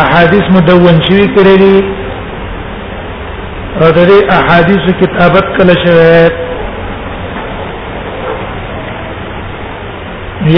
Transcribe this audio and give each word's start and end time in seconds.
احاديث 0.02 0.44
مدون 0.55 0.96
شوی 1.09 1.26
کړی 1.35 1.55
دي 1.63 1.77
او 3.82 3.91
د 3.91 3.91
دې 4.10 4.18
احادیث 4.40 4.84
کتابت 5.04 5.46
کله 5.60 5.74
شوی 5.85 6.15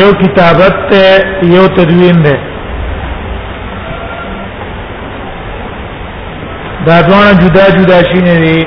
یو 0.01 0.09
کتابت 0.23 0.79
یو 1.55 1.65
تدوین 1.77 2.17
ده 2.25 2.35
دا 6.87 7.01
دوه 7.01 7.33
جدا 7.41 7.65
جدا 7.77 7.97
شینه 8.11 8.35
دي 8.45 8.59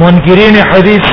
منکرین 0.00 0.56
حدیث 0.70 1.06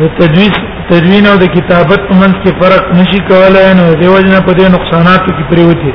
د 0.00 0.12
تدویس 0.18 0.56
تدوین 0.90 1.26
او 1.30 1.36
د 1.44 1.50
کتابت 1.56 2.04
منځ 2.20 2.34
کې 2.42 2.50
فرق 2.60 2.84
نشي 2.98 3.20
کولای 3.32 3.70
نو 3.80 3.84
دیو 4.02 4.14
جن 4.24 4.36
په 4.46 4.52
دې 4.58 4.66
نقصانات 4.76 5.22
کې 5.26 5.44
پریوتی 5.50 5.92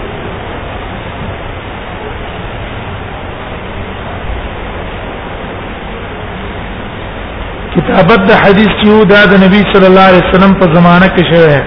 کتابت 7.79 8.19
د 8.29 8.45
حدیث 8.45 8.73
یو 8.91 9.01
دا 9.15 9.21
د 9.31 9.43
نبی 9.47 9.61
صلی 9.73 9.87
الله 9.91 10.05
علیه 10.11 10.23
وسلم 10.29 10.53
په 10.61 10.73
زمانہ 10.77 11.07
کې 11.15 11.33
شوی 11.33 11.57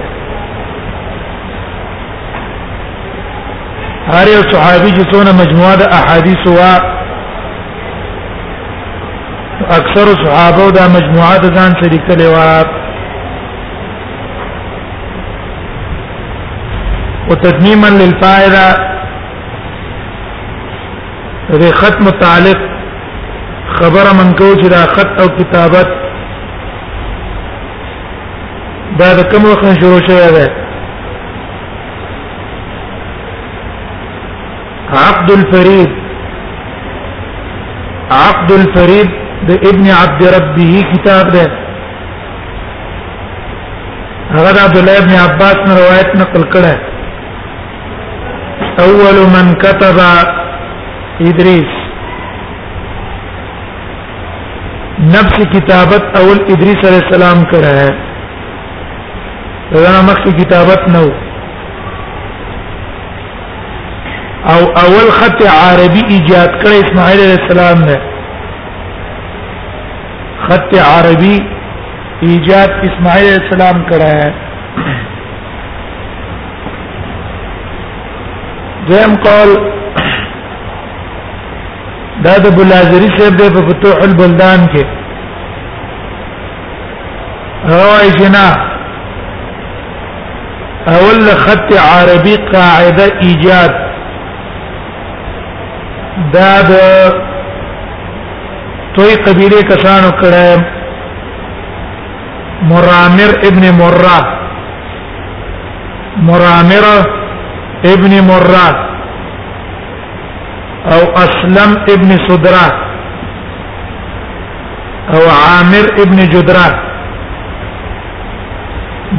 هر 4.15 4.27
یو 4.29 4.39
صحابي 4.53 4.91
چې 4.97 5.05
څونه 5.13 5.33
مجموعه 5.41 5.73
د 5.81 5.93
احادیث 6.01 6.43
وا 6.57 6.71
اکثر 9.79 10.07
صحابه 10.25 10.63
دا 10.77 10.85
مجموعه 10.97 11.35
د 11.43 11.47
ځان 11.57 11.71
سره 11.83 11.89
لیکلې 11.95 12.29
وا 12.37 12.49
وتتميما 17.31 17.91
للفائده 18.01 18.65
دې 21.61 21.71
ختم 21.83 22.03
متعلق 22.07 22.61
خبره 23.77 24.11
من 24.23 24.33
کو 24.41 24.49
چې 24.61 24.67
دا 24.73 24.83
خط 24.97 25.15
او 25.23 25.27
کتابت 25.39 25.89
دا 29.03 29.13
د 29.21 29.23
کوم 29.35 29.43
وخت 29.51 29.65
شروع 29.85 30.01
شوه 30.09 30.43
عبد 34.99 35.31
الفريد 35.31 35.91
عبد 38.11 38.51
الفريد 38.53 39.11
د 39.49 39.67
ابن 39.71 39.91
عبد 39.91 40.23
ربه 40.37 40.73
کتاب 40.93 41.31
ده 41.35 41.47
هغه 44.35 44.61
عبد 44.65 44.77
الله 44.81 44.99
ابن 45.03 45.15
عباس 45.25 45.57
نے 45.69 45.75
روایت 45.79 46.17
نقل 46.23 46.43
کړه 46.53 46.77
اول 48.87 49.17
من 49.37 49.55
كتب 49.65 49.99
ادریس 51.29 51.71
نفس 55.17 55.39
کتابت 55.57 56.19
اول 56.21 56.41
ادریس 56.51 56.85
علیہ 56.91 57.03
السلام 57.07 57.45
کړه 57.55 57.75
ہے 57.81 58.09
دا 59.73 59.99
مخکې 60.07 60.33
کتابت 60.43 60.89
نه 60.97 61.30
او 64.49 64.61
اول 64.81 65.11
خط 65.15 65.41
عربي 65.53 66.03
ایجاد 66.15 66.53
کړ 66.63 66.73
اسماعیل 66.83 67.19
علیہ 67.23 67.37
السلام 67.41 67.81
نے 67.89 67.97
خط 70.47 70.75
عربی 70.85 71.35
ایجاد 72.29 72.71
اسماعیل 72.91 73.27
علیہ 73.27 73.41
السلام 73.43 73.83
کړه 73.91 74.15
ہے 74.21 74.31
دیم 78.89 79.15
قول 79.25 79.53
دا 82.25 82.37
د 82.47 82.55
بلازری 82.57 83.09
صاحب 83.19 83.37
د 83.43 83.61
فتوح 83.69 84.03
البلدان 84.09 84.67
کې 84.73 84.99
روای 87.75 88.09
جنا 88.19 88.49
اول 90.97 91.25
خط 91.45 91.73
عربي 91.91 92.37
قاعده 92.53 93.09
ایجاد 93.29 93.89
دا 96.35 96.51
د 96.69 96.71
توي 98.95 99.15
قبيله 99.27 99.61
کسانو 99.73 100.11
کړه 100.21 100.51
مرامر 102.73 103.31
ابن 103.49 103.63
مرہ 103.81 104.19
مرامر 106.29 106.85
ابن 107.93 108.13
مرہ 108.29 108.69
او 110.93 111.01
اسلم 111.25 111.75
ابن 111.95 112.11
صدرا 112.29 112.67
او 115.15 115.21
عامر 115.31 115.89
ابن 116.03 116.25
جدرا 116.33 116.69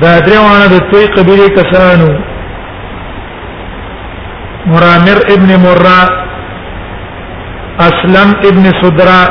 دا 0.01 0.19
درېونه 0.25 0.65
د 0.73 0.83
توي 0.91 1.05
قبيله 1.17 1.47
کسانو 1.61 2.07
مرامر 4.73 5.19
ابن 5.35 5.57
مرہ 5.67 6.01
اسلم 7.79 8.31
ابن 8.47 8.63
سدرا 8.81 9.21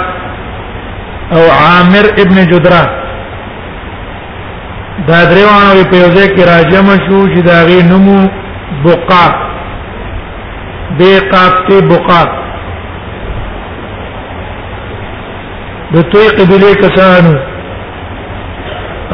او 1.37 1.43
عامر 1.51 2.06
ابن 2.23 2.45
جدرا 2.53 2.83
دا 5.09 5.19
دروانو 5.31 5.84
په 5.91 5.97
یوځای 5.97 6.28
کې 6.34 6.43
راجم 6.47 6.87
شو 7.06 7.21
چې 7.34 7.41
دا 7.49 7.59
غي 7.67 7.83
نمو 7.83 8.31
بقا 8.84 9.27
بقاف 10.99 11.53
ته 11.69 11.87
بقا 11.93 12.23
د 15.95 16.01
توي 16.12 16.28
قبلي 16.41 16.75
کسانو 16.83 17.34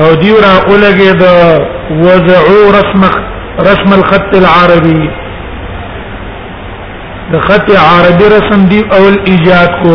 او 0.01 0.09
دیورا 0.23 0.55
اولګه 0.67 1.13
د 1.13 1.23
وزعو 1.91 2.73
رسم 2.79 3.07
رسم 3.69 3.93
الخط 3.99 4.35
العربي 4.41 5.01
د 7.33 7.37
خط 7.47 7.71
عربي 7.85 8.27
رسم 8.35 8.61
دی 8.71 8.81
او 8.97 9.03
ایجاد 9.31 9.71
کو 9.83 9.95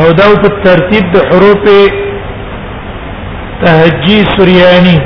او 0.00 0.06
دا 0.20 0.26
په 0.44 0.48
ترتیب 0.64 1.12
د 1.14 1.18
حروف 1.28 1.62
تهجی 3.62 4.16
سوریانی 4.34 4.96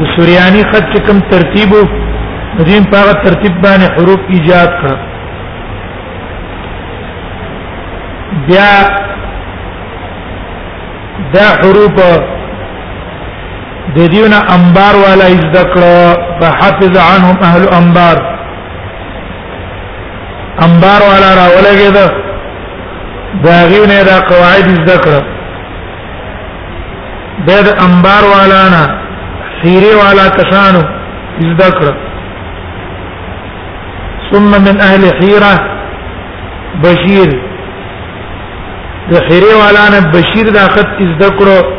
د 0.00 0.12
سوریانی 0.16 0.62
خط 0.74 0.98
کوم 1.06 1.20
ترتیب 1.32 1.70
دین 2.66 2.84
په 2.90 2.96
هغه 2.98 3.14
ترتیب 3.24 3.54
باندې 3.62 3.92
حروف 3.96 4.22
ایجاد 4.36 4.78
کا 4.84 4.94
بیا 8.46 8.70
دا 11.34 11.46
حروف 11.60 12.00
د 13.94 13.98
دیونا 14.12 14.38
انبار 14.54 14.94
والا 15.04 15.26
ذکر 15.56 15.82
فحفظ 16.40 16.96
عنهم 17.12 17.36
اهل 17.48 17.66
انبار 17.78 18.16
انبار 20.66 21.00
والا 21.08 21.30
را 21.38 21.46
ولګید 21.56 21.94
دا 23.44 23.56
غیونه 23.72 23.98
دا 24.10 24.18
قواعد 24.30 24.68
ذکر 24.90 25.22
د 27.48 27.70
انبار 27.86 28.24
والا 28.34 28.60
نه 28.74 28.82
سیره 29.62 29.92
والا 30.02 30.28
کسانو 30.38 30.82
ذکر 31.62 31.94
ثم 34.32 34.50
من 34.66 34.80
اهل 34.80 35.02
حيره 35.20 35.54
بشير 36.84 37.28
د 39.10 39.14
حيره 39.28 39.54
والا 39.62 39.84
نه 39.92 40.00
بشير 40.18 40.50
دا 40.50 40.68
خط 40.74 40.98
ذکر 41.22 41.75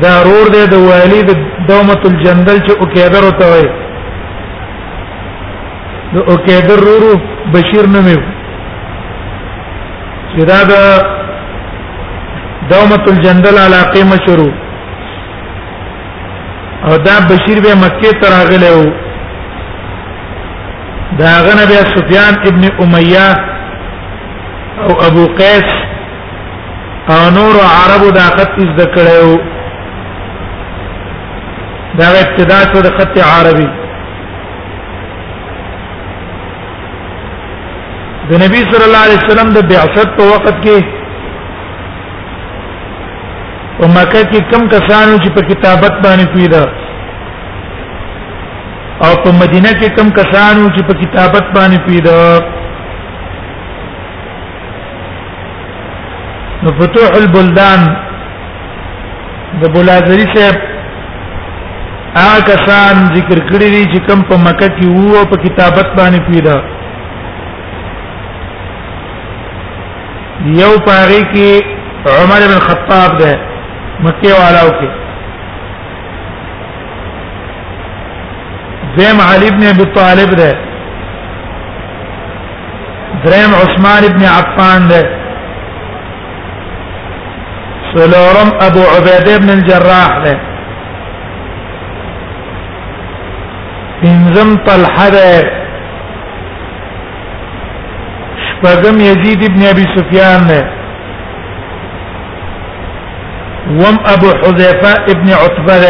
دا 0.00 0.14
رور 0.26 0.46
دی 0.54 0.64
د 0.72 0.76
والی 0.88 1.20
د 1.28 1.30
دومت 1.68 2.02
الجندل 2.08 2.58
چې 2.66 2.72
او 2.80 2.86
کېدر 2.94 3.22
وته 3.26 3.46
وي 3.54 3.66
د 6.12 6.16
او 6.30 6.36
کېدر 6.46 6.78
رورو 6.86 7.12
بشیر 7.54 7.84
نوم 7.94 8.06
یو 8.14 8.20
چې 10.32 10.42
دا 10.50 10.60
د 10.72 10.74
دومت 12.72 13.08
الجندل 13.10 13.58
علاقه 13.66 14.04
مشرو 14.14 14.48
او 16.88 16.96
دا 17.06 17.16
بشیر 17.30 17.58
به 17.64 17.74
مکه 17.84 18.10
ته 18.20 18.26
راغلی 18.36 18.70
وو 18.74 18.90
دا 21.20 21.32
غنه 21.46 21.64
بیا 21.70 21.82
سفیان 21.94 22.34
ابن 22.48 22.62
امیہ 22.84 23.28
او 24.84 24.92
ابو 25.08 25.24
قیس 25.38 25.70
او 27.12 27.22
نور 27.36 27.54
عربو 27.78 28.10
دا 28.18 28.26
خط 28.36 28.54
از 28.64 28.70
دکړیو 28.82 29.51
دا 32.00 32.08
ابتدا 32.20 32.58
شو 32.72 32.80
د 32.86 32.92
خط 32.98 33.14
عربي 33.36 33.68
د 38.28 38.32
نبی 38.42 38.60
صلی 38.70 38.84
الله 38.88 39.02
علیه 39.08 39.20
وسلم 39.24 39.48
د 39.56 39.66
بعثت 39.72 40.08
په 40.20 40.24
وخت 40.32 40.56
کې 40.64 40.78
او 43.80 43.88
مکه 43.96 44.22
کې 44.30 44.40
کم 44.54 44.66
کسانو 44.76 45.18
چې 45.22 45.30
په 45.36 45.42
کتابت 45.50 45.94
باندې 46.04 46.28
پیدا 46.36 46.62
او 49.06 49.10
په 49.26 49.30
مدینه 49.42 49.70
کې 49.78 49.88
کم 50.00 50.10
کسانو 50.22 50.64
چې 50.74 50.82
په 50.90 50.94
کتابت 51.04 51.44
باندې 51.54 51.80
پیدا 51.88 52.18
نو 56.64 56.70
فتوح 56.82 57.08
البلدان 57.22 57.80
د 59.62 59.72
بولازری 59.76 60.26
صاحب 60.34 60.68
هغه 62.16 62.40
کسان 62.48 62.94
ذکر 63.16 63.38
کړی 63.50 63.68
دي 63.74 63.78
چې 63.92 64.06
کوم 64.06 64.20
په 64.30 64.36
مکه 64.46 64.66
کې 64.78 64.86
وو 65.12 65.20
په 65.30 65.36
کتابت 65.44 65.86
باندې 65.96 66.20
پیدا 66.32 66.56
یو 70.60 70.72
پاره 70.88 71.20
کې 71.32 71.50
عمر 72.20 72.40
بن 72.50 72.60
خطاب 72.68 73.14
ده 73.22 73.32
مکه 74.08 74.30
والاو 74.40 74.70
کې 74.82 74.90
زم 79.00 79.16
علی 79.30 79.46
ابن 79.54 79.62
ابي 79.72 79.84
طالب 79.96 80.30
ده 80.44 80.52
درم 83.26 83.50
عثمان 83.64 84.02
ابن 84.12 84.22
عفان 84.34 84.80
ده 84.94 85.02
سلورم 87.92 88.48
ابو 88.70 88.82
عبيده 88.96 89.32
ابن 89.38 89.48
الجراح 89.58 90.12
ده 90.24 90.34
انزم 94.10 94.48
طلحه 94.66 95.08
ده 95.08 95.30
شپږم 98.46 98.96
يزيد 99.08 99.40
ابن 99.50 99.60
ابي 99.72 99.84
سفيان 99.96 100.42
ده 100.50 100.60
وم 103.82 103.96
ابو 104.14 104.30
حذيفه 104.40 104.92
ابن 105.14 105.28
عتبه 105.40 105.84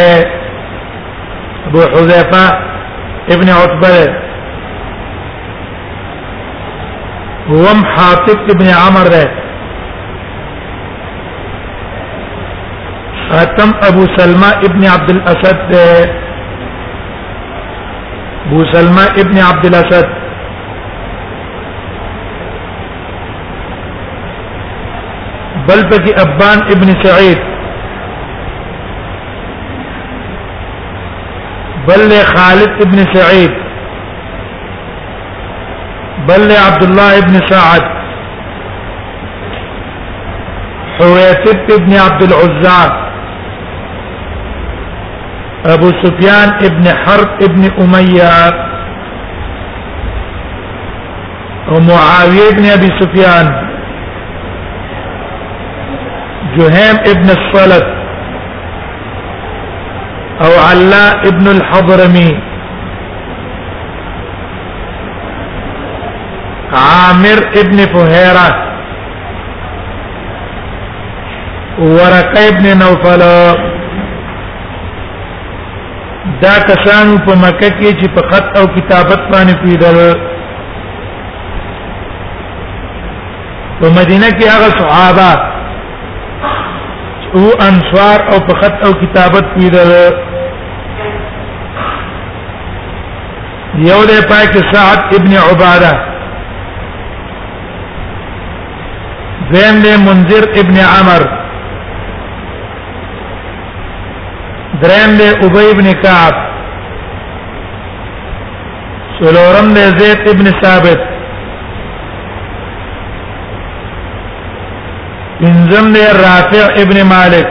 ابو 1.67 1.81
حذيفه 1.93 2.47
ابن 3.35 3.49
عتبه 3.59 4.00
وم 7.62 7.81
حاطب 7.94 8.41
ابن 8.55 8.67
عمر 8.81 9.06
ده 9.17 9.26
اتم 13.43 13.70
ابو 13.88 14.05
سلمى 14.17 14.50
ابن 14.70 14.85
عبد 14.88 15.11
الاسد 15.11 15.59
ده 15.73 15.88
أبو 18.52 18.64
سلمى 18.72 19.02
ابن 19.22 19.38
عبد 19.38 19.64
الأسد 19.66 20.08
بل 25.69 25.81
بقي 25.90 26.12
أبان 26.22 26.58
ابن 26.75 26.88
سعيد 27.04 27.38
بل 31.88 32.10
خالد 32.37 32.82
ابن 32.87 32.99
سعيد 33.14 33.52
بل 36.28 36.50
عبد 36.66 36.82
الله 36.82 37.19
ابن 37.19 37.34
سعد 37.50 37.82
حويتب 40.99 41.70
ابن 41.75 41.93
عبد 41.93 42.22
العزاق 42.31 43.12
ابو 45.70 45.91
سفيان 46.03 46.49
ابن 46.67 46.88
حرب 47.05 47.43
ابن 47.43 47.64
اميه 47.81 48.69
ومعاويه 51.69 52.50
بن 52.50 52.67
ابي 52.70 52.88
سفيان 53.00 53.53
جهيم 56.56 56.97
ابن 57.17 57.31
الصلت 57.31 57.87
او 60.41 60.59
علاء 60.69 61.29
ابن 61.29 61.47
الحضرمي 61.49 62.38
عامر 66.73 67.49
ابن 67.56 67.76
فهيره 67.87 68.73
ورقه 71.79 72.49
ابن 72.49 72.79
نوفل 72.79 73.23
دا 76.43 76.53
کسانو 76.69 77.17
په 77.27 77.35
مکه 77.41 77.69
کې 77.79 77.97
چې 78.00 78.09
په 78.15 78.23
خط 78.31 78.56
او 78.59 78.65
کتابت 78.77 79.21
باندې 79.33 79.62
پیډل 79.62 79.99
په 83.81 83.89
مدینه 83.99 84.31
کې 84.31 84.47
هغه 84.55 84.71
صحابه 84.79 85.33
او 87.37 87.44
انصار 87.69 88.19
او 88.33 88.39
په 88.49 88.61
خط 88.62 88.83
او 88.87 88.91
کتابت 89.03 89.44
پیډل 89.55 89.91
یو 93.90 94.00
د 94.09 94.14
پاک 94.33 94.52
سعد 94.73 95.00
ابن 95.19 95.33
عباده 95.49 95.93
زم 99.52 99.76
د 99.85 99.88
منذر 100.09 100.45
ابن 100.62 100.76
عمرو 100.88 101.31
دریم 104.83 105.17
دے 105.19 105.29
ابی 105.47 105.69
ابن 105.71 105.87
کعب 106.03 106.35
سلورم 109.19 109.73
دے 109.75 109.85
زید 109.99 110.27
ابن 110.31 110.47
ثابت 110.62 111.01
انزم 115.51 115.93
دے 115.93 116.05
رافع 116.19 116.65
ابن 116.83 117.01
مالک 117.12 117.47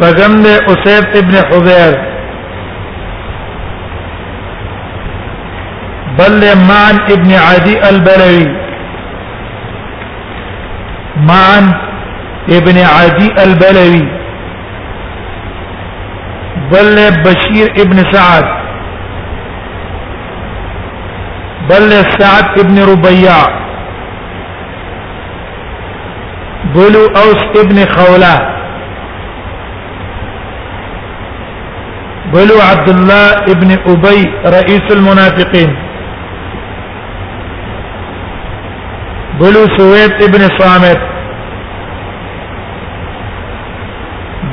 بغم 0.00 0.40
دے 0.42 0.54
اسید 0.72 1.16
ابن 1.20 1.34
حذیر 1.50 1.94
بل 6.18 6.40
دے 6.42 6.52
مان 6.68 6.94
ابن 7.16 7.32
عدی 7.48 7.74
البلوی 7.90 8.46
مان 11.30 11.72
ابن 12.50 12.78
عدي 12.78 13.28
البلوي 13.44 14.02
بل 16.70 16.96
بشير 17.24 17.72
ابن 17.80 18.04
سعد 18.12 18.44
بل 21.68 21.90
سعد 22.20 22.58
ابن 22.58 22.78
ربيع 22.92 23.32
بل 26.74 26.96
اوس 26.96 27.42
ابن 27.64 27.86
خوله 27.94 28.52
بل 32.34 32.50
عبد 32.70 32.88
الله 32.88 33.32
ابن 33.32 33.70
ابي 33.86 34.22
رئيس 34.46 34.92
المنافقين 34.92 35.76
بل 39.40 39.54
سويد 39.78 40.22
ابن 40.22 40.48
صامت 40.58 41.11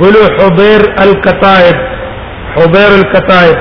ولو 0.01 0.23
حبير 0.37 0.81
الكتائب 1.05 1.77
حبير 2.57 2.91
الكتائب 2.99 3.57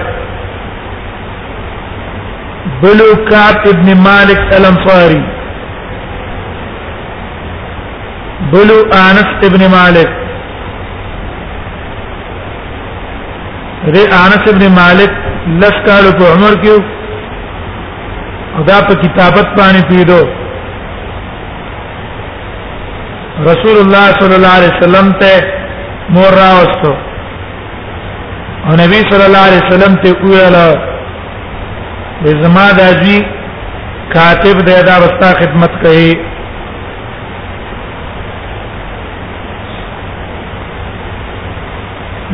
بلو 2.82 3.10
كعب 3.30 3.58
ابن 3.74 3.88
مالك 4.08 4.40
الانصاري 4.58 5.22
بلو 8.54 8.78
انس 9.02 9.30
ابن 9.50 9.62
مالك 9.78 10.10
دې 13.96 14.04
انس 14.22 14.44
ابن 14.54 14.62
مالک 14.80 15.10
لس 15.60 15.76
کالو 15.86 16.10
په 16.22 16.26
عمر 16.38 16.54
کې 16.64 16.78
او 18.56 18.62
دا 18.72 18.78
په 18.88 18.94
کتابت 19.04 19.46
باندې 19.60 19.86
پیډو 19.92 20.22
رسول 23.52 23.76
الله 23.84 24.06
صلی 24.20 24.34
الله 24.38 24.52
علیه 24.58 24.72
وسلم 24.76 25.08
ته 25.22 25.34
مور 26.14 26.32
راوستو 26.36 26.90
او 28.68 28.72
نبی 28.82 28.98
صلی 29.10 29.24
الله 29.24 29.42
علیه 29.48 29.62
وسلم 29.66 29.94
ته 30.02 30.10
ویل 30.22 30.56
به 32.22 32.30
زما 32.42 32.64
د 32.78 32.80
اجي 32.92 33.18
کاتب 34.14 34.58
د 34.68 34.78
ادا 34.84 34.96
وستا 35.02 35.28
خدمت 35.40 35.72
کوي 35.82 36.12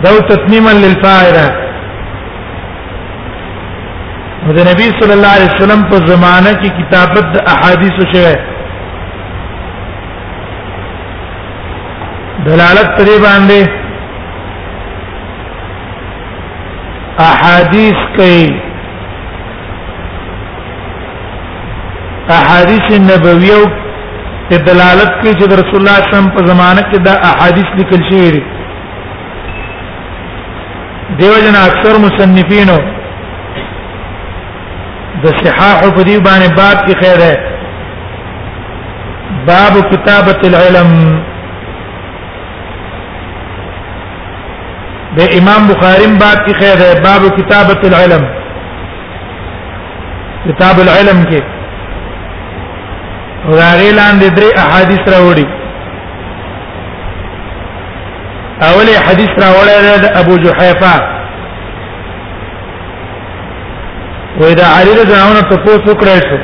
دو 0.07 0.14
تتمیما 0.31 0.73
للفائده 0.85 1.45
د 4.59 4.73
نبی 4.73 4.87
صلی 5.02 5.12
الله 5.19 5.33
علیه 5.38 5.50
وسلم 5.54 5.81
په 5.93 5.97
زمانہ 6.12 6.52
کې 6.61 6.71
کتابت 6.81 7.25
د 7.37 7.47
احادیث 7.57 7.99
شوه 8.14 8.35
دلالت 12.43 12.88
پرې 12.99 13.17
باندې 13.23 13.61
احادیث 17.25 17.99
کوي 18.17 18.47
احادیث 22.38 22.87
نبویو 23.11 23.62
په 24.49 24.57
دلالت 24.69 25.11
کوي 25.21 25.33
چې 25.35 25.45
رسول 25.62 25.79
الله 25.81 25.95
صلی 25.95 25.95
الله 25.95 25.95
علیه 25.95 26.07
وسلم 26.11 26.31
په 26.38 26.43
زمانه 26.50 26.83
کې 26.91 26.99
دا 27.09 27.14
احادیث 27.31 27.67
لیکل 27.81 28.00
شوی 28.09 28.29
دي 28.37 28.43
دیو 31.19 31.35
جن 31.45 31.57
اکثر 31.57 31.95
مصنفینو 32.07 32.79
د 35.23 35.25
صحاح 35.45 35.79
په 35.95 36.03
دی 36.03 36.19
باندې 36.19 36.57
باب 36.57 36.76
کې 36.88 36.95
خیر 37.05 37.19
ہے 37.29 37.37
باب 39.47 39.75
کتابت 39.93 40.41
العلم 40.47 40.91
د 45.18 45.21
امام 45.38 45.62
بخاری 45.71 46.06
باب 46.23 46.38
کی 46.47 46.52
خیر 46.61 46.76
ہے 46.83 46.92
باب 47.04 47.23
کتابت 47.37 47.80
العلم 47.88 48.23
کتاب 50.47 50.76
العلم 50.85 51.18
کې 51.30 51.40
راغی 53.61 53.90
لاندې 53.99 54.28
درې 54.38 54.50
احادیث 54.62 54.99
راوړي 55.14 55.47
اولي 58.71 58.94
حدیث 59.06 59.30
راوړی 59.44 59.75
د 60.06 60.09
ابو 60.23 60.35
جحیفه 60.47 60.94
وإذا 64.40 64.66
عرض 64.80 64.99
دعونا 65.12 65.40
تفوت 65.52 65.80
فكرته 65.90 66.40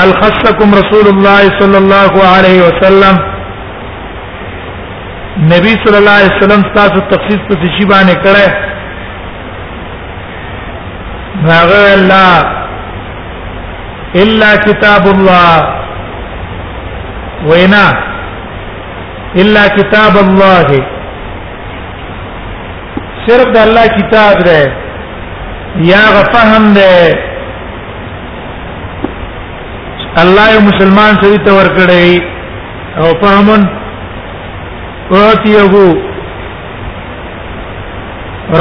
هل 0.00 0.10
خصكم 0.22 0.68
رسول 0.82 1.06
الله 1.14 1.42
صلى 1.60 1.78
الله 1.82 2.12
عليه 2.36 2.58
وسلم 2.66 3.16
نبی 5.54 5.74
صلی 5.84 5.96
الله 5.96 6.10
علیه 6.20 6.30
وسلم 6.38 6.62
تاسو 6.74 7.00
تخصیص 7.12 7.40
په 7.50 7.54
شی 7.76 7.84
باندې 7.90 8.16
کړه 8.24 8.46
هغه 11.52 11.82
الله 11.96 12.34
الا 14.24 14.50
کتاب 14.66 15.04
الله 15.14 15.54
وینا 17.52 17.86
الا 19.46 19.64
کتاب 19.78 20.14
الله 20.24 20.66
صرف 23.26 23.48
د 23.56 23.58
الله 23.64 23.84
کتاب 23.98 24.36
ده 24.50 24.60
یا 25.94 26.02
غفهم 26.18 26.64
ده 26.78 26.92
الله 30.22 30.52
مسلمان 30.70 31.12
سړي 31.20 31.38
ته 31.46 31.52
ورکړي 31.58 32.10
او 33.00 33.08
په 33.20 33.26
همون 33.36 33.62
اوتیهو 35.16 35.82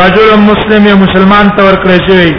رجل 0.02 0.30
مسلم 0.48 0.84
مسلمان 1.02 1.50
تور 1.58 1.74
کړی 1.86 1.98
شوی 2.08 2.32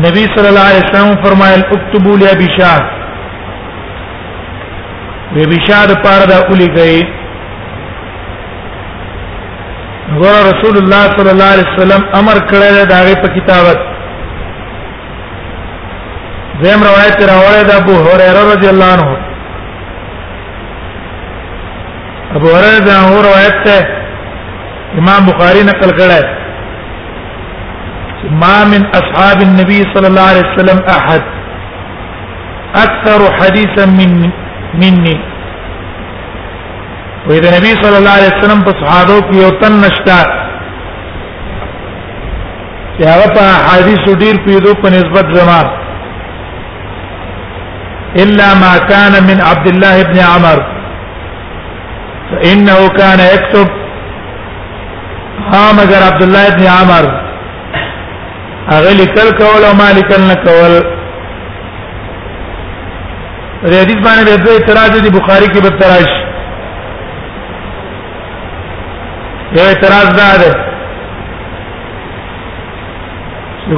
نبی 0.05 0.23
صلی 0.35 0.47
الله 0.51 0.65
علیه 0.71 0.85
وسلم 0.87 1.21
فرمایل 1.25 1.61
اكتبوا 1.75 2.17
لي 2.21 2.31
ابي 2.31 2.47
شاه 2.59 2.79
وې 5.33 5.41
ابي 5.47 5.57
شاه 5.67 5.85
د 5.91 6.01
پاره 6.03 6.25
د 6.31 6.33
اولیکای 6.49 6.99
ګور 10.19 10.41
رسول 10.51 10.75
الله 10.81 11.03
صلی 11.17 11.31
الله 11.35 11.49
علیه 11.55 11.67
وسلم 11.73 12.01
امر 12.19 12.37
کړل 12.49 12.77
دا 12.91 12.99
غي 13.07 13.15
په 13.23 13.27
کتابت 13.35 13.98
زم 16.63 16.81
روایت 16.85 17.19
راوړې 17.31 17.63
ده 17.69 17.73
ابو 17.81 17.93
هريره 18.05 18.39
رضی 18.53 18.67
الله 18.73 18.87
عنه 18.95 19.07
ابو 22.39 22.47
هريره 22.55 22.81
ده 22.87 22.95
هو 23.09 23.15
روایت 23.27 23.55
ته 23.67 23.77
امام 25.01 25.21
بخاری 25.29 25.61
نقل 25.69 25.91
کړه 26.01 26.21
ما 28.43 28.55
من 28.73 28.81
اصحاب 29.01 29.37
النبي 29.47 29.79
صلى 29.93 30.07
الله 30.11 30.25
عليه 30.31 30.45
وسلم 30.51 30.79
احد 30.97 31.23
اكثر 32.85 33.19
حديثا 33.41 33.85
من 33.99 34.11
مني 34.83 35.17
وإذا 37.27 37.47
النبي 37.49 37.73
صلى 37.83 37.97
الله 37.97 38.11
عليه 38.19 38.31
وسلم 38.37 38.59
په 38.67 38.71
صحابه 38.85 39.15
کې 39.27 39.35
یو 39.43 39.49
تن 39.63 39.73
نشته 39.85 40.17
چې 42.97 43.03
هغه 43.13 43.27
په 43.37 43.45
حدیث 43.67 44.03
ډیر 44.23 44.35
پیدو 44.47 44.71
په 44.81 44.87
نسبت 44.95 45.27
زما 45.35 45.59
إلا 48.17 48.53
ما 48.59 48.77
كان 48.77 49.23
من 49.27 49.41
عبد 49.43 49.67
الله 49.67 50.01
بن 50.01 50.19
عمر 50.19 50.59
فإنه 52.31 52.87
كان 52.89 53.19
يكتب 53.19 53.67
ها 55.53 55.71
مگر 55.73 56.03
عبد 56.07 56.23
الله 56.23 56.49
بن 56.49 56.63
عمر 56.67 57.05
اغلی 58.75 59.05
کل 59.13 59.29
کول 59.37 59.63
او 59.65 59.73
مالک 59.73 60.11
نه 60.19 60.33
کول 60.45 60.75
حدیث 63.63 63.95
باندې 64.07 64.27
د 64.27 64.43
دوی 64.45 64.53
اعتراض 64.57 64.97
دی 65.03 65.09
بخاری 65.19 65.45
کې 65.45 65.63
به 65.63 65.69
تراش 65.79 66.11
یو 69.57 69.65
اعتراض 69.69 70.09
دار 70.21 70.41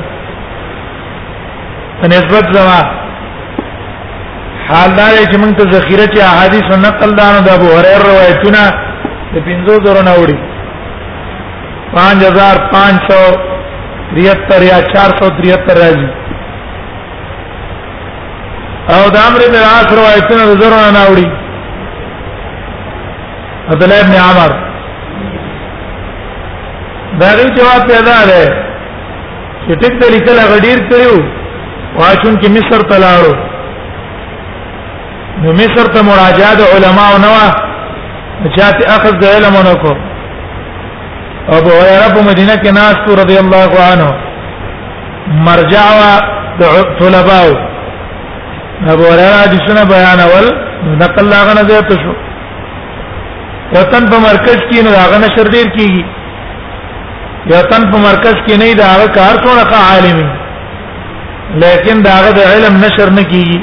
په 2.02 2.06
نسبت 2.16 2.44
زما 2.58 2.80
حال 4.68 4.90
دا 4.98 5.08
چې 5.32 5.38
موږ 5.42 5.52
ته 5.58 5.64
ذخیره 5.76 6.06
چې 6.14 6.20
احادیث 6.32 6.66
نقل 6.88 7.10
دانو 7.20 7.40
د 7.48 7.50
ابو 7.58 7.68
هريره 7.78 8.02
روایتونه 8.10 8.62
د 9.34 9.36
500 9.48 9.86
زره 9.86 10.02
نه 10.10 10.14
وړي 10.22 10.38
5573 11.96 12.00
یا 14.70 14.78
473 14.94 15.82
راځي 15.82 16.08
او 18.96 19.02
د 19.16 19.18
امر 19.30 19.42
بن 19.52 19.58
عاص 19.72 19.88
روایتونه 20.02 20.44
د 20.52 20.54
زره 20.62 20.80
نه 21.00 21.04
وړي 21.12 21.28
عبد 23.72 23.84
الله 23.88 24.00
ابن 24.04 24.16
عمر 24.28 24.52
دا 27.20 27.30
غي 27.40 27.46
جواب 27.60 27.82
پیدا 27.92 28.18
ده 28.32 28.42
چې 29.66 29.72
ټیک 29.82 29.94
د 30.04 30.06
لیکل 30.16 30.38
غډیر 30.54 30.78
کړیو 30.94 31.18
واچون 31.98 32.36
کې 32.42 32.50
مصر 32.58 32.82
ته 32.90 32.98
لاړو 33.04 33.34
نو 35.44 35.54
مصر 35.62 35.86
ته 35.96 36.02
مراجعه 36.10 36.52
د 36.62 36.74
علماو 36.76 37.18
نه 37.26 37.30
وا 37.36 37.50
چاته 38.58 38.90
اخذ 38.96 39.14
د 39.22 39.38
علم 39.38 39.56
نه 39.68 39.74
کو 39.84 39.92
ابو 41.58 41.70
هريره 41.80 42.10
په 42.16 42.22
مدینه 42.30 42.56
کې 42.64 42.72
ناس 42.78 43.00
رضی 43.22 43.38
الله 43.44 43.72
عنه 43.92 44.10
مرجع 45.48 45.86
وا 46.00 46.12
د 46.60 46.64
طلباو 47.00 47.52
ابو 48.94 49.04
هريره 49.12 49.44
د 49.54 49.66
سنه 49.68 49.84
بیان 49.94 50.20
اول 50.28 50.46
نقل 51.04 51.26
لاغه 51.36 51.54
نه 51.62 51.64
زیات 51.72 51.92
شو 52.04 52.14
وطن 53.76 54.04
په 54.12 54.18
مرکز 54.28 54.60
کې 54.70 54.80
نه 54.86 54.92
لاغه 54.98 55.18
نشر 55.26 55.48
ډیر 55.56 55.68
کیږي 55.78 56.06
یا 57.52 57.62
تن 57.72 57.92
په 57.92 57.98
مرکز 58.06 58.36
کې 58.46 58.56
نه 58.60 58.74
دا 58.74 59.08
کار 59.18 59.36
څونه 59.46 59.90
عالمي 59.90 60.30
لیکن 61.58 62.02
داغه 62.06 62.32
د 62.38 62.42
علم 62.54 62.78
نشر 62.84 63.10
نه 63.14 63.24
کیږي 63.30 63.60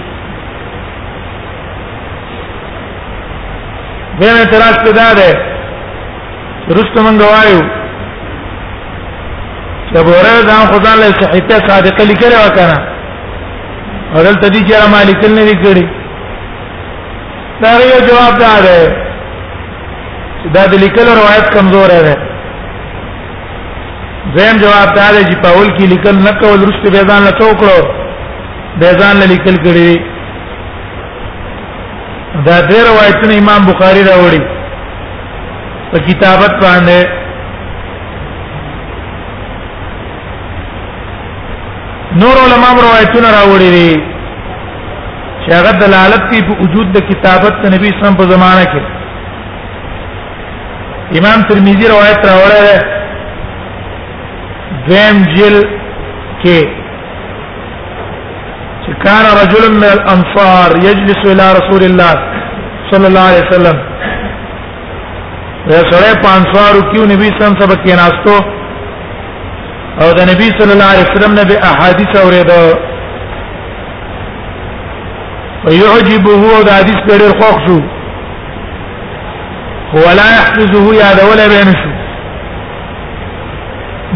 به 4.21 4.26
اعتراض 4.38 4.76
پیدا 4.87 5.09
ده 5.19 5.31
رښتو 6.69 7.02
مونږ 7.07 7.19
وایو 7.23 7.61
چې 9.88 10.05
بوره 10.11 10.33
دا 10.50 10.59
خدای 10.73 10.97
له 11.02 11.09
صحیته 11.23 11.57
صادقه 11.71 12.02
لیکل 12.12 12.33
وکړه 12.38 12.76
اورل 14.14 14.35
تدې 14.35 14.69
چې 14.69 14.75
را 14.83 14.88
مالک 14.95 15.23
نه 15.25 15.43
لیکړي 15.50 15.85
دا 17.62 17.71
یو 17.88 17.99
جواب 18.09 18.35
ده 18.38 18.52
دا 20.55 20.62
د 20.73 20.75
لیکلو 20.85 21.11
روایت 21.19 21.47
کمزور 21.52 21.88
ده 22.07 22.14
زم 24.35 24.54
جواب 24.61 24.88
دا 24.97 25.06
دی 25.14 25.23
چې 25.25 25.37
پاول 25.42 25.66
کې 25.76 25.85
لیکل 25.90 26.16
نه 26.21 26.33
کول 26.40 26.59
رښتې 26.68 26.88
به 26.95 27.02
ځان 27.09 27.23
لا 27.25 27.30
څوکړو 27.40 27.80
به 28.83 28.88
ځان 29.00 29.14
لا 29.23 29.26
لیکل 29.33 29.56
کړی 29.66 29.92
دا 32.47 32.56
ډېر 32.68 32.83
روایتونه 32.90 33.33
امام 33.38 33.61
بخاری 33.71 34.02
راوړي 34.09 34.42
په 35.92 35.99
کتابت 36.09 36.52
باندې 36.64 37.00
نور 42.25 42.37
علماء 42.47 42.73
روایتونه 42.85 43.28
راوړي 43.37 43.71
دي 43.76 43.92
چې 45.47 45.52
هغه 45.59 45.73
دلالت 45.85 46.23
کوي 46.33 46.42
په 46.50 46.54
وجود 46.64 46.87
د 46.99 47.00
کتابت 47.14 47.54
د 47.62 47.64
نبی 47.78 47.88
اسلام 47.95 48.14
په 48.21 48.25
زمانه 48.35 48.64
کې 48.75 48.85
امام 51.18 51.38
ترمذی 51.54 51.87
روایت 51.95 52.21
راوړی 52.33 52.61
دی 52.68 52.78
دویم 54.88 55.16
جل 55.37 55.57
کې 56.43 56.69
چې 58.85 58.93
کان 59.05 59.25
رجل 59.43 59.64
من 59.76 59.85
الانصار 59.93 60.71
يجلس 60.85 61.23
الى 61.33 61.47
رسول 61.59 61.83
الله 61.90 62.37
صلى 62.90 63.07
الله 63.07 63.25
عليه 63.31 63.47
وسلم 63.50 63.76
سره 65.71 66.11
پانسوارو 66.23 66.81
کیو 66.93 67.02
نبی 67.12 67.28
سم 67.38 67.52
سب 67.61 67.71
کې 67.85 67.90
ناستو 68.00 68.37
او 70.05 70.09
د 70.19 70.21
نبی 70.31 70.47
صلی 70.59 70.73
الله 70.75 70.90
علیه 70.97 71.07
وسلم 71.12 71.33
نه 71.38 71.43
به 71.50 71.57
احادیث 71.71 72.11
اوریدو 72.25 72.66
ويعجبه 75.64 76.33
هو 76.33 76.62
د 76.68 76.70
حدیث 76.79 76.96
په 77.09 77.14
ډیر 77.25 77.33
خوښ 77.40 77.57
شو 77.66 77.79
ولا 80.05 80.27
يحفظه 80.38 80.87
يا 80.99 81.09
ولا 81.31 81.44
بينشو 81.53 81.95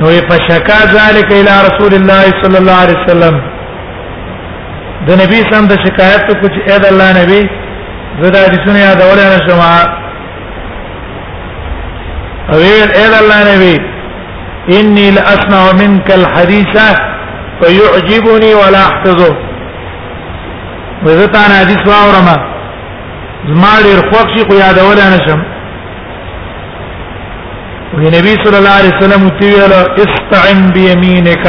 نو 0.00 0.08
فشکا 0.08 0.78
ذلک 0.98 1.32
الى 1.38 1.54
رسول 1.68 1.94
الله 1.94 2.22
صلی 2.42 2.56
الله 2.58 2.76
علیه 2.84 2.98
وسلم 3.02 3.34
د 5.08 5.10
نبی 5.22 5.38
سم 5.50 5.64
د 5.70 5.72
شکایت 5.84 6.22
ته 6.28 6.34
کچھ 6.42 6.56
اې 6.68 6.78
د 6.84 6.86
الله 6.92 7.08
نبی 7.22 7.40
زدا 8.24 8.42
د 8.54 8.56
سنیا 8.66 8.90
د 9.00 9.02
اوله 9.08 9.26
نشما 9.34 9.74
او 12.52 12.58
اې 12.68 12.78
د 12.94 12.96
الله 13.20 13.38
نبی 13.52 13.74
انی 14.78 15.06
لاسمع 15.18 15.62
منك 15.82 16.08
الحديث 16.20 16.74
فيعجبني 17.60 18.50
ولا 18.62 18.82
احفظه 18.90 19.32
وزتا 21.04 21.42
حدیث 21.58 21.80
واورما 21.92 22.36
زما 23.48 23.72
ډیر 23.86 23.98
خوښ 24.10 24.26
شي 24.36 24.42
خو 24.48 24.54
یادول 24.62 24.98
نه 25.12 25.18
شم 25.28 25.40
وی 27.98 28.08
نبی 28.10 28.34
صلی 28.44 28.56
الله 28.56 28.74
علیه 28.80 28.96
وسلم 28.96 29.22
تیل 29.38 29.72
استعن 30.02 30.60
بیمینک 30.74 31.46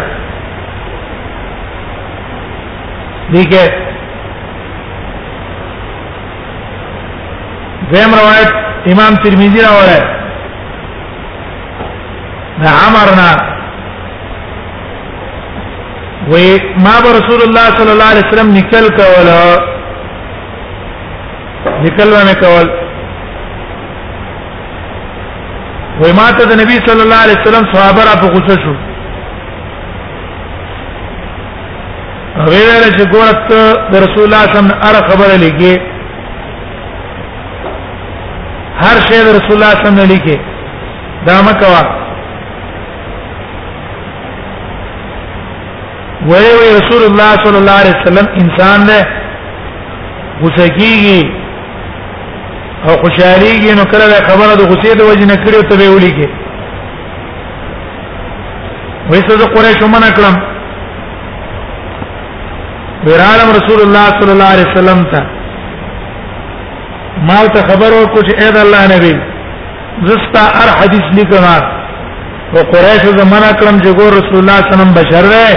لیکه 3.34 3.62
زم 7.92 8.10
روایت 8.22 8.50
امام 8.94 9.12
ترمذی 9.28 9.60
راوړه 9.68 9.98
عمرنا 12.86 13.30
و 16.30 16.36
ما 16.84 16.98
رسول 17.18 17.40
الله 17.46 17.66
صلی 17.78 17.90
الله 17.90 18.10
علیه 18.12 18.24
وسلم 18.28 18.50
نکل 18.56 18.86
کول 18.96 19.28
نکل 21.84 22.08
ونه 22.16 22.34
کول 22.34 22.68
و 26.00 26.12
ما 26.16 26.30
ته 26.32 26.44
د 26.50 26.52
نبی 26.60 26.76
صلی 26.88 27.00
الله 27.04 27.20
علیه 27.24 27.36
وسلم 27.42 27.68
صحابه 27.74 28.04
را 28.08 28.16
په 28.20 28.26
غوسه 28.34 28.56
شو 28.62 28.74
هغه 32.40 32.48
ویل 32.50 32.98
چې 32.98 33.04
ګورت 33.14 33.52
د 33.92 33.94
رسول 33.96 34.24
الله 34.24 34.44
صلی 34.46 34.58
الله 34.58 34.58
علیه 34.58 34.58
وسلم 34.58 34.72
اره 34.82 35.10
خبره 35.10 35.36
لګي 35.44 35.80
هر 38.82 38.96
شی 39.06 39.22
د 39.28 39.30
رسول 39.38 39.52
الله 39.52 39.70
صلی 39.76 39.90
الله 39.90 39.90
علیه 39.90 39.90
وسلم 39.90 40.10
لګي 40.16 40.36
دا 41.26 41.42
مکوا 41.42 41.97
وی 46.30 46.48
وی 46.60 46.70
رسول 46.78 47.02
الله 47.08 47.30
صلی 47.44 47.58
الله 47.60 47.76
علیه 47.82 47.96
وسلم 47.98 48.26
انسان 48.42 48.78
دی 48.90 48.98
غسکیږي 50.42 51.20
او 52.86 52.92
خوشاليږي 53.02 53.72
نو 53.78 53.84
کله 53.92 54.06
خبره 54.30 54.52
د 54.56 54.62
غصې 54.70 54.92
د 54.98 55.00
وجه 55.10 55.26
نه 55.32 55.36
کړو 55.44 55.60
ته 55.68 55.74
به 55.80 55.88
ولیکي 55.96 56.28
ویسه 59.10 59.32
د 59.42 59.44
قریش 59.54 59.78
ومن 59.84 60.04
کړم 60.18 60.36
بیرالم 63.04 63.48
رسول 63.58 63.80
الله 63.86 64.06
صلی 64.18 64.32
الله 64.34 64.50
علیه 64.56 64.68
وسلم 64.72 65.00
ته 65.14 65.20
مال 67.30 67.46
ته 67.54 67.60
خبر 67.70 67.90
او 67.98 68.04
کچھ 68.18 68.30
اې 68.40 68.50
د 68.54 68.56
الله 68.66 68.82
نبی 68.96 69.14
زستا 70.10 70.42
ار 70.60 70.68
حدیث 70.80 71.04
لیکما 71.18 71.56
او 72.54 72.62
قریش 72.74 73.02
زمانہ 73.22 73.50
کړم 73.60 73.76
چې 73.82 73.90
ګور 73.98 74.10
رسول 74.18 74.38
الله 74.42 74.56
صلی 74.58 74.64
الله 74.64 74.72
علیه 74.72 74.72
وسلم 74.76 74.92
بشر 75.02 75.24
دی 75.34 75.54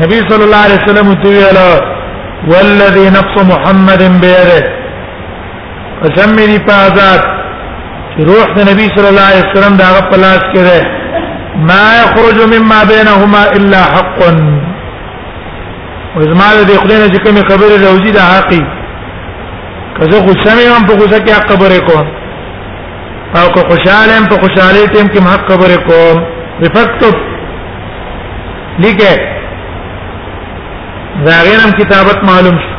نبي 0.00 0.18
صلى 0.28 0.44
الله 0.44 0.56
عليه 0.56 0.78
وسلم 0.84 1.12
تقول 1.12 1.58
والذي 2.52 3.08
نفس 3.10 3.44
محمد 3.52 4.02
بيده 4.20 4.64
قسم 6.02 6.36
دې 6.36 6.58
پازات 6.58 7.22
روح 8.20 8.46
النبي 8.56 8.86
صلى 8.96 9.08
الله 9.08 9.22
عليه 9.30 9.44
وسلم 9.50 9.76
دا 9.76 10.00
په 10.00 10.14
الناس 10.16 10.40
کې 10.54 10.86
ما 11.68 11.84
يخرج 12.02 12.36
مما 12.54 12.84
بينهما 12.84 13.52
الا 13.56 13.82
حق 13.94 14.18
وزما 16.16 16.48
ما 16.54 16.64
خدای 16.82 16.98
نه 17.00 17.06
جكم 17.06 17.24
کوم 17.34 17.48
خبره 17.48 18.18
حقي 18.34 18.83
که 19.98 20.04
زه 20.10 20.18
غصه 20.26 20.52
مې 20.58 20.66
هم 20.80 20.86
په 20.86 20.94
غصه 21.00 21.18
کې 21.24 21.30
حق 21.36 21.46
خبرې 21.52 21.80
کوم 21.90 22.06
او 23.40 23.46
که 23.54 23.60
خوشاله 23.70 24.12
هم 24.18 24.26
په 24.32 24.36
خوشحالي 24.42 24.84
ټیم 24.94 25.06
کې 25.12 25.20
حق 25.20 25.52
خبرې 25.52 25.78
کوم 25.88 26.16
بفکتب 26.60 27.14
لیکه 28.82 29.10
دا 31.26 31.36
غیرم 31.46 31.70
کتابت 31.80 32.18
معلوم 32.30 32.56
شو 32.64 32.74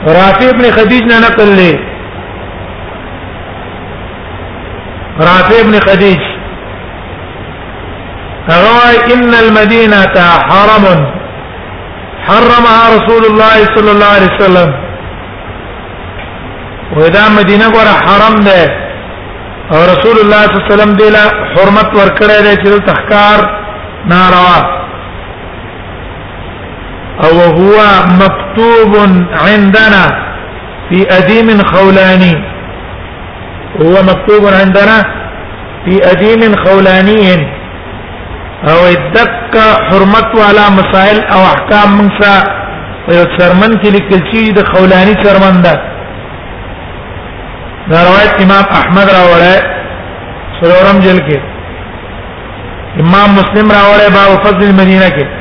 رافع 0.09 0.49
ابن 0.49 0.71
خدیج 0.77 1.03
نه 1.13 1.19
نقل 1.21 1.49
لے 1.57 1.73
رافع 5.27 5.59
ابن 5.65 5.79
خدیج 5.87 6.19
رواه 8.49 9.15
ان 9.15 9.35
المدينه 9.41 10.03
حرم 10.51 10.87
حرمها 12.29 12.83
رسول 12.97 13.25
الله 13.25 13.65
صلى 13.77 13.91
الله 13.91 14.07
عليه 14.15 14.33
وسلم 14.37 14.73
ودا 16.99 17.29
مدینه 17.37 17.69
ګور 17.77 17.89
حرم 18.07 18.35
ده 18.35 18.71
او 19.73 19.85
رسول 19.93 20.25
الله 20.25 20.43
صلی 20.47 20.61
الله 20.61 20.67
علیه 20.67 20.75
وسلم 20.75 20.97
دې 20.97 21.09
لا 21.11 21.25
حرمت 21.55 21.95
ورکړی 21.95 22.43
دی 22.43 22.57
چې 22.57 22.87
تحکار 22.93 23.39
ناروا 24.15 24.80
او 27.29 27.41
هو 27.59 27.81
مكتوب 28.23 28.93
عندنا 29.45 30.05
في 30.91 31.09
أديم 31.19 31.47
خولاني 31.75 32.35
هو 33.83 34.03
مكتوب 34.03 34.45
عندنا 34.61 34.99
في 35.89 36.11
أديم 36.11 36.57
خولاني 36.65 37.49
او 38.71 38.87
الدك 38.89 39.57
حرمت 39.91 40.41
على 40.49 40.63
مسائل 40.79 41.25
او 41.25 41.41
احكام 41.47 41.93
منسا 41.99 42.45
سرمن 43.39 43.73
کې 43.83 43.87
لیکل 43.87 44.33
شي 44.33 44.53
د 44.53 44.65
خولاني 44.67 45.15
سرمن 45.25 45.63
ده 45.63 45.75
دا 47.91 47.97
روایت 48.09 48.35
امام 48.45 48.65
احمد 48.81 49.05
راوړی 49.17 49.57
سرورم 50.61 50.99
جل 51.01 51.19
کې 51.29 51.41
امام 53.01 53.31
مسلم 53.41 53.69
راوړی 53.73 54.15
باب 54.15 54.45
فضل 54.47 54.63
المدینه 54.71 55.09
کې 55.09 55.40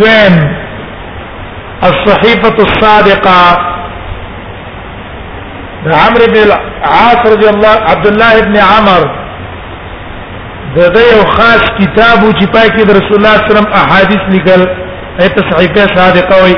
دویم 0.00 0.34
الصحيفه 1.84 2.54
الصادقه 2.66 3.66
عمرو 6.02 6.26
بن 6.34 6.50
عاص 6.92 7.20
رضی 7.32 7.48
الله 7.54 7.74
عبد 7.92 8.06
الله 8.06 8.38
ابن 8.38 8.56
عمر 8.56 9.02
دغه 10.76 11.02
یو 11.12 11.22
خاص 11.36 11.62
کتاب 11.80 12.20
چې 12.38 12.46
پای 12.54 12.68
کې 12.68 12.86
د 12.88 12.90
رسول 12.98 13.16
الله 13.18 13.34
صلی 13.36 13.44
الله 13.44 13.50
علیه 13.50 13.52
وسلم 13.56 13.72
احادیث 13.72 14.24
لیکل 14.32 14.62
ایت 15.20 15.36
صحیفه 15.50 15.86
صادقه 15.96 16.36
وي 16.44 16.54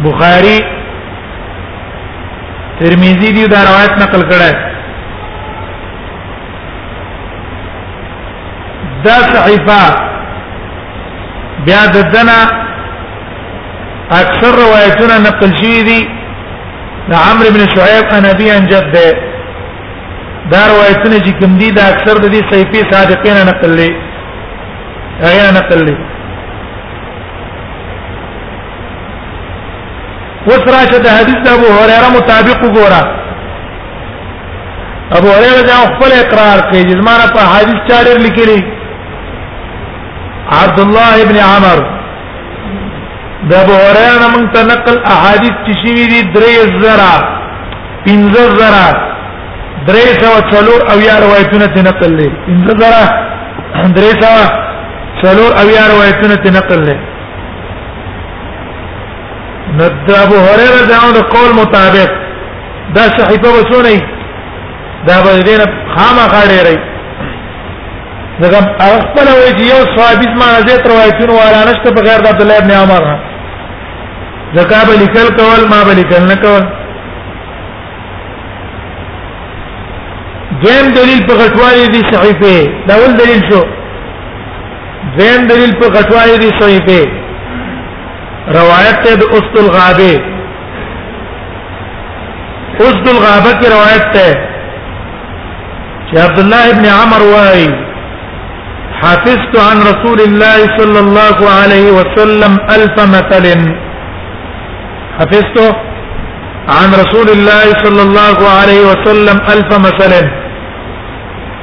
بخاري 0.07 0.57
ترمذي 2.79 3.29
دی 3.35 3.47
دا 3.53 3.59
روایت 3.69 3.93
نقل 4.03 4.21
کړه 4.31 4.68
دا 9.05 9.17
صحیفه 9.33 9.81
بیا 11.67 11.83
د 11.95 11.97
دنا 12.13 12.39
اکثر 14.21 14.51
روایتونه 14.63 15.15
نقل 15.25 15.51
شوی 15.59 15.81
دي 15.89 16.01
د 17.11 17.13
عمرو 17.27 17.49
بن 17.55 17.63
شعیب 17.75 18.05
عن 18.15 18.23
ابي 18.33 18.47
عن 18.55 18.63
جده 18.71 19.07
دا 20.53 20.61
روایتونه 20.71 21.17
چې 21.25 21.31
کوم 21.41 21.51
دي 21.61 21.69
دا 21.77 21.83
اکثر 21.93 22.15
د 22.23 22.25
دې 22.35 22.41
صحیفه 22.51 22.79
صادقین 22.93 23.37
نقل 23.49 23.71
لري 23.81 23.93
هغه 25.23 25.51
نقل 25.59 25.79
لري 25.89 25.97
وسراشه 30.47 30.97
د 31.05 31.07
حدیث 31.19 31.39
ابو 31.53 31.67
هريره 31.77 32.07
مطابق 32.17 32.57
وګوره 32.67 33.03
ابو 35.21 35.27
هريره 35.37 35.61
دا 35.71 35.77
خپل 35.93 36.09
اقرار 36.23 36.59
کوي 36.69 36.83
چې 36.83 36.89
زمانه 37.01 37.25
په 37.37 37.41
حدیث 37.53 37.79
چارې 37.87 38.13
لیکلي 38.27 38.59
عبد 40.47 40.79
الله 40.85 41.11
ابن 41.25 41.37
عمر 41.51 41.77
د 43.49 43.53
ابو 43.63 43.75
هريره 43.85 44.25
من 44.35 44.43
تنقل 44.57 44.97
احاديث 45.15 45.53
تشوي 45.67 46.03
دي 46.13 46.21
درې 46.35 46.57
زرا 46.83 47.13
پنځه 48.07 48.43
زرا 48.59 48.87
درې 49.87 50.09
سو 50.21 50.31
څلور 50.51 50.79
او 50.93 50.97
یا 51.09 51.15
روایتونه 51.25 51.65
تنقل 51.77 52.11
لري 52.17 52.29
پنځه 52.45 52.73
زرا 52.81 53.05
درې 53.97 54.13
سو 54.23 54.39
څلور 55.21 55.51
او 55.61 55.65
یا 55.77 55.83
روایتونه 55.93 56.35
تنقل 56.47 56.81
لري 56.87 56.99
ند 59.77 60.11
ابو 60.25 60.37
هريره 60.47 60.81
دا 60.91 61.21
قول 61.35 61.51
مطابق 61.63 62.11
دا 62.95 63.03
صحیفه 63.17 63.49
وسونه 63.57 64.01
دا 65.07 65.15
به 65.23 65.39
دینه 65.47 65.65
خامہ 65.93 66.25
خاړې 66.33 66.59
رہی 66.67 66.97
دغه 68.43 68.59
خپل 69.05 69.27
وی 69.39 69.51
دی 69.57 69.63
یو 69.71 69.77
صحابي 69.95 70.27
ما 70.41 70.45
زه 70.67 70.75
تر 70.83 70.89
روایتونو 70.89 71.33
والا 71.39 71.61
نشته 71.69 71.89
بغیر 71.97 72.19
د 72.25 72.27
عبد 72.27 72.41
الله 72.41 72.57
ابن 72.61 72.71
عمر 72.81 73.01
زکا 74.57 74.79
به 74.89 74.93
لیکل 75.01 75.27
کول 75.39 75.61
ما 75.71 75.79
به 75.89 75.93
لیکل 75.99 76.23
نه 76.31 76.35
کول 76.45 76.63
دویم 80.61 80.87
دلیل 80.99 81.19
په 81.27 81.33
غټوالي 81.43 81.87
دي 81.95 82.01
صحیفه 82.11 82.55
دا 82.87 82.95
ول 83.01 83.13
دلیل 83.21 83.41
شو 83.49 83.59
دویم 85.19 85.41
دلیل 85.51 85.73
په 85.81 85.87
غټوالي 85.97 86.37
دي 86.43 86.49
صحیفه 86.61 87.01
روایت 88.59 88.97
ته 89.07 89.15
د 89.23 89.35
اسد 89.39 89.57
الغابه 89.63 90.13
اسد 92.85 93.05
الغابه 93.17 93.51
کی 93.59 93.67
روایت 93.75 94.05
ته 94.17 94.27
چې 96.09 96.17
عبد 96.25 96.39
الله 96.45 96.61
ابن 96.73 96.85
عمر 97.01 97.21
وایي 97.33 97.69
حفظت 99.01 99.53
عن 99.67 99.77
رسول 99.89 100.19
الله 100.21 100.57
صلى 100.79 100.99
الله 101.05 101.37
عليه 101.57 101.87
وسلم 101.97 102.53
ألف 102.75 102.95
مثل 103.15 103.45
حفظت 105.19 105.57
عن 106.77 106.87
رسول 107.03 107.29
الله 107.37 107.65
صلى 107.83 108.01
الله 108.07 108.37
عليه 108.59 108.81
وسلم 108.91 109.37
ألف 109.53 109.69
مثل 109.87 110.13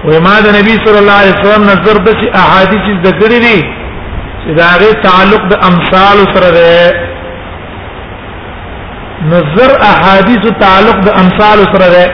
وما 0.04 0.40
ده 0.44 0.50
نبي 0.60 0.74
صلى 0.86 0.98
الله 0.98 1.12
عليه 1.20 1.34
وسلم 1.38 1.62
نظر 1.70 1.98
بس 2.06 2.18
احاديث 2.42 2.84
ذکر 3.06 3.32
دي 3.46 3.58
دا 4.56 4.64
هغه 4.74 4.90
تعلق 5.08 5.42
د 5.52 5.54
امثال 5.70 6.18
سره 6.34 6.50
ده 6.56 6.68
نظر 9.34 9.70
احاديث 9.92 10.42
تعلق 10.64 10.96
د 11.06 11.08
امثال 11.22 11.58
سره 11.72 11.88
ده 11.98 12.04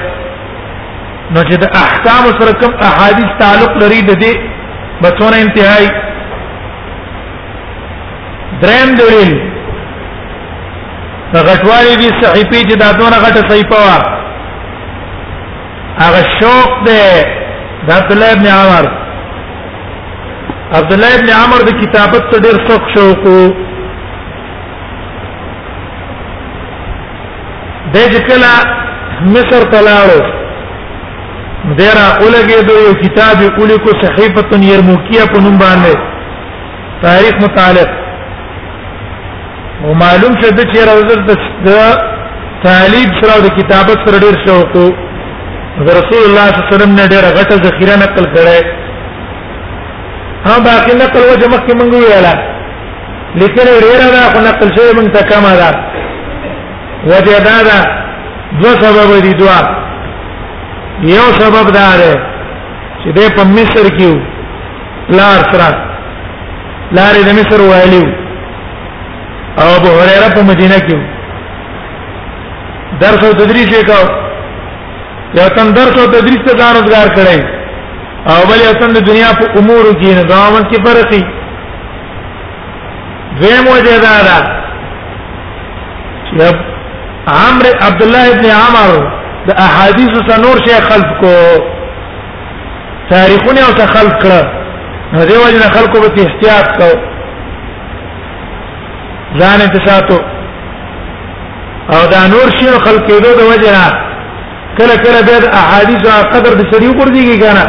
نو 1.34 1.40
چې 1.50 1.54
د 1.62 1.64
احکام 1.82 2.22
سره 2.38 2.52
کوم 2.60 2.72
احاديث 2.90 3.28
تعلق 3.42 3.72
لري 3.82 4.00
د 4.08 4.10
دې 4.24 4.32
بچونه 5.04 5.36
انتهایی 5.44 5.88
درم 8.62 8.94
دلیل 8.98 9.32
غټوالی 11.48 11.94
دي 11.96 12.10
صحیفه 12.22 12.58
چې 12.68 12.76
دا 12.80 12.92
دونه 12.92 13.16
غټه 13.24 13.50
صحیفه 13.50 13.76
وا 13.84 14.00
هغه 15.98 16.22
شوق 16.40 16.84
ده 16.86 17.26
د 17.88 17.92
عبد 18.00 18.12
الله 18.12 18.32
ابن 18.32 18.46
عمر 18.56 18.90
عبد 20.80 20.92
الله 20.92 21.14
ابن 21.18 21.30
عمر 21.38 21.60
د 21.68 21.78
کتابت 21.84 22.28
ته 22.32 22.40
ډیر 22.46 22.60
شوق 22.68 22.82
شوق 22.98 23.24
د 27.94 28.04
ذکلا 28.16 28.54
مصر 29.36 29.62
تلاړو 29.76 30.20
دیرا 31.78 32.06
اولګه 32.22 32.60
دو 32.68 32.74
یو 32.86 32.92
کتاب 33.02 33.38
الیکو 33.62 33.90
صحیفه 34.02 34.42
یرموکیه 34.70 35.24
په 35.32 35.38
نوم 35.42 35.56
باندې 35.58 35.92
تاریخ 37.02 37.34
متعلق 37.42 37.90
او 39.84 39.94
معلوم 40.00 40.32
شه 40.42 40.50
د 40.56 40.60
چیر 40.74 40.88
حضرت 40.88 41.28
د 41.66 41.70
تعلیب 42.64 43.10
سره 43.20 43.36
د 43.44 43.54
کتابت 43.58 43.98
سره 44.08 44.18
ډیر 44.24 44.34
شوق 44.46 44.74
رسول 44.76 46.22
الله 46.26 46.46
صلی 46.48 46.62
الله 46.62 46.66
علیه 46.66 46.74
وسلم 46.74 46.94
نه 47.00 47.04
ډیر 47.12 47.24
غټه 47.36 47.54
ذخیره 47.66 47.96
نقل 48.04 48.24
کړه 48.34 48.58
ها 50.46 50.54
باقی 50.64 50.94
نقل 51.02 51.22
وجه 51.30 51.46
مکه 51.52 51.74
منغو 51.82 51.98
ویلا 52.06 52.32
لیکن 53.44 53.68
ډیر 53.84 54.00
دا 54.16 54.24
خو 54.32 54.38
نقل 54.48 54.68
شوی 54.78 54.92
من 55.00 55.12
تکما 55.18 55.52
دا 55.62 55.70
وجه 57.06 57.38
دا 57.48 57.56
دا 57.68 57.78
دو 58.64 58.68
سبب 58.82 59.14
دي 59.28 59.32
دوه 59.42 59.78
یو 61.00 61.22
سبب 61.38 61.66
دا 61.74 61.84
دی 61.98 62.08
چې 63.02 63.12
د 63.16 63.18
په 63.36 63.42
مصر 63.56 63.84
کې 63.98 64.12
لار 65.18 65.38
سره 65.52 65.70
لارې 66.96 67.20
د 67.28 67.30
مصر 67.38 67.58
وایلیو 67.60 68.08
او 69.60 69.66
ابو 69.76 69.88
هريره 69.88 70.34
په 70.34 70.40
مدینه 70.50 70.78
کې 70.88 70.98
درس 73.04 73.20
او 73.28 73.32
تدریس 73.40 73.68
وکاو 73.78 74.06
یو 75.38 75.48
تن 75.56 75.66
درس 75.78 75.94
او 76.02 76.06
تدریس 76.16 76.38
ته 76.48 76.52
ځان 76.60 76.72
روزګار 76.76 77.08
کړي 77.16 77.40
او 78.34 78.40
بل 78.50 78.58
یو 78.64 78.72
تن 78.82 78.90
د 78.96 78.98
دنیا 79.10 79.30
په 79.40 79.46
امور 79.62 79.84
کې 80.00 80.14
نه 80.18 80.22
داون 80.34 80.62
کې 80.72 80.78
فرق 80.88 81.06
دی 81.14 81.24
دویم 83.40 83.64
وجه 83.74 83.94
دا 84.06 84.16
ده 84.28 84.38
چې 86.24 86.56
عمرو 87.26 87.72
عبد 87.86 88.00
الله 88.02 88.24
ابن 88.34 88.46
عمر 88.60 88.90
د 89.48 89.50
احادیث 89.66 90.12
سنور 90.28 90.56
شي 90.66 90.74
خلف 90.88 91.10
کو 91.20 91.34
تاریخونه 93.12 93.60
او 93.68 93.72
تخلق 93.82 94.16
کړه 94.22 94.42
نو 95.14 95.24
دیو 95.30 95.40
جن 95.54 95.64
خلکو 95.76 95.96
به 96.02 96.10
احتیاط 96.26 96.68
کو 96.78 96.90
ځان 99.40 99.58
انتشاتو 99.66 100.18
او 101.96 102.00
دا 102.14 102.20
نور 102.36 102.48
شي 102.60 102.66
خلق 102.86 103.02
کېدو 103.10 103.30
د 103.40 103.50
وجنه 103.50 103.84
کله 104.78 104.94
کله 105.04 105.20
به 105.28 105.36
د 105.48 105.60
احادیث 105.64 106.02
قدر 106.34 106.54
د 106.60 106.72
سړي 106.72 106.88
وګرځيږي 106.88 107.38
کنه 107.42 107.64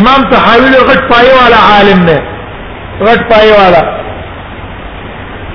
امام 0.00 0.20
تحاویل 0.36 0.76
غټ 0.92 1.00
پای 1.14 1.28
والا 1.38 1.60
عالم 1.72 2.00
نه 2.12 2.18
غټ 3.08 3.20
پای 3.34 3.48
والا 3.58 3.82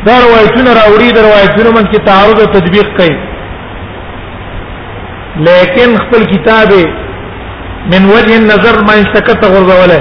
دا 0.06 0.16
روایتونه 0.26 0.72
راوړي 0.80 1.10
دا 1.12 1.22
روایتونه 1.30 1.70
من 1.76 1.86
کې 1.92 2.00
تعارض 2.12 2.40
او 2.44 2.54
تطبیق 2.60 2.88
کوي 3.02 3.18
لیکن 5.46 5.96
خپل 6.04 6.24
کتاب 6.34 6.72
من 7.94 8.06
وجه 8.12 8.36
النظر 8.36 8.82
ما 8.88 8.94
استکت 9.04 9.44
غرزوله 9.56 10.00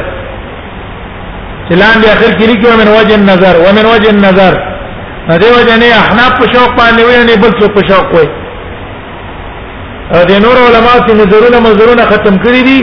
چلان 1.69 1.97
دی 2.03 2.09
اخر 2.15 2.33
کې 2.39 2.47
لیکو 2.51 2.71
من 2.81 2.89
وجه 2.93 3.15
النظر 3.17 3.55
ومن 3.65 3.87
وجه 3.93 4.11
النظر 4.15 4.55
دې 5.29 5.51
وجه 5.59 5.77
نه 5.83 5.89
احناف 6.01 6.33
په 6.41 6.47
شوق 6.55 6.71
باندې 6.81 7.03
وې 7.07 7.27
نه 7.27 7.35
بل 7.45 7.53
څه 7.61 7.67
په 7.75 7.95
شوق 7.95 8.09
وې 8.15 8.29
او 10.17 10.23
د 10.31 10.41
نور 10.45 10.57
علماء 10.67 10.95
چې 11.07 11.13
نظرونه 11.23 11.61
مزرونه 11.67 12.03
ختم 12.13 12.35
کړی 12.45 12.61
دي 12.71 12.81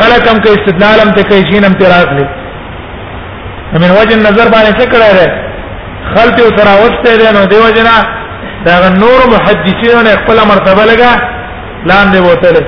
خلقم 0.00 0.36
کې 0.42 0.50
استدلالم 0.60 1.12
ته 1.20 1.24
کې 1.28 1.52
شینم 1.52 1.74
ته 1.82 1.86
راغلي 1.96 2.26
من 3.80 3.90
وجه 3.90 4.14
النظر 4.18 4.46
باندې 4.50 4.72
څه 4.80 4.86
کړه 4.96 5.40
خلط 6.10 6.40
او 6.40 6.48
تراوسته 6.56 7.16
ده 7.16 7.32
نو 7.32 7.44
دیو 7.50 7.70
جنا 7.76 7.96
دا 8.66 8.88
نور 8.88 9.20
محدثینو 9.34 10.02
نه 10.02 10.12
خپل 10.16 10.36
مرتبه 10.52 10.84
لگا 10.92 11.12
لاندې 11.88 12.18
وته 12.20 12.66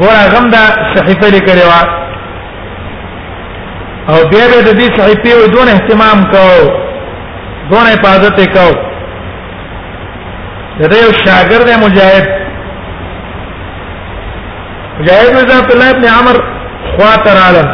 ګوره 0.00 0.24
غم 0.34 0.50
دا 0.50 0.62
صحیفه 0.94 1.28
لیکلې 1.30 1.66
وا 1.70 1.82
او 4.10 4.18
بیا 4.30 4.44
به 4.50 4.58
د 4.68 4.70
دې 4.80 4.86
صحیفه 5.00 5.28
یو 5.36 5.46
دون 5.54 5.68
اهتمام 5.68 6.22
کو 6.32 6.46
دون 7.70 7.84
حفاظت 7.94 8.40
کو 8.54 8.70
دا 10.80 10.96
یو 10.96 11.12
شاګرد 11.24 11.68
مجاهد 11.84 12.26
مجاهد 14.98 15.36
رضی 15.36 15.52
الله 15.72 15.90
ابن 15.90 16.04
عمر 16.16 16.36
خواطر 16.98 17.36
عالم 17.46 17.68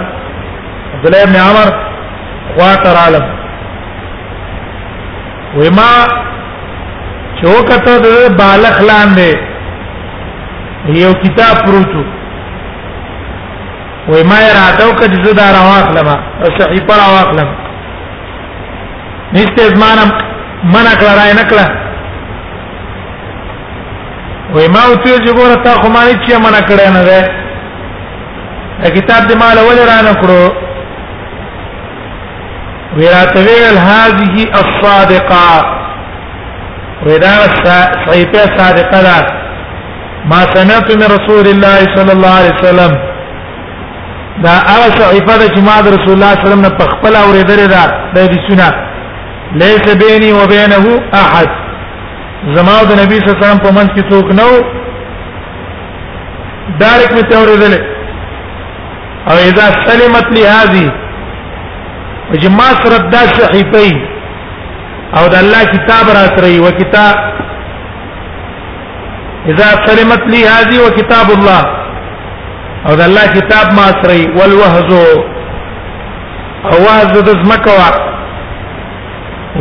عبد 0.94 1.07
الله 1.07 1.22
ابن 1.22 1.37
عمر 1.37 1.91
خوا 2.55 2.73
ترالم 2.85 3.25
وما 5.61 5.93
چوکته 7.41 7.95
د 8.05 8.07
بالخ 8.41 8.77
لاندې 8.91 9.31
یو 11.03 11.12
کتاب 11.25 11.55
پروتو 11.67 12.03
وما 14.15 14.38
راتو 14.59 14.88
کج 15.01 15.12
زدا 15.27 15.47
راخلم 15.57 16.09
او 16.17 16.49
صحیح 16.59 16.81
پر 16.88 16.99
راخلم 17.17 17.51
نشته 19.37 19.62
زمانم 19.77 20.11
من 20.75 20.87
اکل 20.95 21.09
راي 21.21 21.33
نکله 21.41 21.67
وما 24.57 24.83
او 24.88 24.95
ته 25.07 25.15
جوړه 25.27 25.55
تا 25.69 25.75
خو 25.81 25.88
مانی 25.97 26.15
چې 26.25 26.37
من 26.49 26.57
کړه 26.69 26.88
نه 26.99 27.03
ده 27.09 27.19
کتاب 28.91 29.23
دې 29.29 29.37
مال 29.45 29.57
ول 29.69 29.79
رانه 29.93 30.12
کړو 30.25 30.43
ویراتویل 32.96 33.76
هذه 33.92 34.35
الصادقه 34.62 35.50
ودا 37.07 37.37
صحیفه 38.07 38.40
صادقه 38.59 39.00
ده 39.02 39.26
ما 40.31 40.40
سمعت 40.57 40.88
من 41.00 41.09
رسول 41.16 41.46
الله 41.55 41.78
صلى 41.96 42.12
الله 42.16 42.33
عليه 42.40 42.55
وسلم 42.59 42.92
دا 44.44 44.52
هغه 44.72 44.88
صحیفه 45.00 45.35
ده 45.40 45.46
چې 45.55 45.61
ما 45.68 45.81
د 45.81 45.87
رسول 45.96 46.12
الله 46.16 46.33
صلی 46.35 46.44
الله 46.44 46.48
علیه 46.48 46.48
وسلم 46.48 46.61
نه 46.66 46.72
پخپل 46.81 47.14
اورېدل 47.16 47.61
ده 47.74 47.83
د 48.14 48.16
حدیثونه 48.24 48.68
ليس 49.62 49.85
بيني 50.05 50.33
وبينه 50.33 50.85
احد 51.22 51.48
زما 52.57 52.76
د 52.88 52.92
نبی 53.02 53.14
صلی 53.18 53.28
الله 53.31 53.38
علیه 53.40 53.46
وسلم 53.46 53.61
په 53.66 53.70
منځ 53.76 53.88
کې 53.94 54.02
څوک 54.12 54.26
نه 54.38 54.44
و 54.52 54.57
دارک 56.81 57.11
می 57.16 57.22
ته 57.22 57.35
اورېدل 57.42 57.72
او 59.31 59.35
اذا 59.48 59.66
سلمت 59.87 60.26
لهذه 60.38 60.92
چې 62.40 62.49
ما 62.59 62.68
سره 62.83 62.99
دا 63.14 63.23
صحیفه 63.38 63.87
او 65.18 65.23
د 65.33 65.35
الله 65.42 65.62
کتاب 65.75 66.07
را 66.16 66.25
سره 66.37 66.49
او 66.59 66.71
کتاب 66.81 67.14
اذا 69.55 69.68
سلمت 69.87 70.23
لي 70.33 70.40
هذه 70.55 70.77
وكتاب 70.85 71.29
الله 71.37 71.62
او 72.87 72.92
د 73.01 73.03
الله 73.09 73.27
کتاب 73.38 73.66
ما 73.81 73.87
سره 74.01 74.18
والوهز 74.37 74.90
او 74.99 76.77
وهز 76.85 77.12
د 77.29 77.29
زمکوا 77.42 77.90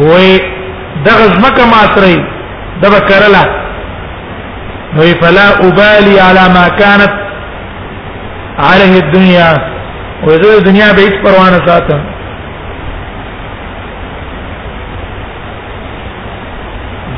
وې 0.09 0.31
دغه 1.07 1.25
زمکه 1.35 1.63
ما 1.73 1.81
سره 1.95 2.13
د 2.83 2.95
بکرلا 2.95 3.43
نو 4.93 5.01
فلا 5.25 5.47
ابالي 5.67 6.15
على 6.27 6.43
ما 6.55 6.63
كانت 6.81 7.13
عليه 8.69 8.93
الدنيا 9.03 9.49
وزه 10.27 10.57
دنیا 10.71 10.91
به 10.95 11.01
هیڅ 11.01 11.15
پروا 11.23 11.45
نه 11.57 11.61
ساتم 11.67 12.20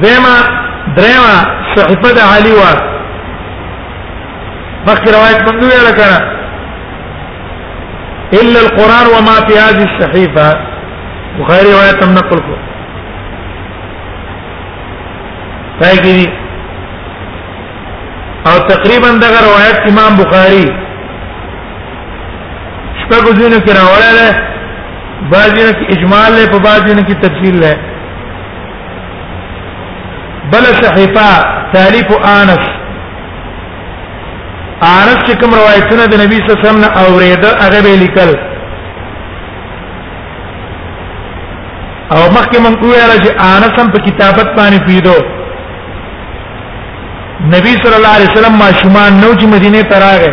زما 0.02 0.36
درما 0.98 1.36
صحیفه 1.76 2.10
د 2.18 2.20
علی 2.36 2.52
وا 2.60 2.72
مخکې 4.88 5.10
روایت 5.18 5.40
مندو 5.48 5.66
یې 5.68 5.90
لکړه 5.90 6.18
الا 8.40 8.60
القران 8.62 9.06
وما 9.16 9.38
في 9.48 9.54
هذه 9.60 9.84
الصحيفه 9.90 10.48
بخاری 11.38 11.68
روایت 11.72 11.98
هم 12.04 12.12
نقل 12.16 12.40
کو 12.48 12.56
فایګی 15.80 16.24
او 18.52 18.58
تقریبا 18.74 19.10
دغه 19.26 19.40
روایت 19.50 19.78
امام 19.94 20.14
بخاری 20.24 20.66
شپږ 23.02 23.24
ځینو 23.40 23.58
کې 23.66 23.74
راوړل 23.80 24.20
بعضینو 25.32 25.72
کې 25.72 25.86
اجمال 25.98 26.30
له 26.38 26.52
په 26.52 26.58
بعضینو 26.70 27.02
کې 27.08 27.14
تفصیل 27.26 27.56
له 27.66 27.74
بل 30.52 30.64
صحیفه 30.86 31.28
تالیف 31.74 32.10
انس 32.26 32.64
انس 34.82 35.18
چې 35.28 35.36
کوم 35.44 35.54
روایتونه 35.56 36.06
د 36.06 36.16
نبی 36.24 36.36
صلی 36.40 36.40
الله 36.40 36.56
علیه 36.56 36.64
وسلم 36.70 36.82
نه 36.86 36.90
اورېده 37.04 37.50
هغه 37.66 37.80
به 37.86 37.94
لیکل 38.02 38.32
او 42.16 42.32
مخکې 42.36 42.58
مونږ 42.66 42.86
ویل 42.86 43.24
چې 43.24 43.32
انس 43.52 43.74
هم 43.82 43.88
په 43.96 44.00
کتابت 44.08 44.50
باندې 44.58 44.80
پیدو 44.90 45.14
نبی 47.56 47.74
صلی 47.86 47.96
الله 48.00 48.14
علیه 48.18 48.30
وسلم 48.36 48.56
ماشومان 48.64 49.12
نو 49.22 49.30
چې 49.40 49.46
مدینه 49.56 49.82
ته 49.94 50.00
راغی 50.06 50.32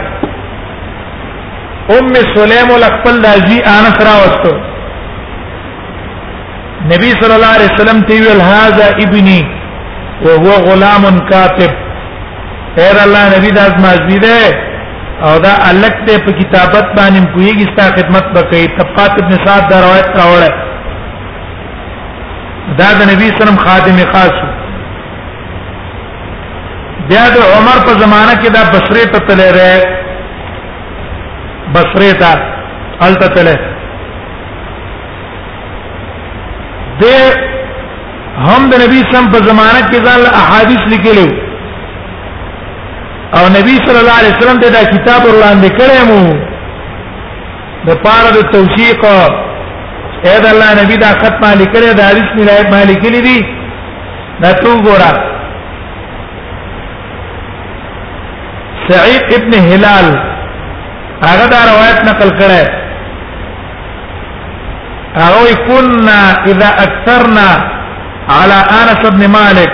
ام 1.98 2.14
سلیم 2.34 2.68
خپل 2.96 3.14
دازي 3.28 3.58
انس 3.76 3.96
راوستو 4.10 4.52
نبی 6.84 7.10
صلی 7.22 7.34
الله 7.38 7.52
علیه 7.56 7.70
وسلم 7.74 7.98
تی 8.12 8.18
ویل 8.24 8.40
هاذا 8.50 8.86
ابنی 9.06 9.42
وهو 10.26 10.50
غلام 10.70 11.04
کاتب 11.28 12.80
ایر 12.82 12.96
الله 13.04 13.22
نبی 13.36 13.50
داس 13.58 13.74
ماجی 13.86 14.18
ده 14.24 14.36
او 15.28 15.34
دا 15.44 15.52
الک 15.70 15.96
دې 16.06 16.18
په 16.26 16.32
کتابت 16.40 16.86
باندې 16.98 17.20
کویږي 17.34 17.66
ستا 17.72 17.84
خدمت 17.96 18.24
وکړي 18.34 18.66
طبقات 18.78 19.12
ابن 19.22 19.32
سعد 19.46 19.62
دا 19.72 19.78
روایت 19.84 20.08
راوړل 20.20 20.54
دا 22.82 22.88
د 23.00 23.02
نبی 23.12 23.26
سلام 23.40 23.56
خادم 23.64 23.96
خاص 24.12 24.36
بیا 27.08 27.24
د 27.34 27.36
عمر 27.56 27.76
په 27.88 27.92
زمانہ 28.04 28.32
کې 28.42 28.50
دا 28.58 28.62
بصری 28.78 29.04
ته 29.14 29.18
تللی 29.28 29.50
رہے 29.58 29.78
بصری 31.76 32.10
ته 32.24 32.32
الته 33.02 33.26
تللی 33.36 33.56
د 37.02 37.04
هم 38.48 38.62
د 38.72 38.74
نبی 38.84 38.98
سم 39.12 39.24
په 39.32 39.38
زمانہ 39.48 39.80
کې 39.90 39.98
ځان 40.04 40.18
له 40.26 40.30
احادیث 40.42 40.82
لیکلو 40.92 41.26
او 43.38 43.44
نبی 43.56 43.74
صلی 43.86 44.00
الله 44.02 44.16
علیه 44.20 44.34
وسلم 44.38 44.58
دا 44.62 44.68
کتاب 44.94 45.20
وړاندې 45.30 45.68
کړی 45.80 45.98
مو 46.10 46.20
د 47.88 47.90
پاره 48.04 48.30
د 48.36 48.38
توثیق 48.54 49.00
اې 50.24 50.38
د 50.44 50.46
الله 50.52 50.70
نبی 50.82 50.96
دا 51.04 51.10
خط 51.22 51.34
ما 51.42 51.50
لیکلی 51.62 51.86
دا 51.98 52.04
حدیث 52.10 52.28
می 52.36 52.42
راي 52.50 52.62
ما 52.74 52.80
لیکلی 52.90 53.20
دي 53.26 53.38
دا 54.44 54.50
تو 54.60 54.70
ګورا 54.86 55.12
سعید 58.88 59.22
ابن 59.38 59.52
هلال 59.72 60.06
هغه 61.28 61.46
دا 61.54 61.60
روایت 61.72 61.98
نقل 62.10 62.30
کړه 62.40 62.62
هغه 65.22 65.42
كنا 65.68 66.20
اذا 66.54 66.68
اكثرنا 66.86 67.48
على 68.30 68.58
انس 68.80 69.00
بن 69.14 69.22
مالك 69.36 69.70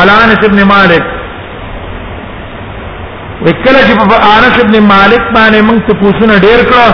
على 0.00 0.12
انس 0.24 0.38
بن 0.50 0.58
مالك 0.72 1.02
وکله 3.44 3.80
چې 3.88 3.94
په 3.98 4.16
انس 4.30 4.56
بن 4.62 4.82
مالک 4.92 5.22
باندې 5.36 5.58
موږ 5.68 5.78
ته 5.90 5.94
پوښتنه 6.02 6.34
ډېر 6.46 6.60
کړه 6.70 6.90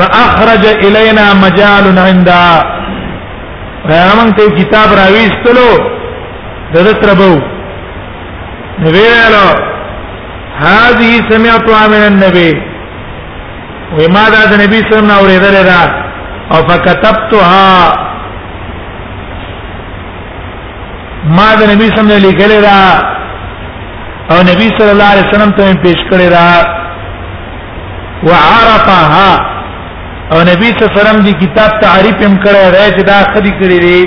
فاخرج 0.00 0.62
الينا 0.86 1.26
مجال 1.44 1.86
عند 2.04 2.30
پیغمبر 3.88 4.28
ته 4.38 4.44
کتاب 4.58 4.88
راويستلو 5.00 5.70
درتر 6.74 7.10
بو 7.22 7.34
ویلو 8.80 9.48
هذه 10.60 11.12
سمعتها 11.30 11.88
من 11.94 12.02
النبي 12.12 12.52
وما 13.98 14.24
ذا 14.30 14.54
النبي 14.54 14.78
صلى 14.84 14.84
الله 14.84 14.84
عليه 14.84 14.90
وسلم 14.92 15.14
اوریدل 15.16 15.56
را 15.72 15.84
او 16.50 16.58
فكتبتها 16.68 17.66
ما 21.38 21.48
د 21.58 21.62
نبی 21.72 21.88
سم 21.96 22.06
نه 22.12 22.18
لیکل 22.26 22.52
را 22.66 22.78
او 24.32 24.36
نبی 24.50 24.66
صلی 24.78 24.90
الله 24.94 25.08
علیه 25.14 25.26
وسلم 25.30 25.50
ته 25.58 25.64
پیش 25.84 26.00
کړی 26.10 26.28
را 26.36 26.50
وعرفها 28.28 29.30
او 30.32 30.38
نبی 30.50 30.68
صلی 30.68 30.82
الله 30.82 30.94
علیه 30.94 31.02
وسلم 31.02 31.22
دی 31.28 31.32
کتاب 31.44 31.70
تعریف 31.86 32.16
هم 32.26 32.34
کړی 32.44 32.64
را 32.74 32.84
چې 32.96 33.02
دا 33.10 33.18
خدي 33.34 33.52
کړی 33.60 33.78
دی 33.86 34.00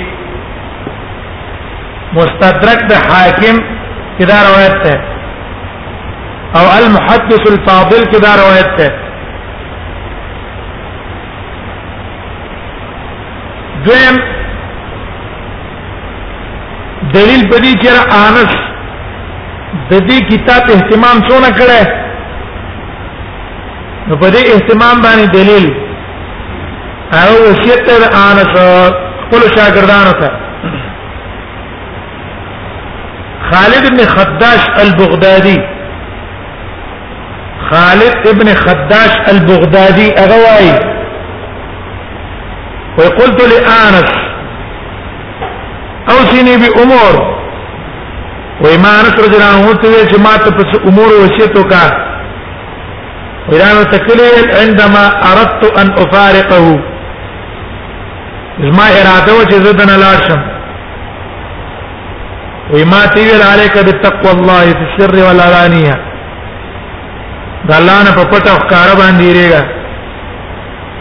مستدرک 2.18 2.80
د 2.90 3.08
حاکم 3.08 3.56
کی 4.18 4.24
دا 4.32 4.38
روایت 4.50 4.78
ہے 4.88 4.96
او 6.58 6.64
المحدث 6.78 7.42
الفاضل 7.54 8.04
کی 8.12 8.18
دا 8.26 8.32
روایت 8.42 8.72
ہے 8.80 8.88
دویم 13.88 14.16
دلیل 17.14 17.48
بدی 17.50 17.72
چې 17.72 17.90
انس 18.18 18.54
د 19.90 19.94
دې 20.08 20.20
کتاب 20.30 20.70
اهتمام 20.76 21.16
څونه 21.28 21.50
کړه 21.58 21.82
نو 24.08 24.16
په 24.22 24.28
دې 24.30 24.42
اهتمام 24.54 24.96
باندې 25.02 25.26
دلیل 25.36 25.66
او 27.20 27.30
وصیت 27.44 27.82
د 28.02 28.16
انس 28.24 28.56
خپل 29.24 29.42
شاګردانو 29.54 30.12
ته 30.20 30.30
خالد 33.48 33.88
بن 33.94 34.04
خداش 34.16 34.62
البغدادي 34.84 35.56
خالد 37.70 38.28
ابن 38.34 38.54
خداش 38.64 39.12
البغدادي 39.32 40.08
اغوائي 40.26 40.76
وقلت 42.98 43.40
لانس 43.52 44.10
اوصيني 46.12 46.56
بامور 46.62 47.14
وما 48.64 48.90
انس 49.00 49.12
رضي 49.24 49.36
الله 49.36 49.54
عنه 49.54 49.72
ته 49.74 50.06
چې 50.08 50.18
ما 50.26 50.90
امور 50.90 51.10
وصیت 51.22 51.58
وکا 51.58 51.84
ویرانو 53.50 53.82
تکلیل 53.90 54.50
عندما 54.62 55.04
اردت 55.32 55.62
ان 55.80 55.88
افارقه 56.04 56.78
زما 58.60 58.86
اراده 59.00 59.32
و 59.38 59.44
چې 59.48 59.56
زدن 59.66 60.46
وما 62.72 63.06
تيل 63.06 63.42
عليك 63.42 63.78
بالتقوى 63.84 64.30
الله 64.32 64.62
في 64.70 64.84
السر 64.88 65.14
والعلانيه 65.26 65.94
دلانه 67.64 68.10
په 68.16 68.24
پټه 68.32 68.52
ښکار 68.58 68.88
باندې 69.00 69.74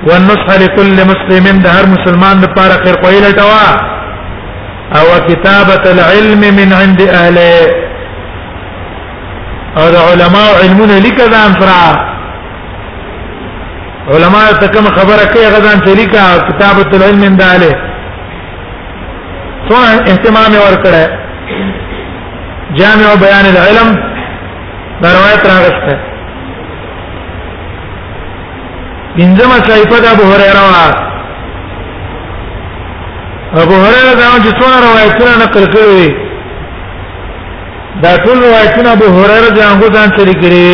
والنصح 0.06 0.56
لكل 0.64 0.92
مسلم 0.94 1.44
من 1.56 1.66
هر 1.66 1.86
مسلمان 1.98 2.42
لپاره 2.42 2.86
خیر 2.86 2.96
کوي 3.02 3.18
او 5.00 5.06
كتابة 5.28 5.84
العلم 5.92 6.40
من 6.56 6.74
عند 6.74 7.02
اهله 7.02 7.62
او 9.78 9.86
علماء 10.10 10.50
علمونه 10.64 11.00
لکدا 11.00 11.46
انفرا 11.48 11.84
علماء 14.10 14.54
تكم 14.54 14.86
خبرك 14.96 15.36
يا 15.36 15.50
غزان 15.50 15.86
شریکا 15.86 16.24
كتابة 16.50 16.98
العلم 16.98 17.20
من 17.22 17.42
اهله 17.42 17.74
څو 19.70 19.76
اهتمام 20.12 20.52
ورکړه 20.66 21.04
جامع 22.80 23.08
بيان 23.24 23.46
العلم 23.54 23.90
دا 25.02 25.10
راغسته 25.14 25.98
پنځمه 29.18 29.58
صحیفه 29.70 29.98
د 30.04 30.06
ابو 30.16 30.26
هريره 30.32 30.62
وا 30.72 30.88
ابو 33.64 33.76
هريره 33.84 34.12
دا 34.22 34.28
چې 34.44 34.50
څونه 34.60 34.76
روایتونه 34.88 35.34
نقل 35.44 35.66
کړی 35.74 36.06
دا 38.04 38.12
ټول 38.24 38.38
روایتونه 38.48 38.90
ابو 38.98 39.06
هريره 39.20 39.50
د 39.54 39.60
هغه 39.72 39.88
ځان 39.96 40.10
سره 40.18 40.34
کړی 40.42 40.74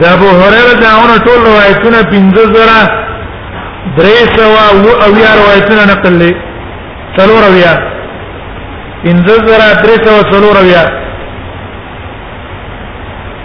دا 0.00 0.08
ابو 0.18 0.28
هريره 0.40 0.74
دا 0.82 0.90
اون 1.00 1.12
ټول 1.26 1.38
روایتونه 1.50 1.98
پنځه 2.12 2.42
زره 2.54 2.80
درې 3.96 4.20
سوا 4.36 4.62
او 4.72 4.78
اویا 5.06 5.30
روایتونه 5.40 5.82
نقل 5.92 6.12
لې 6.22 6.32
څلور 7.16 7.40
اویا 7.50 7.72
پنځه 9.04 9.34
زره 9.48 9.68
درې 9.82 9.96
سوا 10.06 10.20
څلور 10.32 10.56
اویا 10.64 10.84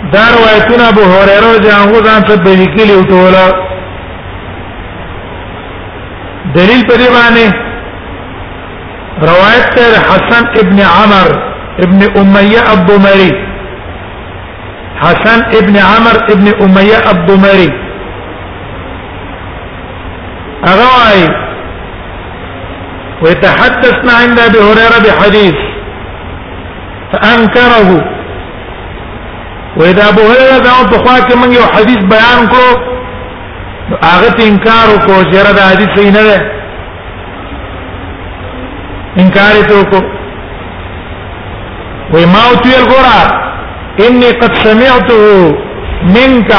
دا 0.08 0.24
روایتونه 0.38 0.88
ابو 0.88 1.02
هريره 1.02 1.58
جانغو 1.68 2.00
ځان 2.06 2.22
ته 2.28 2.36
به 2.44 2.52
لیکلي 2.62 2.94
وټولا 2.98 3.44
دلیل 6.58 6.86
پر 6.90 6.96
دې 6.96 7.52
روایت 9.30 9.66
تر 9.76 9.96
حسن 10.10 10.46
ابن 10.62 10.80
عمر 10.80 11.30
ابن 11.86 12.02
اميه 12.20 12.62
الضمري 12.74 13.30
حسن 15.02 15.44
ابن 15.62 15.76
عمر 15.88 16.18
ابن 16.36 16.48
اميه 16.52 17.02
الضمري 17.12 17.70
اغوای 20.68 21.28
ويتحدثنا 23.22 24.14
عند 24.22 24.40
ابي 24.46 24.58
هريره 24.68 24.98
بحديث 25.06 25.56
فانكره 27.12 28.18
وې 29.80 29.92
دا 29.98 30.04
ابو 30.12 30.22
هريره 30.30 30.60
دا 30.64 30.72
په 30.92 30.98
خوا 31.04 31.18
کې 31.28 31.36
موږ 31.42 31.52
یو 31.58 31.64
حدیث 31.76 32.00
بیان 32.14 32.42
کړو 32.52 32.72
هغه 34.10 34.32
انکار 34.50 34.88
وکړو 34.94 35.22
چې 35.32 35.38
را 35.48 35.52
دا 35.60 35.64
حدیث 35.72 35.92
صحیح 35.98 36.12
نه 36.16 36.24
ده 36.30 36.38
انکار 39.22 39.54
یې 39.60 39.78
وکړو 39.80 40.02
وې 42.12 42.26
ما 42.34 42.42
او 42.50 42.56
تیل 42.64 42.84
ګورا 42.92 43.20
اني 44.08 44.32
قد 44.42 44.54
سمعته 44.64 46.12
منك 46.16 46.52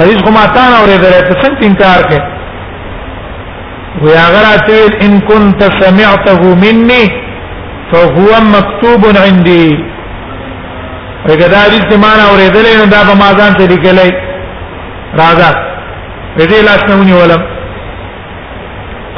حدیث 0.00 0.20
کومه 0.26 0.44
تا 0.56 0.62
نه 0.70 0.76
اورېدل 0.80 1.16
ته 1.28 1.34
څنګه 1.42 1.66
انکار 1.70 2.00
کې 2.10 2.20
وې 4.02 4.16
هغه 4.24 4.40
راتل 4.48 5.08
ان 5.08 5.16
كنت 5.20 5.60
سمعته 5.80 6.40
مني 6.66 7.02
فهو 7.92 8.30
مكتوب 8.54 9.02
عندي 9.24 9.66
اګه 11.30 11.46
دا 11.54 11.62
دې 11.72 11.80
سمان 11.90 12.18
اورېدلې 12.30 12.72
نو 12.78 12.84
دا 12.94 13.00
به 13.08 13.14
ما 13.22 13.30
ځان 13.38 13.52
ته 13.58 13.64
لیکلې 13.72 14.10
راځه 15.20 15.50
په 16.36 16.42
دې 16.50 16.58
لاس 16.68 16.80
نه 16.88 16.94
ونیولم 17.00 17.42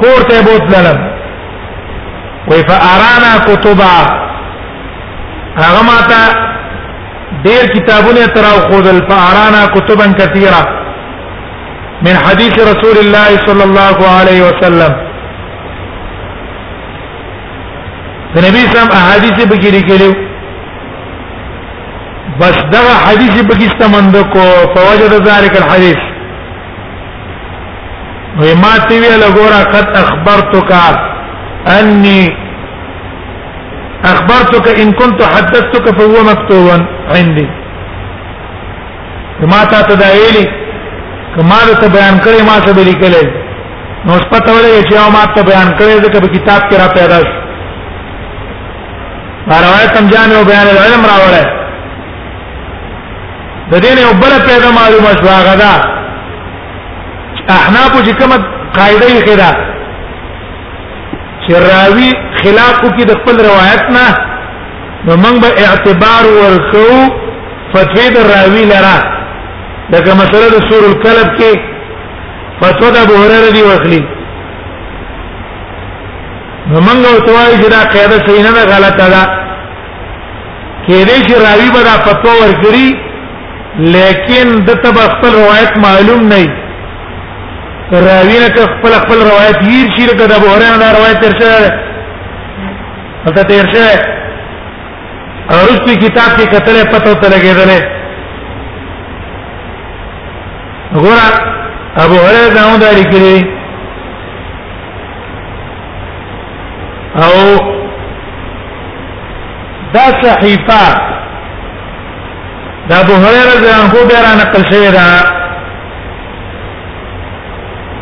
کور 0.01 0.21
ته 0.29 0.37
بوتلم 0.47 0.99
وې 2.49 2.61
فارانا 2.71 3.31
کتبا 3.49 3.95
هغه 5.63 5.83
ماته 5.91 6.21
ډېر 7.47 7.65
کتابونه 7.75 8.27
تر 8.37 8.45
او 8.53 8.59
خودل 8.71 8.99
فارانا 9.13 9.63
کتبا 9.77 10.07
کثیره 10.21 10.63
من 12.07 12.17
حديث 12.27 12.55
رسول 12.71 12.97
الله 13.03 13.29
صلى 13.47 13.65
الله 13.69 13.97
عليه 14.19 14.41
وسلم 14.49 14.93
النبي 18.37 18.63
صلى 18.69 18.69
الله 18.69 18.69
عليه 18.69 18.87
وسلم 18.87 18.97
احاديث 19.01 19.37
بكري 19.55 19.83
كليو 19.91 20.15
بس 22.41 22.57
دا 22.73 22.83
حدیث 23.07 23.35
به 23.49 23.55
استمند 23.67 24.17
کو 24.35 24.45
فوجد 24.77 25.13
ذلك 25.29 25.57
الحديث 25.63 26.01
وی 28.41 28.55
ما 28.63 28.73
تی 28.89 28.97
ویل 29.01 29.23
ګورا 29.35 29.61
قد 29.75 29.89
اخبرتك 30.03 30.73
اني 31.79 32.29
اخبرتك 34.13 34.69
ان 34.81 34.93
كنت 34.93 35.23
حدثتك 35.23 35.87
فهو 35.99 36.17
مكتوب 36.33 36.69
عندي 37.17 37.49
ما 39.55 39.65
تا 39.65 39.81
تدایلی 39.83 40.45
کما 41.37 41.61
ته 41.81 41.89
بیان 41.89 42.19
کړی 42.25 42.43
ما 42.49 42.57
څه 42.67 42.73
بلی 42.79 42.93
کله 42.93 43.23
نو 44.07 44.13
سپته 44.13 44.53
ولې 44.57 44.79
چې 44.89 44.97
ما 45.19 45.25
ته 45.35 45.43
بیان 45.43 45.69
کړی 45.79 45.97
دا 46.03 46.21
په 46.21 46.29
کتاب 46.39 46.61
کې 46.71 46.77
را 46.81 46.89
پیدا 46.99 47.19
شو 47.27 47.33
روایت 49.63 49.91
سمجھانے 49.99 50.43
بیان 50.53 50.67
العلم 50.75 51.03
راوړل 51.11 51.64
د 53.71 53.73
دې 53.85 53.91
نه 53.97 54.05
بل 54.23 54.33
پیدا 54.49 54.69
معلومه 54.79 55.11
شو 55.21 55.27
هغه 55.39 55.55
دا 55.63 55.75
احناف 57.57 57.91
چې 58.07 58.13
کومه 58.21 58.37
قاعده 58.77 59.07
یې 59.15 59.21
خیره 59.27 59.51
چې 61.45 61.53
راوی 61.69 62.11
خلاف 62.43 62.77
کې 62.97 63.05
د 63.11 63.13
خپل 63.21 63.35
روایت 63.49 63.83
نه 63.97 64.07
نو 65.07 65.13
موږ 65.23 65.37
به 65.45 65.51
اعتبار 65.67 66.23
ورکو 66.41 66.87
فتوی 67.75 68.09
د 68.17 68.19
راوی 68.33 68.65
لرا 68.73 68.97
لکه 69.93 70.15
مسله 70.21 70.47
د 70.57 70.59
سور 70.71 70.83
الکلب 70.93 71.29
کې 71.39 71.53
فتوا 72.61 72.89
د 72.91 72.97
ابو 73.07 73.15
هريره 73.23 73.51
دی 73.57 73.63
واخلي 73.69 74.03
نو 76.71 76.81
موږ 76.87 76.99
او 77.13 77.19
توای 77.29 77.55
چې 77.59 77.71
دا 77.77 77.83
قاعده 77.95 78.19
صحیح 78.29 78.43
نه 78.43 78.65
غلطه 78.75 79.07
ده 79.15 79.25
کې 80.87 81.07
دې 81.09 81.19
چې 81.27 81.35
راوی 81.47 81.69
به 81.75 81.83
دا 81.91 81.95
فتوا 82.07 82.33
ورکړي 82.43 82.89
لیکن 83.79 84.53
د 84.67 84.71
تب 84.83 84.97
خپل 85.13 85.33
روایت 85.35 85.77
معلوم 85.87 86.29
نه 86.29 86.61
راوی 87.93 88.39
نه 88.39 88.67
خپل 88.75 88.93
خپل 89.01 89.15
روایت 89.31 89.57
هیر 89.69 89.89
شي 89.97 90.07
لکه 90.07 90.27
د 90.27 90.33
ابو 90.33 90.47
هريره 90.49 90.77
نه 90.77 90.93
روایت 90.97 91.21
ترشه 91.25 91.73
پته 93.25 93.43
ترشه 93.43 94.03
ارستی 95.55 95.97
کتاب 96.07 96.37
کې 96.37 96.47
کتلې 96.53 96.93
پته 96.93 97.15
ته 97.15 97.29
لګېدلې 97.35 97.81
غورا 101.03 101.27
ابو 101.97 102.15
هريره 102.27 102.55
داو 102.55 102.77
دا 102.85 102.93
لیکلي 102.99 103.45
او 107.25 107.35
دا 109.95 110.07
صحیفه 110.23 111.15
دا 112.89 113.01
ابو 113.01 113.13
هريره 113.13 113.45
رضی 113.53 113.67
الله 113.67 113.85
عنه 113.89 114.09
به 114.09 114.15
را 114.25 114.33
نقل 114.41 114.63
شوی 114.71 114.91
دا 114.97 115.07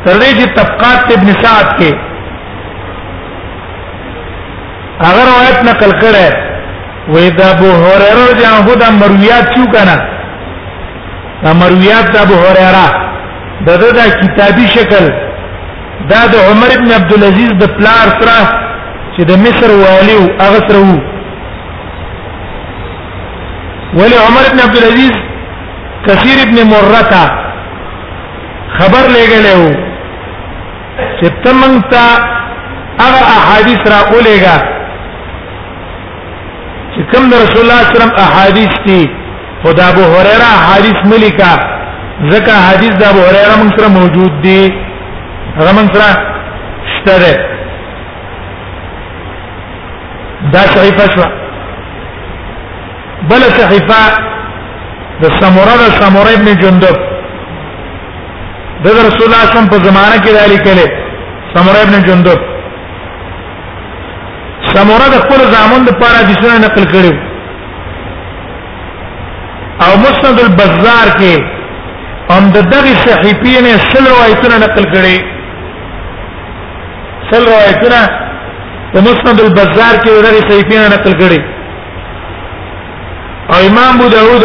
تر 0.05 0.21
دې 0.21 0.39
چې 0.39 0.47
طبقات 0.57 1.13
ابن 1.17 1.27
سعد 1.43 1.69
کې 1.79 1.97
هغه 5.07 5.23
روایت 5.29 5.59
نقل 5.71 5.91
کړه 6.01 6.29
وې 7.13 7.31
دا 7.41 7.51
ابو 7.51 7.71
هريره 7.83 8.23
رضی 8.31 8.45
الله 8.47 8.63
عنه 8.63 8.75
دا 8.85 8.91
مرویات 9.03 9.47
چو 9.55 9.65
کنه 9.75 9.97
دا 11.45 11.53
مرویات 11.61 12.13
دا 12.15 12.21
ابو 12.23 12.35
هريره 12.45 12.87
دا 13.67 13.77
دا, 13.77 13.91
دا 13.93 14.05
کتابي 14.21 14.67
شکل 14.77 15.07
دا 16.11 16.27
د 16.33 16.37
عمر 16.51 16.69
ابن 16.79 16.93
عبد 16.99 17.13
العزيز 17.13 17.51
د 17.59 17.65
پلار 17.79 18.07
سره 18.21 18.41
چې 19.17 19.23
د 19.25 19.31
مصر 19.45 19.71
والی 19.71 20.15
او 20.19 20.29
هغه 20.47 20.69
سره 20.69 20.79
وو 20.79 21.01
ولی 23.95 24.15
عمر 24.17 24.41
ابن 24.51 24.61
عبد 24.65 24.77
العزيز 24.77 25.13
کثیر 26.07 26.39
ابن 26.49 26.57
مرتا 26.71 27.25
خبر 28.79 29.05
لګلې 29.15 29.57
وو 29.59 29.71
چې 31.19 31.27
تمنتا 31.45 32.05
هغه 33.03 33.23
احادیث 33.39 33.79
را 33.95 33.99
اولېګا 34.11 34.59
چې 36.95 37.03
کوم 37.13 37.29
د 37.35 37.45
رسول 37.45 37.61
الله 37.65 37.83
صلی 37.83 37.93
الله 37.93 37.93
علیه 37.93 37.93
وسلم 37.99 38.13
احادیث 38.19 38.75
دي 38.87 39.11
خدا 39.67 39.85
ابو 39.95 40.03
هريره 40.15 40.49
احادیث 40.59 41.01
ملکا 41.15 41.53
ځکه 42.35 42.53
حدیث 42.69 42.95
د 43.05 43.09
ابو 43.11 43.21
هريره 43.27 43.57
موږ 43.63 43.79
سره 43.81 43.89
موجود 43.99 44.41
دي 44.41 44.73
هغه 45.59 45.73
موږ 45.79 45.89
سره 45.95 46.23
شته 46.93 47.17
ده 47.19 47.37
دا 50.53 50.59
صحیح 50.77 50.99
فشوه 50.99 51.42
بل 53.31 53.43
صحیفه 53.59 54.01
د 55.23 55.25
سموره 55.41 55.75
د 55.83 55.87
سموره 56.01 56.31
ابن 56.39 56.49
جندب 56.63 56.97
د 58.85 58.97
رسول 59.07 59.25
الله 59.29 59.45
صم 59.57 59.65
په 59.73 59.77
زمانه 59.87 60.17
کې 60.25 60.33
دالي 60.39 60.59
کله 60.67 60.87
سموره 61.55 61.81
ابن 61.87 61.97
جندب 62.09 62.39
سموره 64.75 65.07
د 65.15 65.23
خپل 65.25 65.41
زامن 65.55 65.85
د 65.89 65.99
پاره 66.03 66.21
د 66.31 66.41
سنن 66.41 66.61
نقل 66.67 66.85
کړو 66.95 67.13
او 69.85 69.93
مسند 70.07 70.39
البزار 70.47 71.07
کې 71.21 71.35
هم 72.33 72.45
د 72.57 72.69
دغه 72.75 72.93
صحیفې 73.05 73.55
نه 73.65 73.73
سل 73.93 74.05
روایتونه 74.15 74.57
نقل 74.67 74.85
کړي 74.95 75.17
سل 77.31 77.43
روایتونه 77.53 78.01
په 78.93 79.01
مسند 79.09 79.39
البزار 79.49 79.95
کې 80.03 80.11
دغه 80.25 80.39
صحیفې 80.49 80.77
نه 80.83 80.87
نقل 80.97 81.15
کړي 81.25 81.43
او 83.55 83.59
امام 83.71 83.95
ابو 83.99 84.09
داود 84.17 84.43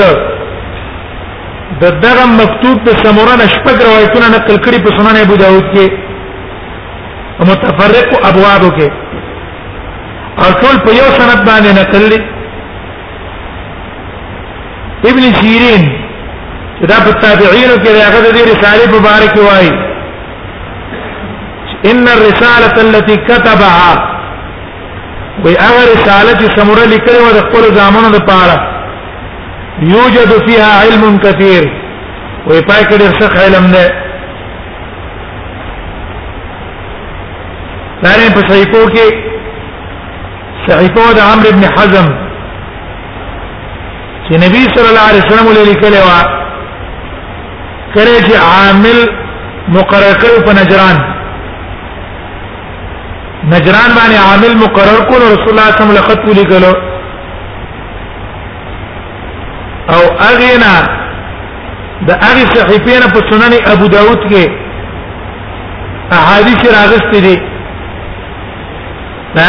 د 1.81 1.85
دغه 2.05 2.25
مکتوب 2.39 2.77
په 2.85 2.91
سموران 3.05 3.41
شپږ 3.55 3.75
روایتونه 3.87 4.27
نقل 4.35 4.57
کړي 4.65 4.77
په 4.85 4.89
سنن 4.97 5.15
ابو 5.23 5.35
داود 5.43 5.65
کې 5.75 5.85
او 7.39 7.43
متفرق 7.51 8.09
ابوابو 8.31 8.69
کې 8.77 8.89
او 10.43 10.49
ټول 10.61 10.77
په 10.85 10.91
یو 10.99 11.07
سند 11.19 11.39
باندې 11.45 11.81
نقل 11.81 12.09
دي 12.13 12.19
ابن 15.09 15.33
سیرین 15.39 15.89
دا 16.81 16.95
په 17.05 17.11
تابعینو 17.11 17.75
کې 17.83 17.91
راغله 18.01 18.31
د 18.31 18.37
رسالې 18.51 18.87
مبارک 18.95 19.35
وایي 19.49 19.71
ان 21.91 22.07
الرساله 22.15 22.73
التي 22.85 23.15
كتبها 23.27 23.91
وی 25.43 25.53
هغه 25.53 25.81
رساله 25.93 26.31
چې 26.39 26.59
سموره 26.59 26.83
لیکلې 26.95 27.21
و 27.25 27.31
د 27.37 27.45
خپل 27.47 27.75
زامنو 27.77 28.09
لپاره 28.17 28.57
یوجد 29.81 30.47
فيها 30.49 30.79
علم 30.81 31.17
كثير 31.17 31.63
وي 32.47 32.61
پای 32.61 32.83
کړي 32.83 33.07
څه 33.19 33.27
علم 33.45 33.65
نه 33.67 33.89
دارین 38.03 38.31
په 38.37 38.47
صحیفو 38.49 38.85
کې 38.95 40.63
صحیفو 40.67 41.05
د 41.17 41.19
عمرو 41.33 41.49
ابن 41.49 41.63
حزم 41.77 42.07
چې 44.27 44.35
نبی 44.45 44.61
صلی 44.77 44.87
الله 44.87 45.07
علیه 45.11 45.23
وسلم 45.25 45.53
له 45.53 45.67
لیکلې 45.69 46.01
وا 46.07 46.19
کړي 47.93 48.29
چې 48.29 48.35
عامل 48.49 48.99
مقرر 49.79 50.15
کړ 50.21 50.45
په 50.49 50.53
نجران 50.61 50.97
نجران 53.55 53.89
باندې 53.97 54.17
عامل 54.29 54.53
مقرر 54.65 54.99
کړ 55.09 55.19
رسول 55.19 55.49
الله 55.49 55.71
صلی 55.71 55.83
الله 55.83 55.89
علیه 55.89 55.97
وسلم 55.97 55.97
له 55.97 56.07
خط 56.09 56.21
ولیکلو 56.29 56.75
او 59.95 60.01
اغینا 60.31 60.75
د 62.07 62.09
اغی 62.29 62.45
صحیفه 62.55 62.93
نه 63.03 63.07
په 63.13 63.19
سنن 63.29 63.53
ابو 63.73 63.87
داود 63.95 64.19
کې 64.29 64.43
احادیث 66.17 66.59
راغستې 66.77 67.19
دي 67.25 67.35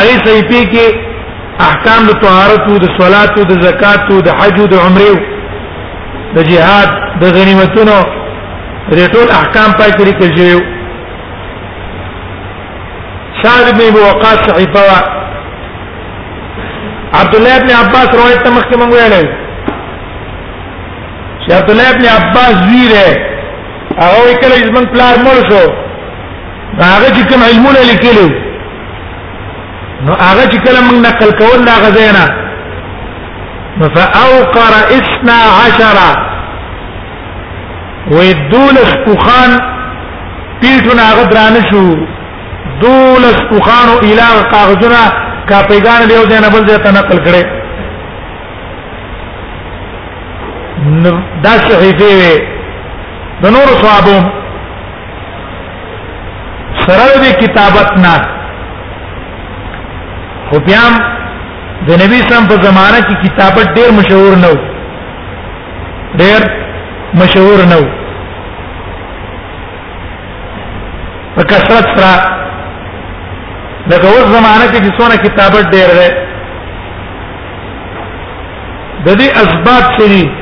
اغی 0.00 0.14
صحیفه 0.26 0.60
کې 0.72 0.86
احکام 1.68 2.02
د 2.10 2.12
طهارت 2.22 2.62
او 2.68 2.78
د 2.84 2.86
صلات 3.00 3.38
او 3.38 3.44
د 3.50 3.62
زکات 3.66 4.00
او 4.12 4.20
د 4.28 4.30
حج 4.38 4.60
او 4.60 4.66
د 4.74 4.76
عمره 4.86 5.14
د 6.36 6.46
جهاد 6.50 6.88
د 7.20 7.24
غنیمتونو 7.36 7.98
ریټول 8.98 9.26
احکام 9.40 9.70
پای 9.78 9.90
کې 9.96 10.02
لیکل 10.04 10.36
شوی 10.36 10.64
سعد 13.42 13.66
بن 13.78 13.84
ابي 13.90 14.00
وقاص 14.06 14.38
صحیفه 14.50 14.86
عبد 17.20 17.34
الله 17.36 17.58
بن 17.58 17.70
عباس 17.82 18.08
روایت 18.14 18.46
مخکې 18.46 18.76
مونږ 18.80 18.92
ویلای 18.94 19.28
چې 21.48 21.54
عبد 21.56 21.70
الله 21.70 21.90
ابن 21.90 22.04
عباس 22.06 22.54
زوی 22.54 22.88
دی 22.88 23.18
هغه 24.02 24.34
کله 24.40 24.56
زمون 24.66 24.86
پلار 24.92 25.14
مړ 25.16 25.36
شو 25.50 25.64
هغه 26.80 27.08
چې 27.16 27.32
کوم 27.32 27.42
علمونه 27.42 27.80
لیکلو 27.92 28.26
نو 30.06 30.12
هغه 30.26 30.44
چې 30.50 30.56
کله 30.64 30.80
موږ 30.80 30.98
نقل 31.08 31.30
کول 31.40 31.64
دا 31.70 31.74
غزینا 31.84 32.26
نو 33.78 33.88
فاوقر 33.94 34.74
اثنا 34.98 35.38
عشرة 35.62 36.10
ودولس 38.10 38.94
پوخان 39.06 39.50
پیټونه 40.60 41.02
هغه 41.10 41.24
درانه 41.24 41.60
شو 41.70 41.96
دولس 42.80 43.38
پوخانو 43.50 43.98
الهغه 43.98 44.42
کاغذونه 44.50 45.02
کا 45.48 45.62
پیغان 45.70 46.08
دیو 46.10 46.24
ځنه 46.24 46.48
بل 46.54 46.66
ځای 46.68 46.78
ته 46.84 46.90
نقل 47.00 47.18
کړي 47.24 47.57
دا 51.44 51.50
صحیفه 51.68 52.08
وي 52.20 52.34
د 53.42 53.54
نور 53.54 53.68
صحابو 53.82 54.16
سره 56.84 57.06
د 57.24 57.34
کتابت 57.42 57.90
نه 58.04 58.14
خو 60.50 60.56
بیا 60.68 60.84
د 61.88 62.00
نبی 62.02 62.20
سم 62.28 62.42
په 62.52 62.56
زمانہ 62.66 63.00
کې 63.06 63.14
کتابت 63.24 63.68
ډیر 63.80 63.90
مشهور 63.98 64.36
نه 64.44 64.48
و 64.54 64.56
ډیر 66.22 66.42
مشهور 67.22 67.58
نه 67.74 67.78
و 67.82 67.86
په 71.36 71.42
کثرت 71.52 71.86
سره 71.98 72.16
لکه 73.90 74.06
اوس 74.06 74.26
زمانہ 74.36 74.66
کې 74.72 74.80
چې 74.82 74.90
څونه 74.98 75.16
کتابت 75.26 75.66
ډیر 75.76 75.88
ده 76.00 76.10
د 79.06 79.16
دې 79.18 79.28
اسباب 79.40 79.84
څه 79.98 80.36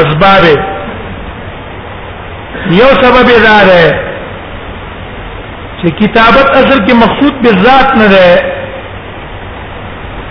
اسباب 0.00 0.44
یو 2.78 2.88
سبب 3.02 3.28
دا 3.46 3.60
ده 3.68 3.82
چې 5.80 5.90
کتابت 6.00 6.48
اصل 6.60 6.78
کې 6.86 6.94
مقصود 7.02 7.34
به 7.44 7.48
ذات 7.66 7.88
نه 7.98 8.06
ده 8.12 8.28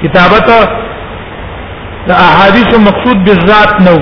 کتابت 0.02 0.48
د 2.08 2.10
احادیث 2.16 2.70
مقصود 2.88 3.18
به 3.30 3.38
ذات 3.52 3.74
نه 3.86 3.94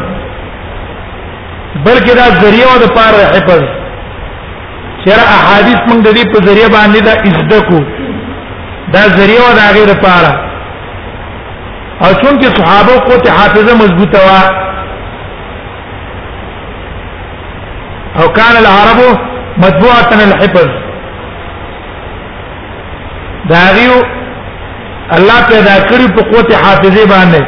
بلکې 1.85 2.11
دا 2.21 2.27
ذریعہ 2.41 2.67
او 2.73 2.77
د 2.85 2.87
پار 2.97 3.13
حفظ 3.35 3.63
چیرې 5.03 5.23
احادیث 5.37 5.79
موږ 5.89 6.01
د 6.07 6.09
دې 6.09 6.23
په 6.33 6.39
ذریعہ 6.49 6.69
باندې 6.77 6.99
دا 7.11 7.15
ازده 7.27 7.59
کو 7.69 7.79
دا 8.97 9.03
ذریعہ 9.19 9.43
او 9.47 9.53
دا 9.61 9.67
غیر 9.77 9.93
پارا 10.07 10.33
او 12.03 12.09
چون 12.21 12.39
کې 12.39 12.49
صحابه 12.59 12.99
قوت 13.07 13.29
حافظه 13.35 13.73
مضبوطه 13.83 14.19
وه 14.29 14.41
او 18.19 18.27
كان 18.33 18.55
العرب 18.57 19.17
مطبوعة 19.57 20.13
الحفظ 20.23 20.67
داغیو 23.49 23.95
الله 25.15 25.39
پیدا 25.47 25.73
کړی 25.89 26.07
په 26.15 26.21
قوت 26.31 26.53
حافظه 26.65 27.05
باندې 27.05 27.45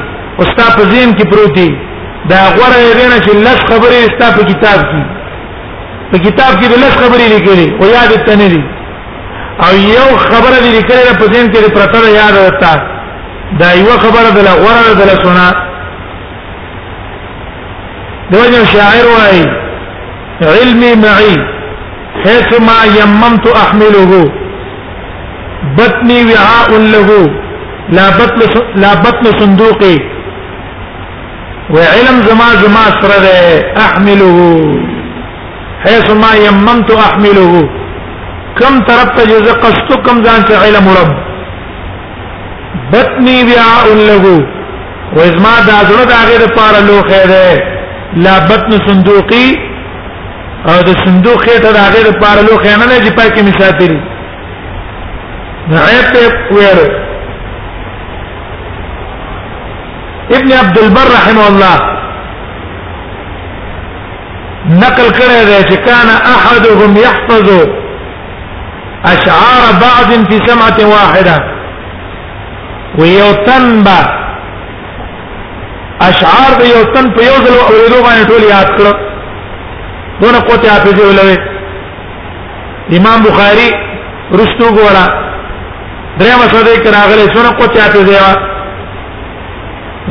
استا 0.43 0.65
په 0.77 0.83
زین 0.91 1.13
کې 1.15 1.25
پروتي 1.31 1.69
دا 2.31 2.41
غوړه 2.57 2.79
یې 2.81 3.07
نه 3.13 3.19
چې 3.21 3.33
لږ 3.47 3.59
خبرې 3.73 4.01
استا 4.07 4.37
په 4.37 4.45
کتاب 4.53 4.81
کې 4.93 5.07
په 6.13 6.19
کتاب 6.19 6.63
کې 6.63 6.69
لږ 6.83 7.01
خبرې 7.03 7.29
لیکلې 7.35 7.71
او 7.83 7.87
یاد 7.91 8.27
ته 8.27 8.37
نه 8.37 8.49
دي 8.49 8.63
او 9.67 9.73
یو 9.77 10.17
خبره 10.17 10.59
دې 10.59 10.71
لیکلې 10.77 11.19
په 11.19 11.33
زین 11.33 11.51
کې 11.53 11.73
پرته 11.73 12.11
یاد 12.11 12.35
وتا 12.45 12.75
دا 13.63 13.73
یو 13.75 13.99
خبره 14.05 14.31
ده 14.35 14.51
غوړه 14.61 14.99
ده 15.01 15.21
سنا 15.25 15.49
دوجه 18.31 18.65
شاعر 18.73 19.07
وایي 19.15 19.47
علمي 20.43 20.95
معي 21.07 21.39
حيث 22.27 22.51
ما 22.69 22.81
يممت 22.99 23.45
احمله 23.63 24.11
بطني 25.79 26.21
وعاء 26.31 26.71
له 26.95 27.09
لا 27.97 28.07
بطن 28.19 28.41
لا 28.83 28.93
بطن 29.05 29.25
صندوقي 29.41 29.97
وعلم 31.75 32.17
زما 32.29 32.49
زما 32.63 32.85
سر 33.01 33.15
احمله 33.87 34.39
حيث 35.87 36.09
ما 36.23 36.33
يممت 36.47 36.91
احمله 37.09 37.53
كم 38.59 38.75
طرف 38.89 39.09
تجز 39.19 39.47
قصتكم 39.65 40.03
كم 40.07 40.17
ذان 40.25 40.43
علم 40.63 40.87
رب 40.99 41.13
بطني 42.93 43.37
وعاء 43.49 43.85
له 44.11 44.25
وإزما 45.17 45.55
دا 45.69 45.77
زړه 45.89 46.05
دا 46.13 46.19
غیر 46.29 46.43
پار 46.57 46.75
لوخه 46.89 47.61
لا 48.25 48.33
بطن 48.49 48.73
صندوقي 48.89 49.45
او 50.67 50.79
د 50.83 50.89
صندوق 51.05 51.45
ته 51.45 51.59
د 51.63 52.19
پاره 52.23 52.43
لو 52.43 52.51
لوخ 52.51 52.63
نه 52.67 52.77
نه 52.91 52.99
چې 53.05 53.11
پای 53.19 53.31
کې 53.31 53.43
مساتري 53.43 54.01
نعیب 55.69 56.07
ته 56.13 56.89
ابن 60.37 60.53
عبد 60.53 60.79
البر 60.79 61.07
رحمه 61.19 61.47
الله 61.49 61.77
نقل 64.71 65.11
کړی 65.13 65.45
دی 65.49 65.59
چې 65.69 65.77
کان 65.77 66.09
احدهم 66.35 66.97
يحفظ 66.97 67.69
اشعار 69.15 69.63
بعض 69.81 70.09
في 70.31 70.39
سمعه 70.47 70.91
واحده 70.93 71.41
ويوتنبا 72.99 73.99
اشعار 76.09 76.51
د 76.61 76.65
یو 76.75 76.83
تن 76.95 77.11
په 77.15 77.23
یو 77.23 77.37
ځل 77.45 77.57
اوریدو 77.61 78.03
باندې 78.07 78.29
ټول 78.31 78.43
یاد 78.55 78.67
کړو 78.79 79.08
دونه 80.21 80.39
قوت 80.41 80.67
حافظه 80.69 81.03
ولوي 81.09 81.37
امام 82.99 83.23
بخاري 83.23 83.69
رستو 84.39 84.67
ګورا 84.77 85.07
دریم 86.19 86.43
سوده 86.55 86.77
کراغله 86.85 87.27
سونه 87.35 87.51
قوت 87.59 87.79
حافظه 87.83 88.15
وا 88.21 88.33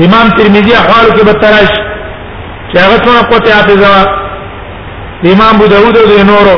امام 0.05 0.27
ترمذی 0.37 0.73
احوال 0.75 1.07
کې 1.15 1.23
بتراش 1.29 1.71
چې 2.71 2.77
هغه 2.77 2.97
سونه 3.05 3.21
قوت 3.31 3.49
حافظه 3.49 3.87
وا 3.93 4.03
امام 5.33 5.55
ابو 5.55 5.67
داود 5.73 5.97
او 5.97 6.09
نورو 6.31 6.57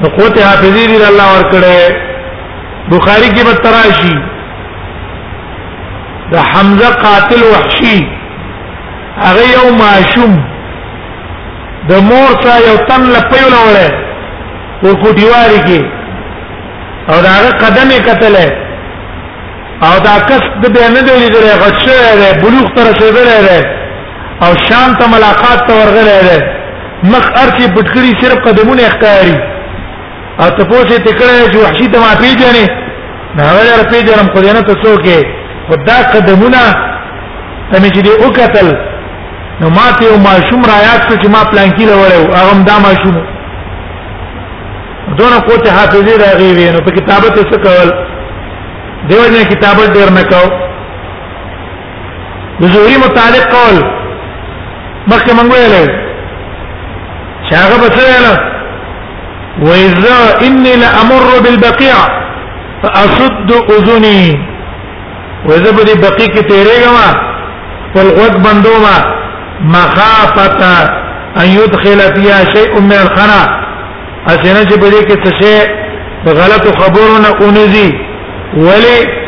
نو 0.00 0.08
قوت 0.08 0.38
حافظه 0.42 0.86
دې 0.88 1.08
الله 1.12 1.26
ورکړي 1.34 2.92
بخاری 2.92 3.28
کې 3.34 3.44
بتراشي 3.48 4.16
دا 6.32 6.38
حمزه 6.52 6.90
قاتل 7.04 7.40
وحشي 7.52 7.98
هغه 9.22 9.42
یو 9.54 9.76
معشوم 9.82 10.34
د 11.88 11.92
مور 12.08 12.30
سره 12.40 12.54
یو 12.68 12.76
تن 12.88 13.02
لپیو 13.14 13.46
لوړه 13.54 13.88
په 14.80 14.88
کوټیواری 15.02 15.60
کې 15.68 15.80
او 17.12 17.16
دا 17.26 17.34
قدمه 17.62 17.98
قتل 18.08 18.36
او 19.88 19.92
دا 20.06 20.14
کس 20.30 20.42
د 20.62 20.74
به 20.74 20.82
نه 20.96 21.00
دی 21.06 21.14
لیدل 21.22 21.46
غشه 21.62 21.98
دی 22.20 22.28
بلوغ 22.42 22.66
تر 22.76 22.84
رسیدلې 22.90 23.40
ده 23.48 23.58
او 24.48 24.50
شام 24.68 24.90
ته 24.98 25.06
ملاقات 25.14 25.60
ته 25.70 25.78
ورغلې 25.78 26.24
ده 26.28 26.38
مخ 27.14 27.24
ارچی 27.42 27.66
پټکړي 27.74 28.10
صرف 28.22 28.38
قدمونه 28.48 28.82
اختیاري 28.88 29.36
او 30.42 30.48
ته 30.56 30.62
پوسې 30.70 30.98
تکړه 31.06 31.50
چې 31.50 31.58
وحشي 31.64 31.88
ته 31.92 31.98
ما 32.04 32.12
پیژنې 32.20 32.66
نه 33.38 33.44
ولر 33.56 33.80
پیژنم 33.94 34.26
خو 34.34 34.42
دې 34.42 34.54
نه 34.54 34.60
ته 34.60 34.74
څوک 34.82 35.26
خدا 35.68 35.98
قدمونه 36.14 36.62
تمه 37.72 37.88
چې 37.88 38.00
دی 38.04 38.10
او 38.24 38.30
قتل 38.38 38.70
نو 39.60 39.68
ما 39.76 39.84
ته 39.98 40.04
یو 40.04 40.16
ماشوم 40.26 40.62
را 40.70 40.76
یاد 40.88 41.00
شو 41.08 41.14
چې 41.22 41.28
ما 41.34 41.40
پلان 41.50 41.70
کې 41.70 41.84
لوړیو 41.90 42.22
هغه 42.38 42.62
دا 42.68 42.76
ماشوم 42.86 43.16
دونه 45.18 45.40
کوته 45.48 45.70
حافظه 45.78 46.12
راغي 46.22 46.50
وي 46.58 46.68
نو 46.76 46.80
په 46.86 46.90
کتابت 46.98 47.34
څه 47.50 47.56
کول 47.64 47.88
دیو 49.10 49.22
نه 49.34 49.40
کتابت 49.52 49.90
ډیر 49.98 50.08
نه 50.18 50.22
کو 50.32 50.42
د 52.62 52.74
زوري 52.76 52.96
متعلق 53.04 53.46
قول 53.56 53.76
مخکې 55.10 55.32
مونږ 55.38 55.50
ویل 55.52 55.88
چې 57.48 57.54
هغه 57.62 57.76
به 57.80 57.88
څه 57.96 58.00
ویل 58.04 58.26
وإذا 59.68 60.46
إني 60.50 60.76
لأمر 60.82 61.24
بالبقيع 61.46 61.96
فأصد 62.82 63.50
أذني 63.78 64.18
وإذا 65.48 65.70
بدي 65.78 65.94
بقي 66.04 66.26
كتيري 66.36 66.76
جما 66.84 67.08
فالغد 67.94 68.36
بندوما 68.44 68.98
مخافه 69.60 70.62
ان 71.42 71.46
يدخل 71.48 72.14
فيها 72.16 72.44
شيء 72.54 72.80
من 72.80 72.92
الخنا 72.92 73.60
اسنه 74.26 74.64
چې 74.70 74.76
بده 74.78 75.00
کې 75.00 75.16
څه 75.24 75.32
شي 75.40 75.56
غلط 76.26 76.82
خبرونه 76.82 77.28
اونځي 77.40 77.94
ولی 78.56 79.20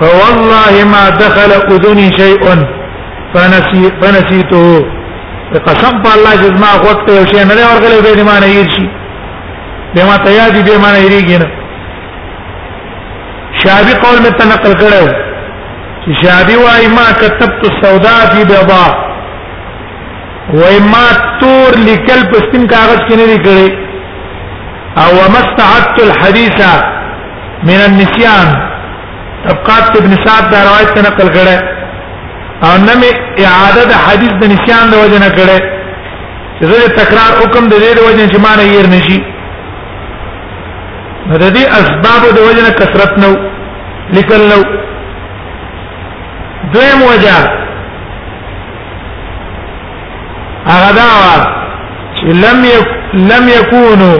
فوالله 0.00 0.84
ما 0.92 1.08
دخل 1.10 1.52
اذني 1.74 2.12
شيء 2.18 2.44
فنسي 3.34 3.92
فنسيته 4.02 4.82
قسم 5.66 6.02
په 6.02 6.14
الله 6.14 6.34
چې 6.36 6.50
ما 6.64 6.72
وخت 6.88 7.08
یو 7.10 7.26
شی 7.32 7.44
نه 7.44 7.70
ورغلی 7.70 8.00
به 8.16 8.22
ما 8.22 8.40
نه 8.40 8.46
یی 8.46 8.66
شي 8.70 8.88
به 9.94 10.04
ما 10.10 10.16
تیا 10.16 10.48
دي 10.48 10.62
به 10.62 10.78
ما 10.82 10.92
نه 10.92 10.98
یریږي 10.98 11.38
نه 11.42 11.46
شابي 13.64 13.94
قول 14.02 14.18
متنقل 14.26 14.74
کړو 14.82 15.14
شابي 16.24 16.56
وايي 16.56 16.88
ما 16.88 17.08
كتبت 17.22 17.70
السوداء 17.70 18.26
في 18.34 18.44
بيضاء 18.44 19.05
وای 20.54 20.78
ما 20.90 21.04
تور 21.40 21.76
لیکل 21.84 22.20
په 22.32 22.36
سپین 22.46 22.66
کاغذ 22.74 22.98
کې 23.08 23.16
نه 23.16 23.26
لیکلې 23.26 23.68
او 25.02 25.12
مستعدت 25.36 25.98
الحديث 26.02 26.60
من 27.70 27.80
النسيان 27.86 28.52
طبقات 29.48 29.96
ابن 30.02 30.10
سعد 30.26 30.50
دا 30.52 30.58
روایت 30.68 30.94
ته 30.98 31.04
نقل 31.08 31.28
کړه 31.34 31.56
او 32.68 32.72
نه 32.86 32.94
می 33.02 33.10
اعاده 33.44 33.84
د 33.90 34.04
حدیث 34.06 34.32
د 34.44 34.52
نسيان 34.54 34.90
د 34.94 35.04
وجه 35.04 35.18
نه 35.24 35.30
کړه 35.36 35.58
چې 36.58 36.64
زه 36.72 36.88
تکرار 37.02 37.32
حکم 37.42 37.68
د 37.74 37.84
دې 37.84 37.98
د 37.98 38.06
وجه 38.08 38.28
چې 38.28 38.38
ما 38.46 38.54
نه 38.56 38.64
یې 38.70 38.94
نشي 38.94 39.18
د 41.40 41.54
دې 41.54 41.64
اسباب 41.80 42.22
د 42.36 42.38
وجه 42.48 42.62
نه 42.66 42.72
کثرت 42.80 43.12
نو 43.26 43.30
لیکل 44.18 44.40
نو 44.52 44.58
دویم 46.74 47.02
وجه 47.12 47.38
هغه 50.70 50.90
دا 51.00 51.10
چې 52.18 52.26
لم 52.44 52.58
يك 52.74 52.86
لم 53.32 53.44
يكونوا 53.58 54.18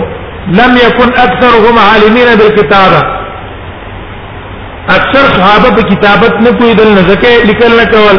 لم 0.60 0.72
يكن 0.86 1.08
اكثرهم 1.26 1.74
عالمين 1.88 2.28
بالكتابه 2.40 3.00
اکثر 4.96 5.24
صحابه 5.38 5.70
په 5.76 5.82
کتابت 5.92 6.34
نه 6.46 6.50
پویدل 6.58 6.88
نه 6.96 7.02
ځکه 7.10 7.30
لیکل 7.50 7.72
نه 7.80 7.84
کول 7.94 8.16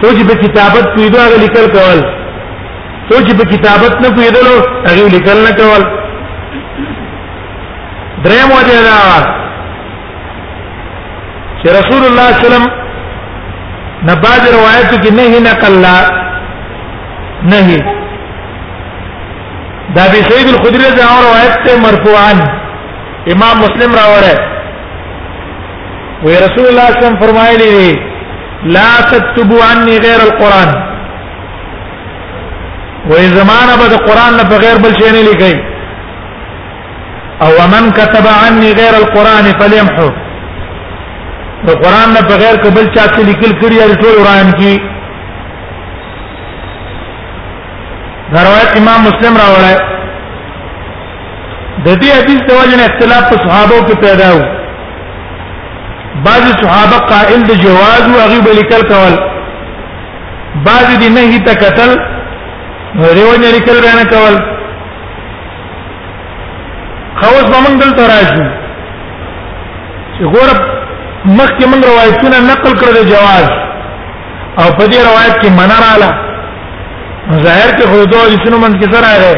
تو 0.00 0.06
چې 0.16 0.24
په 0.30 0.34
کتابت 0.44 0.84
پویدو 0.94 1.18
هغه 1.24 1.36
لیکل 1.46 1.66
کول 1.78 1.98
تو 3.08 3.16
چې 3.24 3.32
په 3.40 3.44
کتابت 3.56 3.94
نه 4.06 4.10
پویدل 4.18 4.46
هغه 4.88 5.08
لیکل 5.16 5.38
نه 5.48 5.52
کول 5.60 5.82
دریم 8.24 8.50
وجه 8.56 8.80
دا 8.88 9.02
چې 11.58 11.66
رسول 11.78 12.02
الله 12.04 12.04
صلی 12.04 12.04
الله 12.06 12.26
علیه 12.36 12.44
وسلم 12.48 12.64
نه 14.06 14.14
بعض 14.22 14.42
روایتو 14.56 14.96
کې 15.02 15.10
نه 15.18 15.36
نقل 15.50 15.74
لا 15.84 15.92
نه 17.52 17.68
دا 19.96 20.04
بي 20.14 20.18
سيد 20.30 20.48
الخدري 20.54 20.82
رضي 20.88 21.02
الله 21.04 21.20
روایت 21.28 21.54
ته 21.66 21.72
مرفوعا 21.86 22.32
امام 23.34 23.54
مسلم 23.64 23.90
راوړه 24.00 24.34
وي 26.24 26.34
رسول 26.46 26.66
الله 26.70 26.86
صلی 26.88 26.88
الله 26.88 26.88
علیه 26.88 26.98
وسلم 27.04 27.20
فرمایلی 27.22 27.68
دی 27.78 27.90
لا 28.76 28.90
تكتبوا 29.12 29.62
عني 29.70 29.96
غير 30.06 30.20
القران 30.28 30.70
وې 33.10 33.24
زمانہ 33.38 33.72
به 33.82 33.96
قران 34.10 34.32
نه 34.42 34.46
بغیر 34.52 34.76
بل 34.84 34.92
شی 35.00 35.10
نه 35.16 35.22
لیکي 35.30 35.54
او 37.44 37.48
ومن 37.60 37.84
كتب 38.00 38.26
عني 38.42 38.70
غير 38.82 38.94
القران 39.02 39.44
فليمحو 39.62 40.08
د 41.66 41.68
قران 41.82 42.08
نه 42.16 42.22
بغیر 42.30 42.54
قبل 42.64 42.86
چا 42.94 43.04
څه 43.14 43.20
لیکل 43.30 43.52
کړی 43.60 43.74
یا 43.80 43.86
ټول 44.02 44.14
قران 44.24 44.48
کې 44.58 44.72
دا 48.32 48.40
روایت 48.48 48.70
امام 48.80 49.00
مسلم 49.08 49.34
راوړی 49.42 49.76
د 51.84 51.88
دې 52.00 52.10
حدیث 52.18 52.40
د 52.46 52.50
وجه 52.58 52.76
نه 52.80 52.84
اختلاف 52.90 53.24
په 53.32 53.36
صحابه 53.44 53.76
کې 53.86 53.94
پیدا 54.06 54.28
و 54.38 54.40
بعض 56.26 56.44
صحابه 56.64 56.98
قائل 57.12 57.40
د 57.46 57.50
جواز 57.66 58.00
او 58.08 58.14
غیب 58.32 58.46
لیکل 58.58 58.82
کول 58.92 59.14
بعض 60.68 60.86
دي 61.00 61.08
نه 61.16 61.24
ته 61.46 61.52
قتل 61.62 61.90
ریو 63.14 63.32
نه 63.42 63.48
لیکل 63.54 63.76
بیان 63.86 64.00
کول 64.14 64.34
خوس 67.20 67.44
بمنګل 67.52 67.92
تراشي 67.98 68.44
چې 70.14 70.24
ګورب 70.36 70.60
مخکې 71.26 71.66
من 71.72 71.82
روایتونه 71.84 72.38
نقل 72.50 72.74
کړل 72.80 73.04
جواز 73.10 73.46
او 74.58 74.76
په 74.76 74.86
دې 74.86 74.98
روایت 75.08 75.40
کې 75.40 75.48
منع 75.58 75.76
رااله 75.82 77.38
ظاهر 77.44 77.70
کې 77.76 77.82
خو 77.92 78.00
دوه 78.10 78.20
حدیثونو 78.24 78.58
من 78.64 78.72
کې 78.72 78.92
سره 78.94 79.12
راغی 79.12 79.36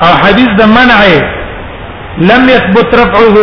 او 0.06 0.12
حديث 0.24 0.50
د 0.60 0.64
منع 0.78 1.00
لم 2.30 2.44
يثبت 2.56 2.90
رفعه 3.02 3.36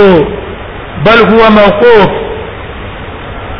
بل 1.06 1.18
هو 1.32 1.42
موقوف 1.58 2.10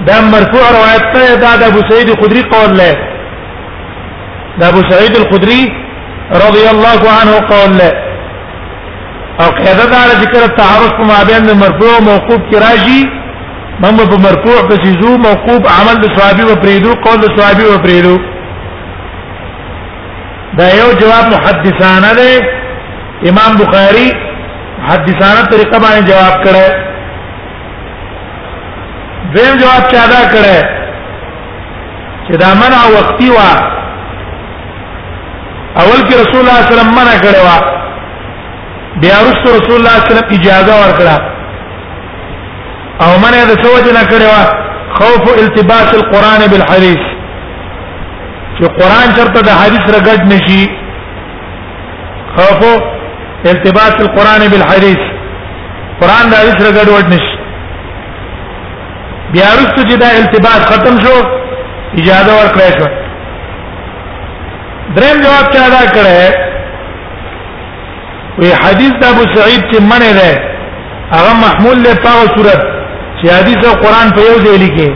دا 0.08 0.16
مرفوع 0.34 0.64
روایت 0.76 1.04
ته 1.16 1.34
دا 1.42 1.50
د 1.60 1.62
ابو 1.72 1.80
سعید 1.90 2.08
الخدري 2.14 2.42
قول 2.54 2.76
له 2.76 2.96
ده 4.58 4.68
ابو 4.68 4.82
سعید 4.90 5.16
الخدری 5.20 5.62
رضی 6.44 6.64
الله 6.74 7.00
عنه 7.20 7.34
قول 7.52 7.72
له 7.80 7.92
او 9.44 9.50
قاعده 9.60 9.84
دا 9.94 10.02
ذکر 10.24 10.42
التعارض 10.50 10.94
ما 11.12 11.18
بين 11.30 11.46
مرفوع 11.64 11.96
وموقوف 11.98 12.42
كراجي 12.50 13.00
من 13.80 13.96
په 14.10 14.16
مرفوع 14.26 14.58
پسې 14.68 15.16
موقوف 15.28 15.62
عمل 15.78 15.96
د 16.04 16.18
صحابي 16.18 16.60
پریدو 16.64 16.92
قول 17.06 17.18
د 17.22 17.40
صحابي 17.40 17.64
ده 17.70 17.78
پریدو 17.86 18.18
دا 20.58 20.64
یو 20.80 20.92
جواب 21.00 21.24
محدثانه 21.34 22.12
ده 22.20 22.55
امام 23.24 23.52
بخاری 23.56 24.12
حدیثانه 24.88 25.42
طریقه 25.50 25.78
باندې 25.78 26.02
جواب 26.10 26.34
کړه 26.46 26.66
دیم 29.36 29.52
جواب 29.60 29.82
چا 29.92 30.02
دا 30.10 30.20
کړه 30.32 30.54
چې 32.28 32.36
دا 32.42 32.50
منع 32.62 32.80
وقتی 33.00 33.28
وا 33.30 33.52
اول 35.76 36.08
کې 36.08 36.14
رسول 36.14 36.40
الله 36.42 36.58
صلی 36.60 36.62
الله 36.62 36.62
علیه 36.62 36.70
وسلم 36.74 36.96
منع 36.98 37.14
کړه 37.22 37.40
وا 37.46 37.58
بیا 39.04 39.14
رسول 39.20 39.32
الله 39.36 39.40
صلی 39.60 39.76
الله 39.76 39.90
علیه 40.00 40.10
وسلم 40.10 40.28
اجازه 40.38 40.72
ورکړه 40.80 41.16
او 43.04 43.10
منع 43.22 43.40
د 43.52 43.54
سوجه 43.66 43.92
نه 43.98 44.04
کړه 44.10 44.26
وا 44.32 44.42
خوف 44.98 45.24
التباس 45.44 45.88
القران 46.00 46.42
بالحديث 46.54 47.02
چې 48.58 48.64
قران 48.80 49.06
چرته 49.20 49.40
د 49.48 49.50
حدیث 49.62 49.84
رګډ 49.98 50.20
نشي 50.34 50.62
خوفو 52.36 52.72
ارتباط 53.52 54.00
القران 54.06 54.48
بالحديث 54.52 55.02
قران 56.00 56.26
دا 56.32 56.38
هیڅ 56.46 56.58
رګډ 56.66 56.88
وډ 56.94 57.06
نشي 57.12 57.34
بیا 59.34 59.48
رسو 59.60 59.80
چې 59.88 59.94
دا 60.04 60.08
ارتباط 60.20 60.62
ختم 60.72 60.94
شو 61.04 61.16
اجازه 62.00 62.32
ورکړې 62.38 62.70
شو 62.78 62.86
دریم 64.98 65.18
جواب 65.24 65.44
چا 65.54 65.64
دا 65.74 65.82
کړه 65.94 66.18
وی 68.38 68.50
حدیث 68.64 68.92
د 69.02 69.10
ابو 69.14 69.22
سعید 69.34 69.62
چې 69.70 69.78
منه 69.90 70.10
ده 70.18 70.32
هغه 71.16 71.32
محمول 71.44 71.78
له 71.88 71.92
پاو 72.06 72.22
صورت 72.36 72.62
چې 73.18 73.26
حدیث 73.38 73.60
او 73.70 73.74
قران 73.82 74.06
په 74.16 74.20
یو 74.30 74.38
ځای 74.46 74.58
لیکي 74.64 74.88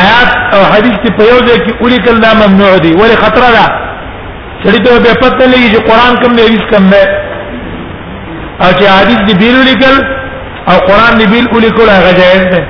آیات 0.00 0.30
او 0.58 0.60
حدیث 0.74 0.98
په 1.18 1.24
یو 1.30 1.38
ځای 1.48 1.58
کې 1.66 1.72
اولی 1.80 1.96
کله 2.06 2.28
ممنوع 2.42 2.76
دي 2.86 2.92
ولی 3.00 3.16
خطر 3.24 3.40
ده 3.56 3.66
سړی 4.64 4.78
ته 4.84 4.92
به 5.04 5.12
پته 5.22 5.46
لګي 5.52 5.68
چې 5.72 5.80
قران 5.88 6.14
کوم 6.20 6.32
دی 6.38 6.42
ویس 6.50 6.64
کوم 6.72 6.84
دی 6.92 7.02
او 8.62 8.68
چې 8.76 8.84
حدیث 8.98 9.18
دی 9.28 9.34
بیل 9.42 9.58
لیکل 9.68 9.98
او 10.70 10.76
قران 10.88 11.14
دی 11.20 11.26
بیل 11.32 11.46
لیکل 11.64 11.88
هغه 11.96 12.12
جایز 12.20 12.44
دی 12.52 12.62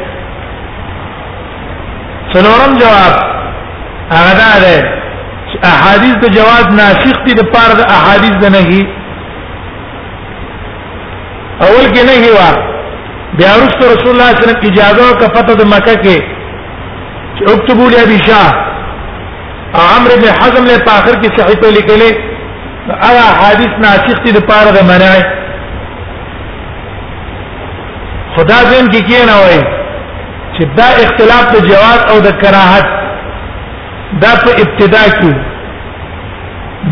څلورم 2.32 2.72
جواب 2.82 3.14
هغه 4.16 4.34
دا 4.40 4.50
دی 4.66 4.74
چې 5.48 5.56
احادیث 5.72 6.16
د 6.24 6.36
جواز 6.40 6.66
ناسخ 6.80 7.16
دي 7.28 7.32
د 7.42 7.48
پاره 7.54 7.74
د 7.80 7.94
احادیث 8.00 8.34
د 8.44 8.54
نهي 8.58 8.82
اول 11.66 11.86
کې 11.94 12.02
نهي 12.12 12.30
وا 12.40 12.50
بیا 13.38 13.52
رسول 13.56 13.88
الله 13.88 13.96
صلی 14.02 14.10
الله 14.10 14.30
علیه 14.32 14.44
وسلم 14.44 14.60
اجازه 14.70 15.02
او 15.10 15.14
کفته 15.24 15.54
د 15.64 15.74
مکه 15.74 15.94
کې 16.04 16.18
چې 17.36 17.42
اكتبوا 17.56 17.88
لي 17.94 17.98
ابي 18.04 18.18
شاه 18.30 18.70
عمرو 19.82 20.16
بن 20.22 20.28
حزم 20.38 20.64
له 20.70 20.78
په 20.88 20.92
اخر 20.98 21.14
کې 21.22 21.28
صحیح 21.38 21.56
په 21.62 21.68
لیکلې 21.76 22.10
هغه 23.06 23.24
حدیث 23.40 23.74
ناسخ 23.84 24.16
دي 24.26 24.32
د 24.36 24.44
پاره 24.50 24.70
د 24.76 24.80
منای 24.90 25.20
خدا 28.36 28.58
زم 28.70 28.86
کې 28.92 29.00
کی 29.08 29.18
نه 29.30 29.36
وای 29.42 29.58
چې 30.54 30.62
دا 30.78 30.86
اختلاف 31.06 31.44
د 31.56 31.66
جواز 31.70 32.00
او 32.14 32.20
د 32.28 32.38
کراهت 32.42 32.86
دا 34.24 34.32
په 34.46 34.50
ابتدا 34.64 35.04
کې 35.20 35.30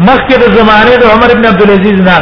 مخکې 0.08 0.36
د 0.44 0.52
زمانه 0.58 0.92
د 1.02 1.04
عمر 1.14 1.28
ابن 1.38 1.46
عبد 1.54 1.62
العزيز 1.64 2.00
نه 2.08 2.18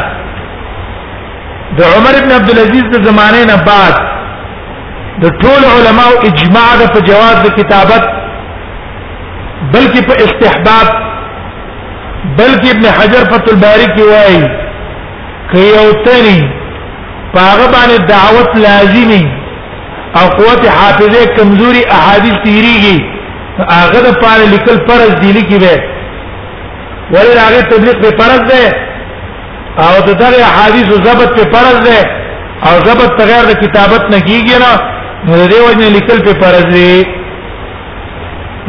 د 1.77 1.81
عمر 1.97 2.13
ابن 2.21 2.31
عبد 2.39 2.49
العزيز 2.55 2.85
د 2.95 3.05
زمانه 3.09 3.39
نه 3.51 3.57
بعد 3.69 3.95
د 5.23 5.37
ټول 5.43 5.61
علماو 5.75 6.13
اجماع 6.29 6.71
د 6.81 6.91
په 6.95 6.99
جواز 7.11 7.41
د 7.45 7.49
کتابت 7.61 8.11
بلکې 9.73 10.01
په 10.09 10.13
استحباب 10.25 10.87
بلکې 12.39 12.67
ابن 12.71 12.85
حجر 12.97 13.23
فتح 13.31 13.53
الباری 13.53 13.85
کې 13.95 14.03
وایي 14.11 14.41
کيوتني 15.51 16.39
پاغه 17.35 17.65
باندې 17.75 17.97
دعوت 18.13 18.57
لازمي 18.65 19.23
او 20.21 20.25
قوت 20.37 20.65
حافظه 20.67 21.25
کمزوري 21.37 21.83
احادیث 21.97 22.37
تیریږي 22.45 22.99
هغه 23.59 24.01
د 24.07 24.15
پاره 24.23 24.45
لیکل 24.55 24.77
فرض 24.89 25.13
دي 25.23 25.31
لیکي 25.37 25.57
به 25.65 25.77
ولې 27.11 27.37
هغه 27.37 27.61
تبلیغ 27.75 27.95
به 28.01 28.11
فرض 28.23 28.41
ده 28.51 28.73
او 29.85 30.01
د 30.07 30.17
دغه 30.23 30.43
احادیث 30.49 30.89
ضبط 31.07 31.39
په 31.39 31.49
فرض 31.57 31.79
ده 31.89 32.09
او 32.67 32.73
ضبط 32.89 33.17
تغیر 33.23 33.45
د 33.51 33.57
کتابت 33.65 34.11
نه 34.15 34.19
کیږي 34.19 34.57
نه 34.65 34.71
نو 35.25 35.41
د 35.47 35.51
دې 35.51 35.61
وجه 35.69 35.89
لیکل 35.97 36.19
په 36.27 36.33
فرض 36.43 36.65
دي 36.75 37.20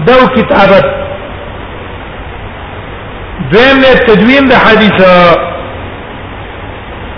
دو 0.07 0.16
کتابت 0.34 0.84
دویم 3.53 3.76
نه 3.80 3.93
تدوین 4.07 4.43
د 4.49 4.51
حدیث 4.64 4.99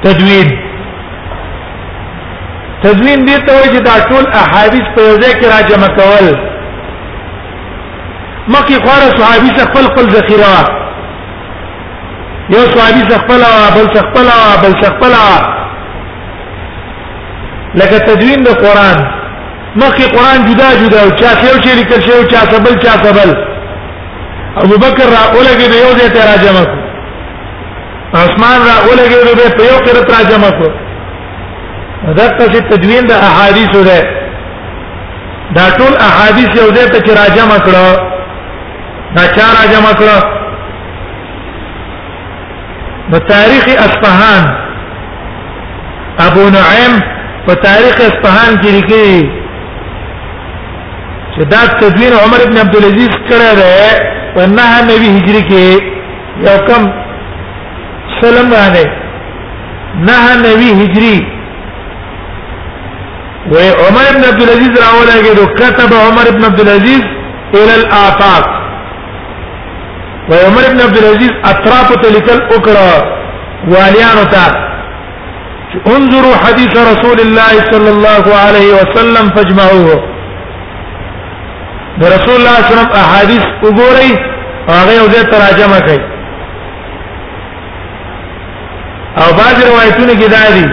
تدوین 0.05 0.47
تدوین 2.85 3.19
دې 3.25 3.37
ته 3.47 3.53
وایي 3.57 3.71
چې 3.75 3.81
دا 3.89 3.97
ټول 4.09 4.25
احادیث 4.41 4.87
په 4.97 5.01
یو 5.07 5.15
ځای 5.21 5.33
کې 5.41 5.47
راجمع 5.55 5.91
کول 5.99 6.27
مکه 8.55 8.75
خور 8.75 9.17
صحابي 9.19 9.59
څخه 9.59 9.73
خپل 9.73 9.85
خپل 9.93 10.05
ذخیره 10.15 10.59
یو 12.57 12.65
صحابي 12.73 13.03
څخه 13.11 13.19
خپل 13.25 13.41
بل 13.79 13.87
څخه 13.95 14.07
خپل 14.11 14.29
بل 14.65 14.73
څخه 14.83 14.93
خپل 14.97 15.15
لکه 17.83 17.97
تدوین 18.09 18.39
د 18.49 18.51
قران 18.65 18.99
مخکې 19.77 20.07
قران 20.17 20.45
جدا 20.47 20.71
جدا 20.83 21.03
او 21.05 21.11
چا 21.21 21.31
یو 21.45 21.57
شی 21.65 21.75
لیکل 21.77 22.01
شی 22.07 22.11
او 22.17 22.23
چا 22.33 22.41
سبل 22.53 22.79
چا 22.83 22.93
سبل 23.05 23.31
ابو 24.63 24.77
بکر 24.79 25.05
را 25.13 25.23
اولګي 25.33 25.69
دی 25.73 25.79
یو 25.81 25.93
ځای 26.01 26.09
ته 26.09 26.23
راځم 26.29 26.67
عثمان 28.21 28.59
را 28.67 28.77
اولګي 28.85 29.35
دی 29.41 29.49
په 29.57 29.65
یو 29.73 29.79
کې 29.87 29.97
راځم 29.99 30.45
کو 30.61 30.69
دا 32.19 32.27
څه 32.39 32.61
تدوین 32.71 33.07
د 33.11 33.27
احادیث 33.31 33.77
ده 33.89 33.99
دا 35.57 35.69
ټول 35.79 35.93
احادیث 36.09 36.57
یو 36.63 36.71
ځای 36.77 36.89
ته 36.93 37.15
راځم 37.21 37.51
کړه 37.65 37.93
دا 39.17 39.27
چا 39.37 39.47
راځم 39.57 39.97
کړه 39.99 40.21
په 43.13 43.19
تاریخ 43.19 43.65
اصفهان 43.79 44.45
ابو 46.27 46.41
نعیم 46.59 46.95
په 47.47 47.55
تاریخ 47.65 47.97
اصفهان 48.09 48.63
کې 48.63 48.71
لیکي 48.77 49.43
چې 51.37 51.45
دا 51.51 51.61
تدوین 51.81 52.13
عمر 52.25 52.39
ابن 52.47 52.59
عبد 52.65 52.75
العزيز 52.81 53.15
کړی 53.29 53.47
دی 53.61 53.71
په 54.35 54.45
نه 54.59 54.67
نبی 54.91 55.09
هجری 55.19 55.41
کې 55.51 55.65
یو 56.47 56.57
کم 56.69 56.83
سلم 58.21 58.47
باندې 58.55 58.85
نه 60.11 60.19
نبی 60.43 60.69
هجری 60.83 61.17
و 63.53 63.55
عمر 63.87 64.05
ابن 64.13 64.23
عبد 64.25 64.43
العزيز 64.45 64.73
راولا 64.85 65.17
کېدو 65.25 65.45
كتب 65.63 65.91
عمر 66.07 66.27
ابن 66.35 66.43
عبد 66.51 66.61
العزيز 66.67 67.03
الى 67.55 67.75
الافاق 67.81 68.45
و 70.31 70.33
عمر 70.47 70.63
ابن 70.71 70.79
عبد 70.87 70.97
العزيز 71.03 71.31
اطراف 71.53 71.89
تلکل 72.07 72.39
وکړه 72.47 72.89
والیانو 73.75 74.25
ته 74.37 74.53
انظروا 75.99 76.37
حديث 76.47 76.75
رسول 76.79 77.19
الله 77.21 77.55
صلى 77.71 77.91
الله 77.91 78.25
عليه 78.47 78.69
وسلم 78.81 79.27
فاجمعوه 79.37 80.01
د 82.01 82.03
رسول 82.15 82.35
الله 82.41 82.55
صلی 82.57 82.73
الله 82.73 82.73
علیه 82.75 82.85
وسلم 82.85 82.97
احادیث 83.05 83.45
وګورئ 83.65 84.11
هغه 84.69 84.93
یو 85.01 85.07
ځای 85.13 85.23
ترجمه 85.35 85.79
کوي 85.89 86.03
او 89.21 89.27
بعض 89.41 89.59
روایتونه 89.69 90.15
کې 90.21 90.29
دا 90.37 90.43
دي 90.57 90.67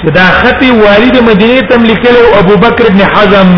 چې 0.00 0.06
دا 0.18 0.26
خطي 0.40 0.70
والد 0.82 1.16
مدینه 1.30 1.60
تم 1.72 1.80
لیکلو 1.92 2.22
ابو 2.42 2.54
بکر 2.66 2.84
ابن 2.92 3.00
حزم 3.16 3.48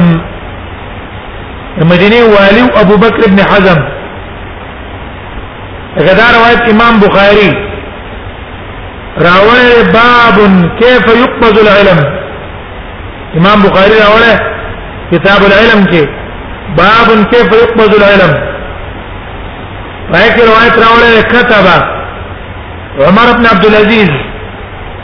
مدینه 1.92 2.18
والی 2.38 2.62
ابو 2.86 2.96
بکر 3.04 3.20
ابن 3.32 3.38
حزم 3.52 3.80
غدا 6.08 6.26
روایت 6.40 6.62
امام 6.74 7.00
بخاری 7.06 7.50
راوله 9.26 9.70
باب 10.00 10.36
كيف 10.80 11.04
يقبض 11.22 11.58
العلم 11.64 11.98
امام 13.36 13.62
بخاری 13.62 13.96
راوله 14.08 14.54
کتاب 15.11 15.42
العلم 15.50 15.82
کې 15.90 16.04
باب 16.78 17.26
كيف 17.32 17.48
يقبض 17.62 17.92
العلم 18.00 18.32
رايك 20.14 20.36
روایت 20.48 20.76
راوړل 20.82 21.22
كتب 21.34 21.68
عمر 23.07 23.28
بن 23.38 23.46
عبد 23.52 23.64
العزيز 23.68 24.11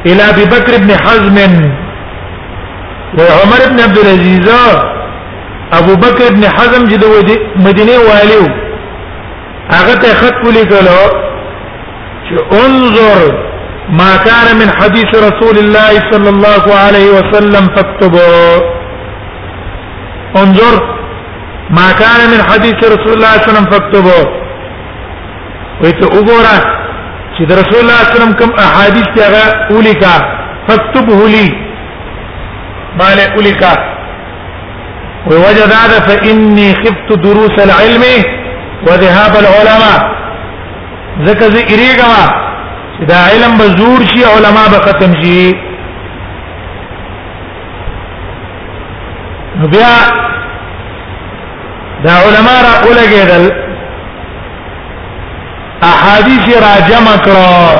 الى 0.06 0.22
ابي 0.32 0.44
بكر 0.56 0.74
بن 0.82 0.90
حزم 1.04 1.36
وعمر 3.18 3.62
بن 3.70 3.80
عبد 3.86 3.98
العزيز 3.98 4.48
ابو 5.72 5.94
بكر 6.04 6.26
بن 6.34 6.44
حزم 6.56 6.84
چې 6.90 6.96
د 7.04 7.62
مدینه 7.68 7.92
والی 8.10 8.38
و 8.42 8.46
هغه 9.74 9.94
ته 9.94 10.14
خط 10.20 10.46
ولیکلو 10.46 11.00
چې 12.26 12.56
انظر 12.56 13.34
ما 13.90 14.12
كان 14.28 14.46
من 14.60 14.76
حديث 14.82 15.10
رسول 15.28 15.58
الله 15.58 16.06
صلى 16.12 16.28
الله 16.28 16.64
عليه 16.86 17.10
وسلم 17.18 17.74
فاكتبه 17.74 18.62
انظر 20.40 20.74
ما 21.78 21.88
كان 22.02 22.20
من 22.32 22.42
حديث 22.50 22.74
رسول 22.94 23.12
الله 23.12 23.32
صلى 23.32 23.42
الله 23.48 23.48
عليه 23.48 23.48
وسلم 23.58 23.70
فاكتبه 23.70 24.32
ويته 25.82 26.06
وګوره 26.06 26.56
چې 27.36 27.42
رسول 27.60 27.78
الله 27.82 27.98
صلى 27.98 28.04
الله 28.04 28.08
عليه 28.08 28.18
وسلم 28.18 28.32
کوم 28.40 28.52
احاديث 28.66 29.08
هغه 29.26 29.74
ولیکا 29.76 30.14
فاكتبه 30.68 31.28
لي 31.34 31.48
مالې 32.98 33.24
ولیکا 33.38 33.72
ووجد 35.30 35.72
هذا 35.80 35.98
فاني 36.08 36.68
خفت 36.74 37.12
دروس 37.26 37.58
العلم 37.66 38.04
وذهاب 38.86 39.36
العلماء 39.42 39.98
ذکر 41.28 41.50
زه 41.56 41.66
اریګما 41.74 42.24
چې 43.00 43.04
دا 43.10 43.20
علم 43.32 43.58
به 43.58 43.64
زور 43.80 44.00
شي 44.14 44.24
علما 44.24 44.64
به 44.72 44.80
ختم 44.88 45.20
شي 45.24 45.52
بیا 49.72 49.88
دا 52.04 52.12
علما 52.26 52.56
را 52.66 52.74
ولګېدل 52.86 53.44
احادیث 55.92 56.44
را 56.64 56.74
جمع 56.88 57.14
کړو 57.26 57.78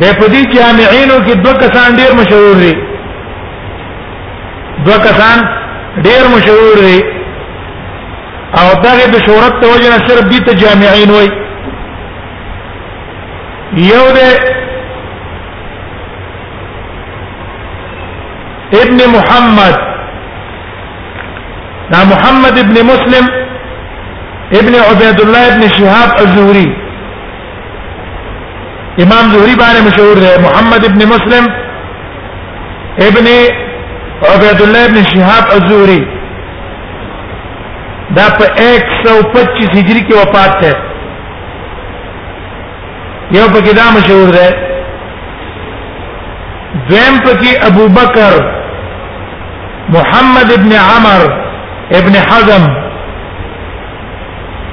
د 0.00 0.04
پدې 0.18 0.42
جامعینو 0.54 1.16
کې 1.26 1.34
دوه 1.44 1.52
کسان 1.62 1.96
ډیر 2.00 2.12
مشهور 2.20 2.54
دي 2.64 2.72
دوه 4.84 4.98
کسان 5.08 5.38
ډیر 6.06 6.22
مشهور 6.36 6.76
دي 6.86 6.98
او 8.60 8.66
دغه 8.84 9.04
د 9.12 9.26
شهرت 9.26 9.54
ته 9.60 9.66
وجه 9.74 9.88
نه 9.96 10.08
صرف 10.08 10.24
دي 10.30 10.38
ته 10.46 10.52
جامعین 10.62 11.10
وای 11.10 11.28
یو 13.90 14.04
د 14.16 14.18
ابن 18.82 18.98
محمد 19.16 19.89
دا 21.92 22.00
محمد 22.08 22.58
ابن 22.58 22.76
مسلم 22.86 23.24
ابن 24.58 24.74
عبید 24.80 25.20
الله 25.22 25.46
ابن 25.54 25.62
شهاب 25.76 26.10
الزهري 26.20 26.76
امام 29.04 29.30
زهري 29.32 29.54
باندې 29.62 29.80
مشهور 29.86 30.16
دی 30.24 30.28
محمد 30.44 30.84
ابن 30.90 31.00
مسلم 31.14 31.44
ابن 33.08 33.26
عبید 34.30 34.62
ابن 34.62 34.68
شهاب 34.74 35.10
شہاب 35.14 35.50
اظہری 35.56 36.00
ڈاک 38.20 38.42
ایک 38.66 38.94
سو 39.04 39.16
پچیس 39.34 39.68
ہجری 39.80 40.00
کے 40.10 40.14
اوپات 40.20 40.54
ہے 40.62 40.72
دا 40.80 40.86
مشهور 43.50 43.76
راہ 43.80 43.90
مشہور 43.98 44.30
ہے 47.50 47.58
ابو 47.72 47.86
بکر 48.00 48.40
محمد 49.96 50.48
ابن 50.58 50.72
عمر 50.86 51.22
ابن 51.98 52.14
حزم 52.28 52.66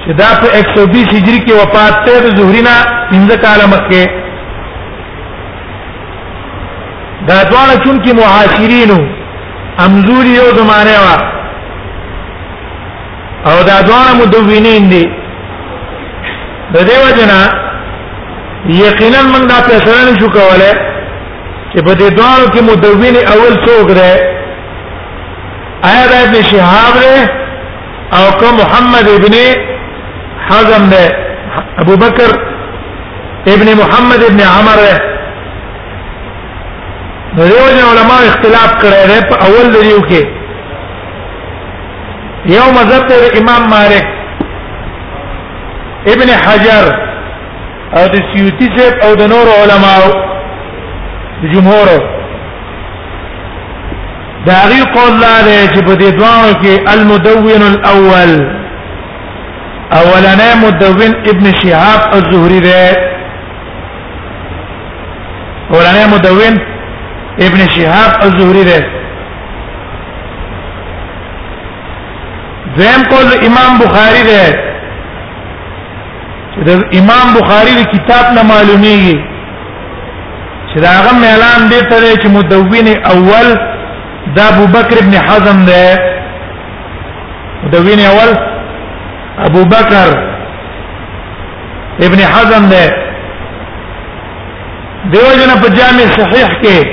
چې 0.05 0.13
دا 0.21 0.29
په 0.41 0.47
120 0.59 1.15
هجری 1.15 1.39
کې 1.45 1.53
وفات 1.61 1.95
ته 2.05 2.19
د 2.25 2.27
زهري 2.37 2.61
نه 2.67 2.75
پنځه 3.11 3.37
کال 3.45 3.61
مخکې 3.69 4.27
دا 7.29 7.37
ځوان 7.49 7.69
چون 7.85 7.97
کې 8.01 8.13
معاصرینو 8.19 8.97
امزوري 9.85 10.29
یو 10.35 10.49
زمانه 10.59 10.97
وا 11.05 11.15
او 13.51 13.57
دا 13.69 13.77
ځوان 13.89 14.09
مدونین 14.21 14.89
دي 14.91 15.03
د 16.73 16.77
دې 16.77 16.97
وجنا 17.05 17.41
یقینا 18.87 19.23
من 19.33 19.47
دا 19.53 19.59
فیصله 19.67 19.99
نشو 20.13 20.29
کولای 20.37 20.71
چې 21.73 21.83
په 21.85 21.93
دې 21.93 22.13
دوه 22.19 22.49
کې 22.53 22.61
مدون 22.61 23.15
اول 23.35 23.53
څوک 23.67 23.87
دی 23.99 24.11
آیا 25.89 26.05
دا 26.11 26.17
ابن 26.25 26.41
شهاب 26.49 26.95
دی 26.99 27.19
او 28.17 28.23
که 28.39 28.49
محمد 28.63 29.09
ابن 29.09 29.35
حزم 30.49 30.85
دی 30.89 31.07
ابو 31.81 31.95
بکر 31.97 32.31
ابن 33.47 33.67
محمد 33.81 34.23
ابن 34.23 34.39
عمر 34.57 34.77
دی 34.85 34.97
نو 37.37 37.43
دیو 37.47 37.87
علماء 37.91 38.21
اختلاف 38.31 38.71
کړی 38.83 39.07
دی 39.11 39.21
په 39.29 39.35
اول 39.45 39.67
دیو 39.73 39.99
کې 40.09 40.21
یو 42.55 42.67
مذهب 42.77 43.07
دی 43.07 43.39
امام 43.41 43.63
مالک 43.69 44.03
ابن 46.13 46.29
حجر 46.45 46.85
او 47.97 48.07
د 48.13 48.15
سیوطي 48.29 48.69
صاحب 48.77 49.03
او 49.05 49.15
د 49.15 49.21
نور 49.33 49.47
علماء 49.61 49.99
د 51.41 51.45
جمهور 51.53 51.87
داغي 54.47 54.81
قول 54.97 55.13
لاره 55.19 55.59
چې 55.73 55.79
په 55.87 55.93
دې 56.01 56.09
دوانو 56.19 56.51
کې 56.61 56.73
المدون 56.93 57.61
الاول 57.71 58.31
اولنه 59.99 60.47
مدون 60.65 61.11
ابن 61.31 61.45
شهاب 61.61 62.01
الزهري 62.17 62.59
ده 62.67 62.81
اولنه 65.71 66.07
مدون 66.15 66.53
ابن 67.47 67.59
شهاب 67.75 68.11
الزهري 68.25 68.63
ده 68.71 68.79
زم 72.77 73.03
قول 73.11 73.27
امام 73.49 73.71
بخاری 73.85 74.23
ده 74.31 74.43
د 76.67 76.69
امام 76.99 77.25
بخاری 77.39 77.73
د 77.79 77.81
کتاب 77.93 78.25
نه 78.35 78.41
معلومیږي 78.51 79.17
چې 80.71 80.77
دا 80.83 80.87
هغه 80.97 81.09
اعلان 81.31 81.59
دی 81.71 81.79
ته 81.89 82.15
چې 82.21 82.27
مدون 82.37 82.87
اول 83.13 83.49
دا 84.35 84.45
ابو 84.49 84.65
بکر 84.73 84.97
ابن 85.03 85.13
حزم 85.29 85.59
ده 85.69 85.85
دا 87.71 87.79
وین 87.85 87.99
اول 88.05 88.31
ابو 89.47 89.63
بکر 89.73 90.07
ابن 92.07 92.19
حزم 92.33 92.65
ده 92.73 92.85
دیو 95.11 95.27
جن 95.39 95.51
په 95.61 95.69
جامع 95.77 96.05
صحیح 96.17 96.49
کې 96.61 96.85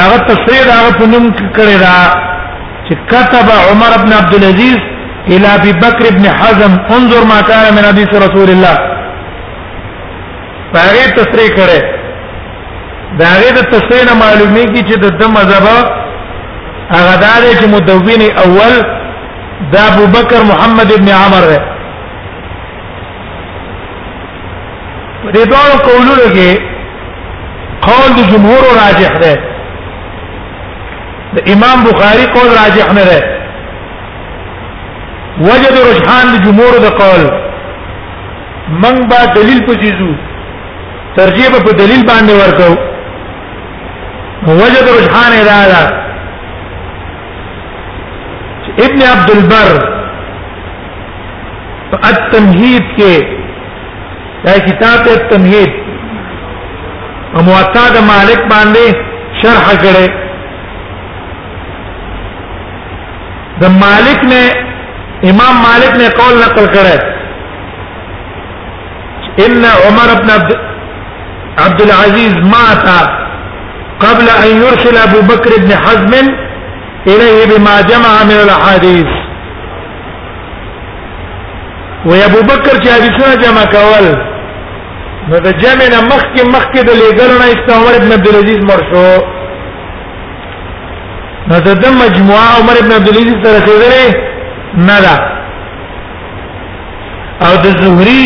هغه 0.00 0.18
تصریح 0.28 0.64
هغه 0.78 0.92
په 0.98 1.06
نوم 1.12 1.30
کړی 1.56 1.78
دا 1.86 1.94
چې 2.86 2.94
كتب 3.12 3.46
عمر 3.70 3.90
ابن 4.00 4.12
عبد 4.12 4.34
العزيز 4.34 4.76
الى 5.28 5.48
ابي 5.54 5.72
بكر 5.72 6.08
ابن 6.12 6.24
حزم 6.40 6.72
انظر 6.98 7.24
ما 7.32 7.40
كان 7.40 7.74
من 7.74 7.84
حديث 7.86 8.08
رسول 8.24 8.50
الله 8.50 8.76
هغه 10.76 11.04
تصریح 11.18 11.50
کړی 11.58 12.02
دا 13.18 13.26
هغه 13.26 13.60
د 13.60 13.68
تصریح 13.74 14.04
معلومی 14.24 14.64
کی 14.74 14.82
چې 14.88 14.96
د 15.20 15.26
مذهب 15.26 16.02
هغه 16.92 17.14
دار 17.20 17.42
چې 17.58 17.66
مدون 17.74 18.20
اول 18.44 18.74
دا 19.72 19.80
ابو 19.92 20.04
بکر 20.14 20.40
محمد 20.48 20.88
ابن 20.96 21.08
عمر 21.18 21.44
دی 21.50 21.60
دې 25.42 25.46
ډول 25.46 25.78
قولونه 25.86 26.26
کې 26.34 26.60
قول 27.86 28.08
د 28.16 28.18
جمهور 28.32 28.62
راجح 28.82 29.10
دی 29.22 29.34
د 31.36 31.38
امام 31.54 31.78
بخاری 31.90 32.24
قول 32.34 32.48
راجح 32.62 32.86
نه 32.98 33.04
دی 33.10 33.20
وجد 35.46 35.74
رجحان 35.90 36.26
د 36.32 36.34
جمهور 36.48 36.72
د 36.84 36.86
قول 37.02 37.22
من 38.84 38.94
با 39.12 39.20
دلیل 39.40 39.60
پچیزو 39.70 40.12
ترجیب 41.16 41.52
په 41.64 41.70
دلیل 41.82 42.02
باندې 42.10 42.32
ورکو 42.42 42.70
وجد 44.60 44.86
رجحان 44.98 45.30
اراده 45.42 45.84
ابن 48.80 49.02
عبد 49.02 49.30
البر 49.30 49.78
التمهید 52.10 52.82
کې 52.98 53.40
دا 54.44 54.58
کتاب 54.66 55.04
ته 55.06 55.16
تمهید 55.32 55.72
او 57.34 57.42
موطا 57.48 57.84
د 57.94 57.98
مالک 58.06 58.40
باندې 58.52 59.42
شرح 59.42 59.68
کړي 59.82 60.06
د 63.62 63.76
مالک 63.82 64.24
نے 64.30 64.42
امام 65.32 65.60
مالک 65.64 65.96
نے 65.96 66.08
قول 66.20 66.38
نقل 66.44 66.66
کړه 66.76 67.10
ان 69.46 69.64
عمر 69.88 70.14
بن 70.22 70.30
عبد 71.66 71.80
العزيز 71.80 72.32
مات 72.54 72.88
قبل 74.00 74.28
ان 74.30 74.62
يرسل 74.62 74.96
ابو 75.08 75.20
بكر 75.34 75.60
بن 75.62 75.70
حزم 75.84 76.14
إليه 77.08 77.44
بما 77.56 77.80
جمع 77.80 78.24
من 78.24 78.40
الحديث 78.48 79.06
وابو 82.06 82.40
بکر 82.42 82.78
چې 82.84 82.88
حدیثونه 82.90 83.34
جمع 83.42 83.64
کول 83.72 84.06
نو 85.28 85.36
د 85.38 85.46
جمع 85.64 85.86
نه 85.92 86.00
مخکې 86.00 86.46
مخکې 86.46 86.80
د 86.88 86.90
لګرنه 87.00 87.46
استعمار 87.50 87.94
ابن 87.98 88.10
عبد 88.12 88.26
العزيز 88.30 88.60
مرشو 88.70 89.04
نو 91.48 91.58
د 91.58 91.84
دې 91.84 91.88
مجموعه 92.04 92.46
عمر 92.58 92.76
ابن 92.80 92.90
عبد 92.96 93.08
العزيز 93.12 93.34
سره 93.44 93.60
کېدلې 93.66 94.06
نه 94.90 94.98
ده 95.06 95.16
او 97.48 97.54
د 97.66 97.68
زهري 97.82 98.22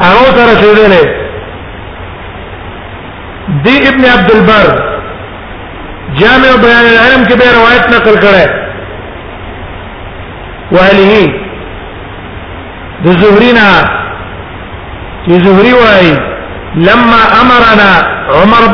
هغه 0.00 0.24
سره 0.24 0.54
کېدلې 0.62 1.23
دی 3.64 3.88
ابن 3.88 4.04
عبد 4.04 4.30
البر 4.34 4.68
جامع 6.18 6.52
بیان 6.62 6.86
العلم 6.86 7.24
کې 7.24 7.34
به 7.34 7.44
روایت 7.56 7.88
نقل 7.94 8.20
کړه 8.20 8.62
وهله 10.76 11.18
د 13.06 13.18
زهرینا 13.22 13.66
چې 15.26 15.30
زهری 15.30 15.72
لما 16.86 17.18
امرنا 17.40 17.90
عمر 18.42 18.64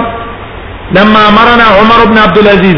لما 0.98 1.20
امرنا 1.32 1.66
عمر 1.80 2.00
بن 2.12 2.18
عبد 2.26 2.38
العزيز 2.44 2.76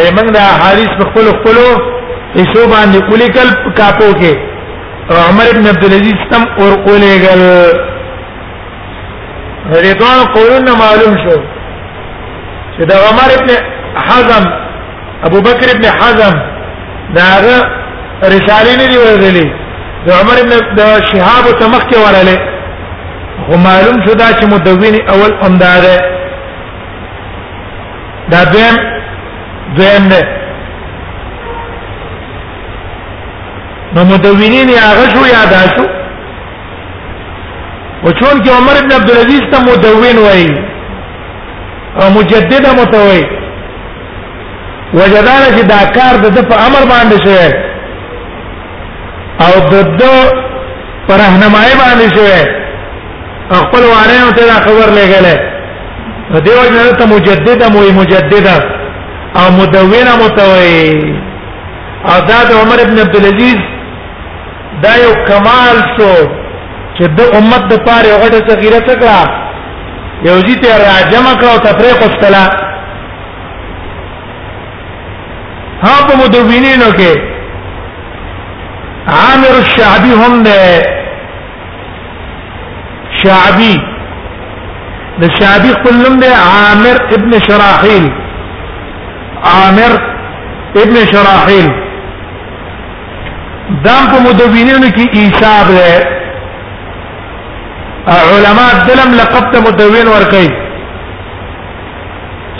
ایمن 0.00 0.26
دا 0.36 0.40
حارث 0.60 0.92
خپل 1.10 1.26
خپل 1.40 1.56
ایسو 2.38 2.60
باندې 2.72 3.10
کولیکل 3.10 3.48
کاپو 3.78 4.08
کې 4.20 4.32
عمر 5.30 5.46
ابن 5.50 5.66
عبد 5.72 5.84
العزيز 5.84 6.20
تم 6.30 6.44
اور 6.62 6.72
کولیګل 6.86 7.42
ریدوان 9.84 10.18
قولونه 10.34 10.72
معلوم 10.82 11.14
شو 11.24 11.36
چې 12.74 12.82
دا 12.90 12.94
عمر 13.10 13.28
ابن 13.38 13.50
حزم 14.06 14.44
ابو 15.28 15.40
بکر 15.46 15.68
ابن 15.76 15.84
حزم 16.00 16.34
داغه 17.20 17.54
رسالې 18.34 18.78
نه 18.78 18.86
دی 18.94 18.98
ورغلي 19.04 19.46
دا 20.06 20.12
عمر 20.20 20.36
ابن 20.42 20.76
د 20.80 21.00
شهاب 21.04 21.58
تمخ 21.60 21.82
کې 21.82 21.98
ورغلي 22.00 22.36
خو 23.42 23.54
معلوم 23.62 23.96
شو 24.06 24.12
دا 24.18 24.26
چې 24.40 24.44
مدون 24.52 24.94
اول 25.12 25.32
امداره 25.46 25.96
دا 28.34 28.40
دویم 28.52 28.76
دویم 29.78 30.04
نه 30.12 30.22
نو 33.96 34.02
مدونین 34.12 34.68
هغه 34.76 35.04
شو 35.16 35.24
یاد 35.32 35.52
شو 35.76 35.86
او 38.02 38.12
چون 38.12 38.44
کې 38.44 38.48
عمر 38.58 38.72
ابن 38.80 38.90
عبد 39.00 39.10
العزيز 39.10 39.40
ته 39.52 39.58
مدون 39.68 40.16
وایي 40.26 40.52
او 42.00 42.06
مجدده 42.16 42.70
متوي 42.80 43.24
وجدانه 44.94 45.48
چې 45.56 45.62
دا 45.74 45.82
کار 46.00 46.14
د 46.22 46.26
په 46.50 46.56
امر 46.70 46.80
باندې 46.94 47.16
شوی 47.28 47.50
او 49.46 49.54
د 49.70 49.72
دو 50.00 50.12
پر 51.08 51.14
رهنمای 51.14 51.72
باندې 51.80 52.16
شوی 52.16 52.40
خپل 53.52 53.82
وانه 53.84 54.30
ته 54.36 54.42
دا 54.46 54.58
خبر 54.66 54.88
لګلې 54.98 55.36
دیو 56.44 56.62
جن 56.74 56.88
ته 56.98 57.04
مجدد 57.14 57.60
مو 57.72 57.80
مجدد 58.00 58.46
او 59.40 59.46
مدونه 59.58 60.12
متوي 60.22 60.78
آزاد 62.14 62.48
عمر 62.60 62.78
ابن 62.84 62.96
عبد 63.02 63.16
العزيز 63.18 63.58
دا 64.82 64.92
یو 65.04 65.12
کمال 65.28 65.76
شو 65.98 66.14
چې 66.96 67.06
د 67.18 67.20
امت 67.40 67.62
د 67.74 67.82
پاره 67.88 68.12
غټه 68.24 68.40
صغیره 68.50 68.78
تکړه 68.88 69.20
یو 70.28 70.38
جی 70.48 70.54
ته 70.64 70.68
راجم 70.86 71.26
کړو 71.40 71.60
تفریق 71.68 71.98
واستلا 72.06 72.44
ها 75.84 75.94
په 76.08 76.12
مدونینو 76.24 76.90
کې 76.98 77.12
عامر 79.20 79.52
الشعبي 79.62 80.12
هم 80.24 80.34
ده 80.50 80.58
شعبي 83.24 83.74
د 85.22 85.32
شعبي 85.38 85.70
خپلم 85.80 86.14
دی 86.22 86.30
عامر 86.50 86.96
ابن 87.16 87.32
شراحيل 87.48 88.06
عامر 89.52 89.92
ابن 90.84 90.96
شراحيل 91.12 91.68
دام 93.84 94.02
په 94.14 94.16
مدونینو 94.26 94.88
کې 94.96 95.04
حساب 95.22 95.66
دی 95.76 95.92
علماء 98.14 98.70
دلم 98.88 99.10
لقب 99.20 99.44
ته 99.54 99.58
مدون 99.68 100.06
ور 100.14 100.24
کوي 100.32 100.50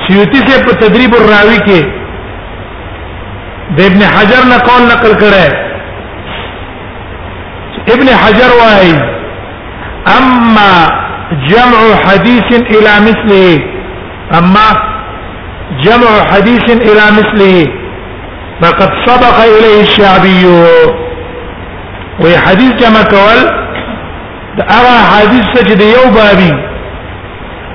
سیوتی 0.06 0.38
سے 0.46 0.54
په 0.68 0.72
تدریب 0.84 1.14
الراوی 1.18 1.58
کې 1.66 1.80
د 3.76 3.78
ابن 3.90 4.00
حجر 4.14 4.42
نه 4.54 4.58
قول 4.70 4.82
نقل 4.92 5.12
کړه 5.24 5.46
ابن 7.94 8.08
حجر 8.22 8.50
وايي 8.62 8.96
اما 10.08 10.88
جمع 11.48 11.96
حديث 12.06 12.50
الى 12.76 12.92
مثله 13.00 13.60
اما 14.38 14.66
جمع 15.84 16.24
حديث 16.30 16.70
الى 16.70 17.02
مثله 17.18 17.66
فقد 18.62 18.90
سبق 19.06 19.36
اليه 19.40 19.80
الشعبي 19.80 20.44
وحديث 22.20 22.72
جمع 22.72 23.02
کول 23.02 23.38
دا 24.58 24.64
ارى 24.78 24.96
حديث 25.12 25.44
سجد 25.54 25.80
یو 25.80 26.04
بابي 26.14 26.52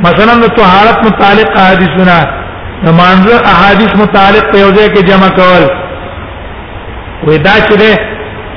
مثلا 0.01 0.47
طهارت 0.47 1.05
متعلق 1.07 1.57
احادیثنا 1.57 2.25
نمانزه 2.83 3.35
احادیث 3.51 3.95
متعلق 4.03 4.51
په 4.53 4.59
یو 4.59 4.71
ځای 4.73 4.89
کې 4.95 5.03
جمع 5.09 5.27
کول 5.29 5.63
ودا 7.27 7.55
چې 7.69 8.07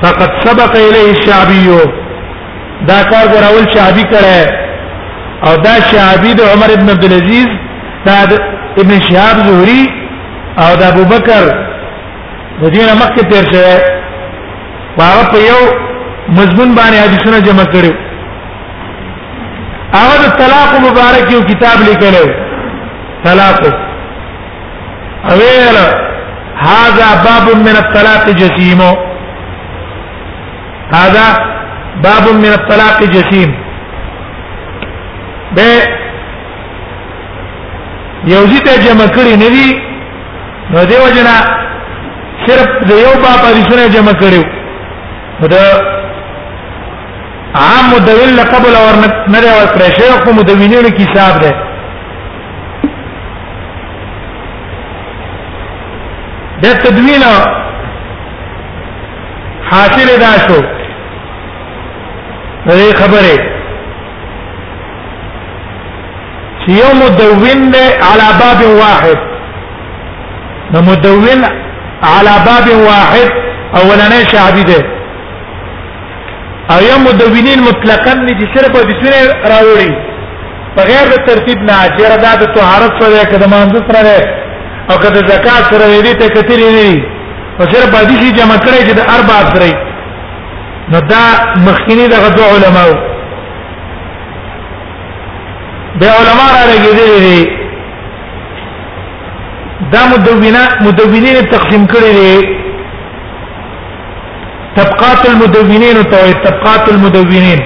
فقد 0.03 0.29
سبق 0.45 0.71
اليه 0.75 1.09
الشعبي 1.09 1.93
دا 2.89 2.97
کار 3.09 3.25
ګراول 3.33 3.65
شعبي 3.73 4.03
کړه 4.13 4.35
او 5.47 5.53
دا 5.65 5.75
شعبي 5.91 6.31
د 6.39 6.41
عمر 6.55 6.69
ابن 6.77 6.87
عبد 6.93 7.03
العزيز 7.09 7.47
دا 8.05 8.13
ابن 8.83 8.93
شهاب 9.07 9.37
زهري 9.47 9.83
او 10.63 10.71
د 10.81 10.83
ابو 10.91 11.03
بکر 11.11 11.43
مدینه 12.61 12.93
مکه 13.03 13.21
تیر 13.33 13.45
شوی 13.51 13.75
هغه 14.99 15.23
په 15.31 15.37
یو 15.49 15.61
مضمون 16.37 16.75
باندې 16.75 16.99
حدیثونه 17.03 17.37
جمع 17.47 17.65
کړو 17.77 17.91
هغه 19.95 20.15
د 20.25 20.27
طلاق 20.43 20.71
مبارک 20.89 21.25
یو 21.37 21.41
کتاب 21.53 21.77
لیکلو 21.89 22.25
طلاق 23.25 23.59
او 23.67 23.73
ویل 25.39 25.77
هذا 26.69 27.09
باب 27.27 27.45
من 27.65 27.75
الطلاق 27.81 28.23
جسيم 28.39 28.81
هذا 30.93 31.53
باب 32.01 32.29
من 32.35 32.51
الطلاق 32.53 33.03
جسيم 33.03 33.55
به 35.55 35.67
یوزی 38.27 38.59
ته 38.59 38.77
جمع 38.83 39.05
کړی 39.15 39.35
نه 39.37 39.49
دی 39.49 39.81
نو 40.71 40.83
دیو 40.89 41.07
جنا 41.15 41.35
صرف 42.47 42.67
د 42.89 42.91
یو 42.91 43.13
باب 43.23 43.45
حدیثونه 43.45 43.87
جمع 43.95 44.13
کړیو 44.19 44.45
دا 45.49 45.93
عام 47.61 47.85
مدویل 47.95 48.39
قبل 48.51 48.75
اور 48.75 48.93
نه 49.31 49.39
دی 49.41 49.47
اور 49.49 49.67
پرشه 49.77 50.19
کو 50.25 50.33
مدوینینو 50.33 50.89
کی 50.97 51.05
حساب 51.11 51.41
ده 51.41 51.53
د 56.63 56.79
تدوین 56.83 57.23
حاصل 59.71 60.19
دا 60.21 60.35
شو 60.47 60.61
دې 62.67 62.87
خبره 62.99 63.37
چې 66.61 66.69
یو 66.81 66.89
مدون 67.03 67.61
ده 67.73 67.85
على 68.09 68.27
باب 68.41 68.61
واحد 68.81 69.19
نو 70.73 70.79
مدون 70.91 71.41
على 72.11 72.35
باب 72.47 72.67
واحد 72.87 73.27
اولنۍ 73.79 74.21
شعبي 74.31 74.63
ده 74.71 74.81
او 76.71 76.79
یو 76.89 76.97
مدونین 77.05 77.59
مطلقاً 77.69 78.13
دي 78.39 78.45
صرف 78.55 78.75
د 78.79 78.91
سنې 79.01 79.21
راوړي 79.51 79.91
بغیر 80.77 81.05
د 81.13 81.15
ترتیب 81.29 81.57
نه 81.57 81.75
چې 81.95 82.03
ردا 82.13 82.35
د 82.41 82.53
طهارت 82.57 82.91
سره 83.03 83.23
قدمان 83.33 83.69
سره 83.73 84.01
ده 84.07 84.17
او 84.91 84.97
کله 84.99 85.27
زکات 85.31 85.63
سره 85.71 86.03
دې 86.03 86.17
ته 86.19 86.27
کتلې 86.35 86.69
دي 86.87 86.93
او 87.59 87.65
صرف 87.73 87.91
باندې 87.95 88.17
چې 88.21 88.37
جمع 88.39 88.57
کړي 88.57 88.81
چې 88.87 88.93
د 88.93 88.99
اربع 89.15 89.39
سره 89.55 89.91
نو 90.91 90.99
دا 90.99 91.23
مخکینی 91.65 92.07
دغه 92.07 92.29
دو 92.29 92.43
علما 92.43 92.85
به 95.99 96.05
علما 96.19 96.45
را 96.55 96.63
لګیدلی 96.71 97.19
دي 97.25 97.39
دا 99.93 99.99
مدونه 100.11 100.63
مدونین 100.85 101.35
تقسیم 101.53 101.85
کړی 101.91 102.13
دي 102.19 102.35
طبقات 104.77 105.29
المدونین 105.29 105.97
او 105.97 106.03
طبقات 106.03 106.89
المدونین 106.93 107.59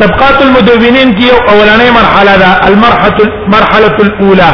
طبقات 0.00 0.42
المدونین 0.42 1.12
کی 1.18 1.28
اولنۍ 1.30 1.88
مرحله 1.98 2.36
ده 2.42 2.50
المرحله 2.68 3.20
المرحله 3.44 3.94
الاولى 4.06 4.52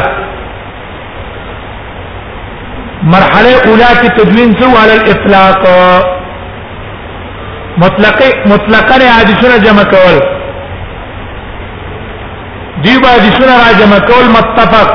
مرحله 3.11 3.53
اولا 3.69 3.87
کی 4.01 4.07
تدوین 4.17 4.51
سو 4.61 4.67
علی 4.81 4.93
الاطلاق 4.97 5.63
مطلق 7.83 8.21
مطلقا 8.51 8.99
حدیثونه 9.17 9.59
جمع 9.65 9.83
کول 9.93 10.19
دی 12.83 12.93
با 13.01 13.07
حدیثونه 13.17 13.53
را 13.63 13.73
جمع 13.79 13.99
کول 14.11 14.25
متفق 14.35 14.87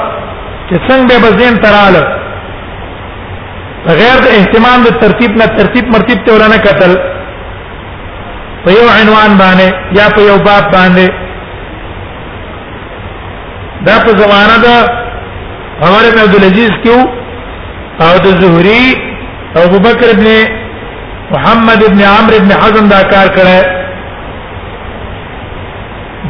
چې 0.70 0.74
څنګه 0.88 1.16
به 1.24 1.30
زین 1.40 1.54
تراله 1.66 2.02
بغیر 3.88 4.16
د 4.24 4.26
اهتمام 4.38 4.78
د 4.88 4.90
ترتیب 5.04 5.30
نه 5.42 5.46
ترتیب 5.60 5.84
مرتب 5.96 6.18
ته 6.24 6.30
ورانه 6.38 6.58
قتل 6.68 6.92
په 8.64 8.70
یو 8.78 8.86
عنوان 9.00 9.30
باندې 9.42 9.68
یا 10.00 10.06
په 10.16 10.20
یو 10.30 10.38
باب 10.48 10.64
باندې 10.74 11.06
دا 13.86 13.96
په 14.08 14.12
زمانہ 14.24 14.56
د 14.66 14.68
عمر 15.82 16.04
بن 16.12 16.18
عبد 16.26 16.34
العزيز 16.42 16.70
کې 16.84 16.94
او 18.06 18.12
د 18.24 18.26
زهري 18.40 18.84
او 19.56 19.62
ابو 19.68 19.78
بکر 19.86 20.06
ابن 20.16 20.28
محمد 21.32 21.80
ابن 21.88 22.00
عمرو 22.14 22.36
ابن 22.42 22.50
حزم 22.62 22.84
دا 22.94 23.00
کار 23.12 23.26
کړه 23.36 23.58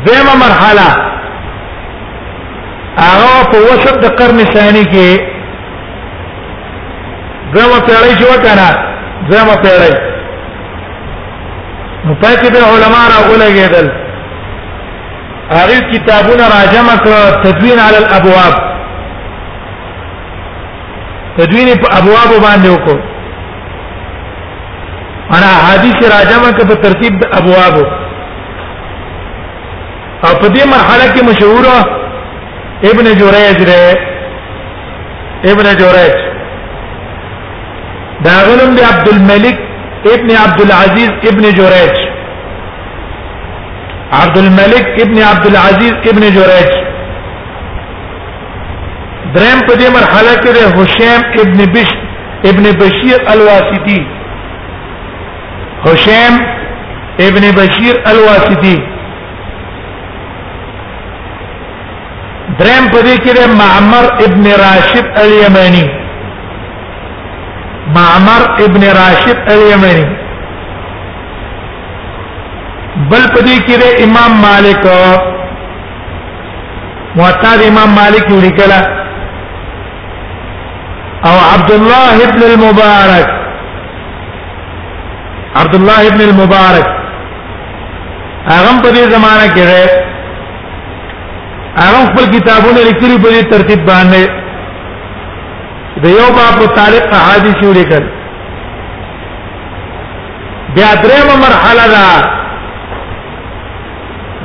دیمه 0.06 0.34
مرحله 0.44 0.88
هغه 3.04 3.32
په 3.50 3.58
وسط 3.70 3.94
د 4.04 4.06
قرن 4.20 4.38
ثاني 4.54 4.84
کې 4.92 5.10
دغه 7.56 7.78
پیړۍ 7.86 8.10
شو 8.20 8.30
کنه 8.46 8.68
دغه 9.30 9.56
پیړۍ 9.62 9.92
نو 12.04 12.14
پاتې 12.22 12.48
به 12.52 12.60
علما 12.70 13.02
را 13.12 13.18
ولګېدل 13.30 13.86
هغه 15.58 15.76
کتابونه 15.92 16.44
راجمع 16.56 16.96
کړ 17.04 17.22
تدوین 17.44 17.78
علی 17.86 17.96
الابواب 18.02 18.54
تدوین 21.38 21.68
په 21.82 21.88
ابواب 21.98 22.30
باندې 22.44 22.68
وکړو 22.74 22.96
انا 25.36 25.50
حدیث 25.66 25.98
راجمه 26.14 26.48
کې 26.56 26.64
په 26.70 26.74
ترتیب 26.84 27.12
د 27.20 27.22
ابواب 27.40 27.74
او 30.26 30.34
په 30.40 30.46
دې 30.54 30.64
مرحله 30.72 31.06
کې 31.14 31.22
مشهور 31.30 31.64
ابن 32.90 33.06
جوریج 33.20 33.58
ره 33.70 33.84
ابن 35.52 35.66
جوریج 35.82 36.16
دا 38.26 38.34
غلم 38.48 38.70
دی 38.80 38.84
عبد 38.90 39.08
الملک 39.14 39.56
ابن 40.14 40.28
عبد 40.42 40.60
العزيز 40.66 41.10
ابن 41.32 41.44
جوریج 41.60 41.96
عبد 44.22 44.36
الملک 44.44 44.84
ابن 45.06 45.18
عبد 45.30 45.46
العزيز 45.52 45.92
ابن 46.12 46.22
جوریج 46.40 46.70
درم 49.38 49.58
په 49.68 49.74
دې 49.80 49.88
مرحله 49.88 50.34
کې 50.42 50.52
د 50.56 50.58
هشام 50.78 51.22
ابن 51.42 51.60
بش 51.74 51.90
ابن 52.50 52.64
بشیر 52.80 53.18
الواسطی 53.32 53.98
هشام 55.86 56.34
ابن 57.26 57.44
بشیر 57.58 57.94
الواسطی 58.12 58.76
درم 62.60 62.84
په 62.92 63.00
دې 63.06 63.16
کې 63.24 63.32
د 63.38 63.56
معمر 63.62 64.04
ابن 64.26 64.44
راشد 64.64 65.06
الیمانی 65.24 65.86
معمر 67.96 68.42
ابن 68.68 68.82
راشد 69.00 69.38
الیمانی 69.56 70.06
بل 73.10 73.24
پدې 73.34 73.60
کې 73.66 73.76
د 73.82 74.00
امام 74.04 74.40
مالک 74.44 74.86
معتاد 77.18 77.58
امام 77.68 77.90
مالک 77.98 78.26
ولیکلا 78.30 78.80
او 81.26 81.36
عبد 81.52 81.70
الله 81.74 82.24
ابن 82.28 82.42
المبارك 82.42 83.26
عبد 85.60 85.74
الله 85.78 86.06
ابن 86.10 86.20
المبارك 86.20 86.86
هغه 88.48 88.80
په 88.82 88.90
دې 88.92 89.10
زمانہ 89.14 89.48
کې 89.54 89.64
ده 89.70 89.88
هغه 91.78 92.04
خپل 92.10 92.28
کتابونه 92.38 92.82
لیکلي 92.82 93.18
په 93.24 93.30
دې 93.30 93.42
ترتیب 93.54 93.82
باندې 93.88 94.22
د 96.04 96.14
یو 96.18 96.26
باب 96.36 96.62
متعلق 96.62 97.12
احادیث 97.22 97.66
ولیکل 97.70 98.06
بیا 100.78 100.92
دریمه 101.02 101.34
مرحله 101.44 101.86
ده 101.94 102.06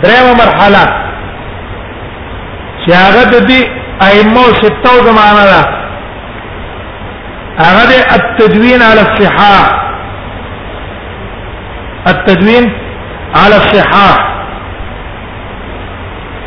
دریمه 0.05 0.33
مرحله 0.45 0.83
چې 2.85 2.91
هغه 2.91 3.23
د 3.23 3.47
دې 3.47 3.61
ائمه 4.09 4.39
او 4.39 4.53
ستو 4.63 4.97
زمانہ 5.11 5.47
ده 5.51 5.79
هغه 7.61 7.83
د 7.89 7.91
التدوین 8.15 8.81
على 8.81 9.01
الصحه 9.07 9.55
التدوین 12.07 12.65
على 13.35 13.55
الصحه 13.61 14.17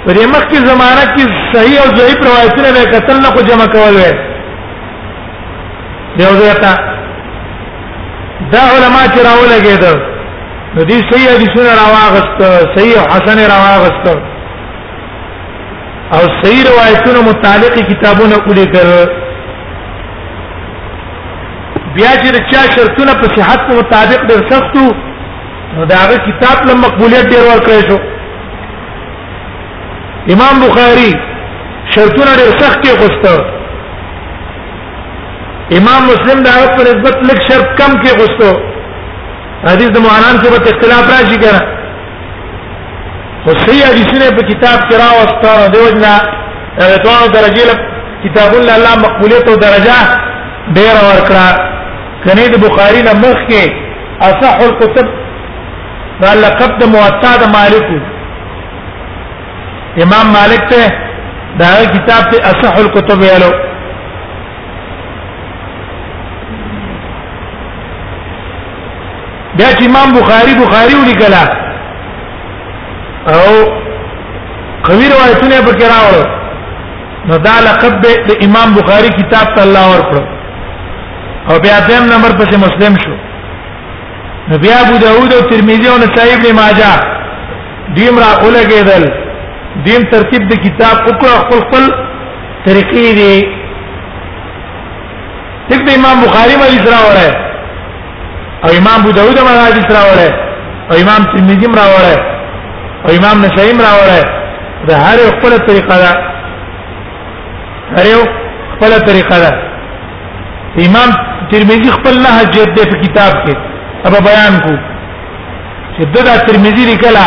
پرې 0.06 0.24
مکه 0.34 0.58
زمانہ 0.70 1.04
کې 1.14 1.24
صحیح 1.54 1.78
او 1.84 1.88
ضعیف 1.96 2.16
روایتونه 2.30 2.68
به 2.72 2.84
قتل 2.96 3.16
نه 3.22 3.28
کو 3.36 3.40
جمع 3.48 3.66
کول 3.74 3.94
وي 3.96 4.12
دیو 6.18 6.30
ځتا 6.40 6.72
دا 8.52 8.62
علما 8.74 9.02
چې 9.12 9.20
راولګید 9.28 9.84
نو 10.74 10.82
دې 10.84 10.98
صحیح 11.10 11.26
حدیثونه 11.34 11.70
راواغست 11.82 12.38
صحیح 12.76 12.94
حسن 13.14 13.38
راواغست 13.52 14.06
او 16.12 16.20
صحیح 16.42 16.62
روایتونو 16.70 17.20
متعلق 17.30 17.74
کتابونه 17.92 18.34
ولیکل 18.46 18.90
بیا 21.96 22.10
چې 22.22 22.28
چا 22.52 22.60
شرطونه 22.74 23.12
په 23.20 23.26
صحت 23.36 23.60
په 23.68 23.72
مطابق 23.80 24.20
ډېر 24.28 24.40
سختو 24.52 24.84
نو 25.74 25.80
داغه 25.92 26.16
کتاب 26.28 26.56
له 26.68 26.72
مقبولیت 26.84 27.24
ډېر 27.32 27.42
ورکړی 27.50 27.80
شو 27.90 27.96
امام 30.34 30.54
بخاری 30.64 31.10
شرطونه 31.94 32.32
ډېر 32.38 32.50
سخت 32.62 32.78
کې 32.84 32.90
غوښته 33.02 33.34
امام 35.78 36.00
مسلم 36.12 36.38
دا 36.46 36.52
په 36.76 36.80
نسبت 36.88 37.14
لږ 37.28 37.38
شرط 37.50 37.68
کم 37.80 37.90
کې 38.02 38.10
غوښته 38.22 38.50
حدیث 39.70 39.90
د 39.94 39.96
معنان 40.08 40.34
سره 40.42 40.56
په 40.64 40.68
اختلاف 40.74 41.04
راشي 41.14 41.38
کړه 41.44 41.58
خو 43.46 43.50
صحیح 43.62 43.82
حدیثونه 43.88 44.26
په 44.40 44.44
کتاب 44.50 44.78
کې 44.90 44.94
راوستو 45.04 45.52
دیو 45.76 45.86
جنا 45.96 46.14
ټول 47.06 47.20
درجه 47.38 47.68
کتاب 48.26 48.50
الله 48.60 48.92
مقبولیت 49.06 49.44
او 49.54 49.58
درجه 49.64 49.98
ډېر 50.76 50.94
ورکړه 51.08 51.46
سند 52.26 52.54
بخاری 52.62 53.02
نه 53.06 53.12
مخ 53.22 53.38
کې 53.50 53.62
اصح 54.28 54.58
الكتب 54.68 55.06
دا 56.22 56.30
لقب 56.42 56.72
د 56.80 56.90
موطا 56.94 57.30
د 57.42 57.52
مالک 57.56 57.88
امام 60.04 60.26
مالک 60.38 60.64
ته 60.72 60.82
دا 61.62 61.70
کتاب 61.94 62.22
ته 62.32 62.38
اصح 62.50 62.74
الكتب 62.84 63.20
یالو 63.28 63.50
بیا 69.56 69.70
چې 69.76 69.84
امام 69.90 70.08
بخاری 70.20 70.52
بخاری 70.62 70.94
ولیکلا 71.00 71.44
او 73.36 73.54
قوی 74.86 75.06
روایتونه 75.12 75.56
پکې 75.66 75.86
راوړل 75.92 76.26
نو 77.28 77.38
دا 77.50 77.54
لقب 77.66 78.00
د 78.32 78.40
امام 78.48 78.74
بخاری 78.80 79.08
کتاب 79.20 79.54
ته 79.58 79.62
الله 79.66 79.92
ورکړو 79.92 80.30
او 81.50 81.56
بیا 81.64 81.78
دیم 81.88 82.04
نمبر 82.12 82.32
پسې 82.40 82.56
مسلم 82.66 82.94
شو 83.02 83.14
نو 84.50 84.56
بیا 84.62 84.76
ابو 84.84 84.96
داود 85.02 85.32
او 85.34 85.40
ترمذی 85.50 85.88
او 85.92 85.96
نسائی 86.04 86.30
ابن 86.34 86.52
ماجه 86.60 86.94
دیم 87.96 88.18
را 88.22 88.28
اولګېدل 88.42 89.04
دیم 89.86 90.02
ترتیب 90.12 90.42
د 90.50 90.58
کتاب 90.64 90.96
او 91.08 91.12
خپل 91.18 91.60
خپل 91.66 91.84
طریقې 92.66 93.14
دي 93.18 93.44
دغه 95.70 95.94
امام 95.98 96.16
بخاری 96.24 96.54
مې 96.60 96.76
ذرا 96.88 96.98
وره 97.06 97.30
او 98.64 98.70
امام 98.80 98.98
ابو 99.02 99.10
داود 99.18 99.38
مې 99.42 99.62
حدیث 99.66 99.88
را 99.98 100.02
وره 100.10 100.30
او 100.90 100.96
امام 101.04 101.22
ترمذی 101.36 101.66
مې 101.72 101.78
را 101.82 101.86
وره 101.94 102.16
او 103.04 103.10
امام 103.20 103.36
نسائی 103.46 103.72
مې 103.74 103.82
را 103.88 103.92
وره 103.98 104.22
دا 104.90 104.94
هر 105.04 105.18
خپل 105.38 105.52
طریقه 105.70 105.96
ده 106.02 106.12
هر 107.94 108.34
خپل 108.76 108.98
طریقه 109.12 109.38
ده 109.46 109.50
امام 110.88 111.16
ترمذی 111.52 111.90
خپل 111.96 112.16
نه 112.26 112.30
جد 112.54 112.70
دې 112.76 112.84
په 112.92 112.96
کتاب 113.04 113.32
کې 113.44 113.54
ابا 114.10 114.20
بیان 114.28 114.54
کو 114.64 114.72
چې 114.78 116.26
دا 116.28 116.36
ترمذی 116.48 116.84
لیکلا 116.90 117.26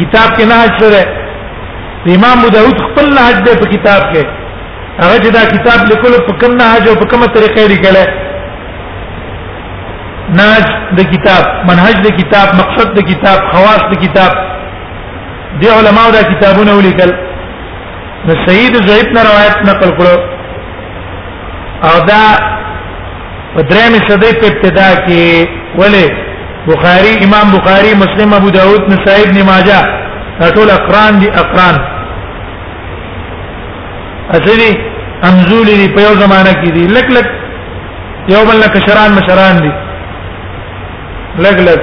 کتاب 0.00 0.28
کې 0.36 0.44
نه 0.50 0.54
حاضر 0.62 0.92
امام 2.16 2.38
داود 2.56 2.78
خپل 2.86 3.06
نه 3.16 3.20
حاضر 3.28 3.54
په 3.64 3.72
کتاب 3.74 4.00
کې 4.12 4.22
هغه 5.02 5.16
چې 5.22 5.30
دا 5.36 5.42
کتاب 5.54 5.80
لیکلو 5.92 6.16
په 6.28 6.32
کوم 6.44 6.52
نه 6.62 6.70
حاضر 6.74 6.94
په 7.02 7.06
کومه 7.12 7.26
طریقې 7.34 7.66
لیکل 7.72 7.96
ناج 10.40 10.64
د 10.98 11.12
کتاب 11.14 11.44
منهج 11.70 11.96
د 12.06 12.18
کتاب 12.20 12.48
مقصد 12.60 12.94
د 12.98 13.06
کتاب 13.10 13.38
خواص 13.54 13.82
د 13.92 13.98
کتاب 14.04 14.32
دی 15.62 15.68
علماء 15.78 16.04
دا 16.16 16.22
کتابونه 16.32 16.72
ولیکل 16.78 17.10
نو 18.28 18.34
سید 18.46 18.74
زید 18.88 19.08
نه 19.16 19.20
روایت 19.28 19.58
نقل 19.70 19.90
کړو 19.98 20.16
او 21.90 21.96
دا 22.12 22.22
په 23.54 23.60
درېم 23.70 23.94
صدۍ 24.08 24.32
په 24.40 24.46
ابتدا 24.52 24.88
کې 25.04 25.22
ولې 25.80 26.06
بخاری 26.70 27.12
امام 27.26 27.46
بخاری 27.56 27.92
مسلم 28.02 28.32
ابو 28.34 28.50
داود 28.58 28.82
نسائی 28.92 29.22
ابن 29.26 29.38
ماجه 29.50 29.80
ټول 30.56 30.70
اقران 30.76 31.18
دي 31.20 31.28
اقران 31.42 31.76
اصلي 34.36 34.70
انزول 35.28 35.66
دي 35.80 35.88
په 35.96 36.00
یو 36.06 36.14
زمانہ 36.24 36.52
کې 36.60 36.70
دي 36.76 36.84
لک 36.94 37.06
لک 37.18 37.26
یو 38.34 38.42
بل 38.50 38.58
لک 38.64 38.74
شران 38.88 39.10
مشران 39.20 39.56
دي 39.66 39.72
لک 41.46 41.58
لک 41.68 41.82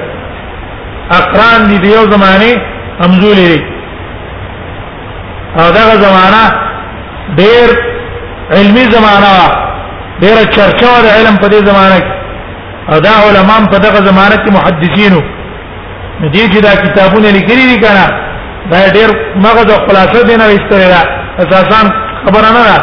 اقران 1.20 1.68
دي 1.70 1.78
د 1.84 1.94
یو 1.96 2.02
زمانه 2.14 3.08
انزول 3.08 3.36
دي 3.50 3.60
او 5.56 5.70
دا 5.76 5.90
زمانہ 6.06 6.46
ډېر 7.36 7.68
علمی 8.60 8.84
زمانہ 8.96 9.36
ډیر 10.20 10.36
چرچا 10.56 10.92
د 11.04 11.06
علم 11.16 11.36
په 11.42 11.46
دې 11.52 11.60
زمانه 11.68 11.98
کې 12.00 12.12
او 12.92 12.96
دا 13.06 13.14
علما 13.26 13.56
په 13.72 13.78
دغه 13.84 14.00
زمانه 14.10 14.36
کې 14.42 14.50
محدثینو 14.58 15.20
دې 16.34 16.44
چې 16.52 16.58
دا 16.66 16.72
کتابونه 16.84 17.28
لیکلي 17.36 17.64
دي 17.72 17.76
کنه 17.84 18.04
دا 18.72 18.80
ډیر 18.96 19.08
مغز 19.44 19.66
او 19.72 19.78
خلاصه 19.86 20.18
دینه 20.30 20.44
وستوي 20.52 20.88
دا 20.94 21.02
اساسا 21.42 21.80
خبره 22.24 22.48
نه 22.56 22.62
ده 22.68 22.74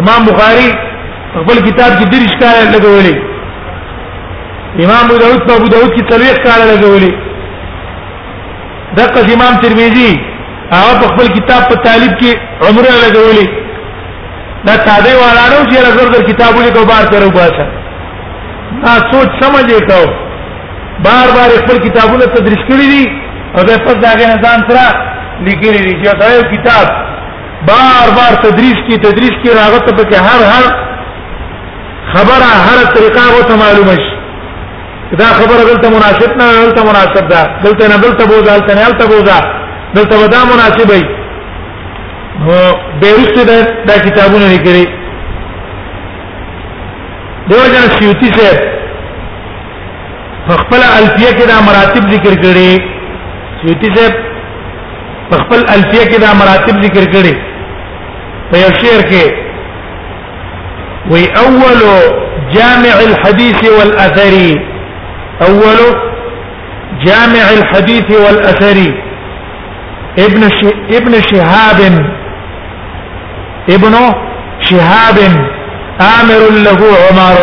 امام 0.00 0.20
بخاری 0.30 0.68
خپل 1.34 1.56
کتاب 1.68 1.90
کې 1.98 2.04
دریش 2.12 2.34
کار 2.42 2.54
لګولې 2.76 3.14
امام 4.84 5.04
ابو 5.04 5.16
داود 5.24 5.42
په 5.48 5.52
ابو 5.58 5.68
داود 5.74 5.90
کې 5.96 6.02
تلويخ 6.10 6.36
کار 6.46 6.60
لګولې 6.72 7.12
دغه 8.96 9.34
امام 9.36 9.54
ترمذی 9.62 10.10
هغه 10.74 11.06
خپل 11.12 11.26
کتاب 11.36 11.62
په 11.70 11.76
طالب 11.86 12.12
کې 12.20 12.30
عمره 12.68 12.92
لګولې 13.04 13.64
دا 14.66 14.74
تابع 14.86 15.10
والا 15.22 15.42
نو 15.52 15.58
چې 15.70 15.76
رزر 15.86 16.08
در 16.14 16.22
کتابونه 16.30 16.68
کو 16.76 16.82
بار 16.90 17.04
کرو 17.12 17.28
باسه 17.34 17.64
ما 18.84 18.94
سوچ 19.10 19.30
سمجھے 19.42 19.78
کو 19.90 19.98
بار 21.06 21.28
بار 21.36 21.50
خپل 21.58 21.76
کتابونه 21.88 22.26
تدریس 22.36 22.62
کړی 22.70 22.88
دي 22.94 23.04
او 23.56 23.64
د 23.68 23.84
پس 23.84 23.96
داغه 24.06 24.24
نظام 24.32 24.60
سره 24.70 24.86
لیکلی 25.46 25.82
دي 25.86 25.94
چې 26.02 26.18
دا 26.22 26.26
یو 26.34 26.42
کتاب 26.54 26.86
بار 27.70 28.08
بار 28.18 28.32
تدریس 28.46 28.80
کی 28.88 28.96
تدریس 29.08 29.36
کی 29.42 29.48
راغت 29.58 29.86
په 29.98 30.18
هر 30.30 30.40
هر 30.54 30.64
خبره 32.14 32.48
هر 32.68 32.78
طریقه 32.96 33.24
وو 33.32 33.42
ته 33.50 33.54
معلومه 33.64 33.96
شي 34.04 34.14
دا 35.20 35.28
خبره 35.42 35.60
دلته 35.70 35.88
مناسب 35.98 36.30
نه 36.42 36.46
دلته 36.64 36.80
مناسب 36.90 37.24
ده 37.32 37.42
دلته 37.66 37.84
نه 37.94 38.00
دلته 38.06 38.24
بوزه 38.32 38.42
دلته 38.52 38.72
نه 38.80 38.88
دلته 38.88 39.14
بوزه 39.14 39.38
دلته 39.96 40.16
ودا 40.24 40.40
مناسبه 40.54 41.15
نو 42.44 42.54
بیرستو 43.00 43.44
دا, 43.44 43.60
دا 43.88 43.96
کتابونه 44.04 44.48
لیکلي 44.48 44.84
دیو 47.50 47.64
جن 47.74 47.86
سیوتی 48.00 48.26
سے 48.38 48.48
فخپل 50.48 50.82
الفیه 50.96 51.30
کې 51.36 51.48
دا 51.50 51.60
مراتب 51.68 52.10
ذکر 52.12 52.34
کړي 52.42 53.54
سیوتی 53.62 53.88
سے 53.94 54.06
فخپل 55.30 55.64
الفیه 55.76 56.04
کې 56.10 56.20
دا 56.26 56.32
مراتب 56.42 56.82
ذکر 56.84 57.08
کړي 57.12 57.34
په 58.50 58.58
یو 58.58 58.70
شعر 58.82 59.08
کې 59.10 59.46
وی 61.10 61.26
اول 61.44 61.82
جامع 62.52 62.94
الحديث 63.06 63.60
والاثر 63.78 64.38
اول 65.48 65.82
جامع 67.08 67.44
الحديث 67.58 68.10
والاثر 68.26 68.84
ابن 70.26 70.42
ابن 70.98 71.20
شهاب 71.32 71.80
ابن 73.70 73.94
شهاب 74.70 75.18
عامر 76.00 76.48
له 76.64 76.78
عمر 77.10 77.36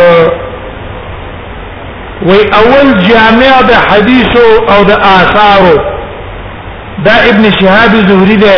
وی 2.28 2.38
اول 2.58 2.88
جامع 3.08 3.54
د 3.70 3.72
حدیث 3.88 4.34
او 4.74 4.80
د 4.84 4.92
آثار 4.92 5.64
دا 7.06 7.16
ابن 7.30 7.44
شهاب 7.60 7.94
زهری 8.10 8.36
ده 8.46 8.58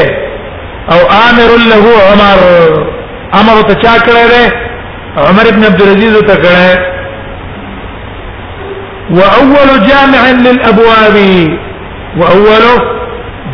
او 0.92 0.98
عامر 1.18 1.52
له 1.70 1.84
عمر 2.10 2.40
عمر 3.34 3.58
ته 3.62 3.74
چا 3.74 3.98
کړه 4.00 4.26
ده 4.34 4.44
عمر 5.18 5.46
ابن 5.54 5.64
عبد 5.66 5.82
العزيز 5.82 6.16
ته 6.28 6.36
کړه 6.44 6.70
واول 9.10 9.70
جامع 9.90 10.22
للابواب 10.46 11.18
واول 12.18 12.66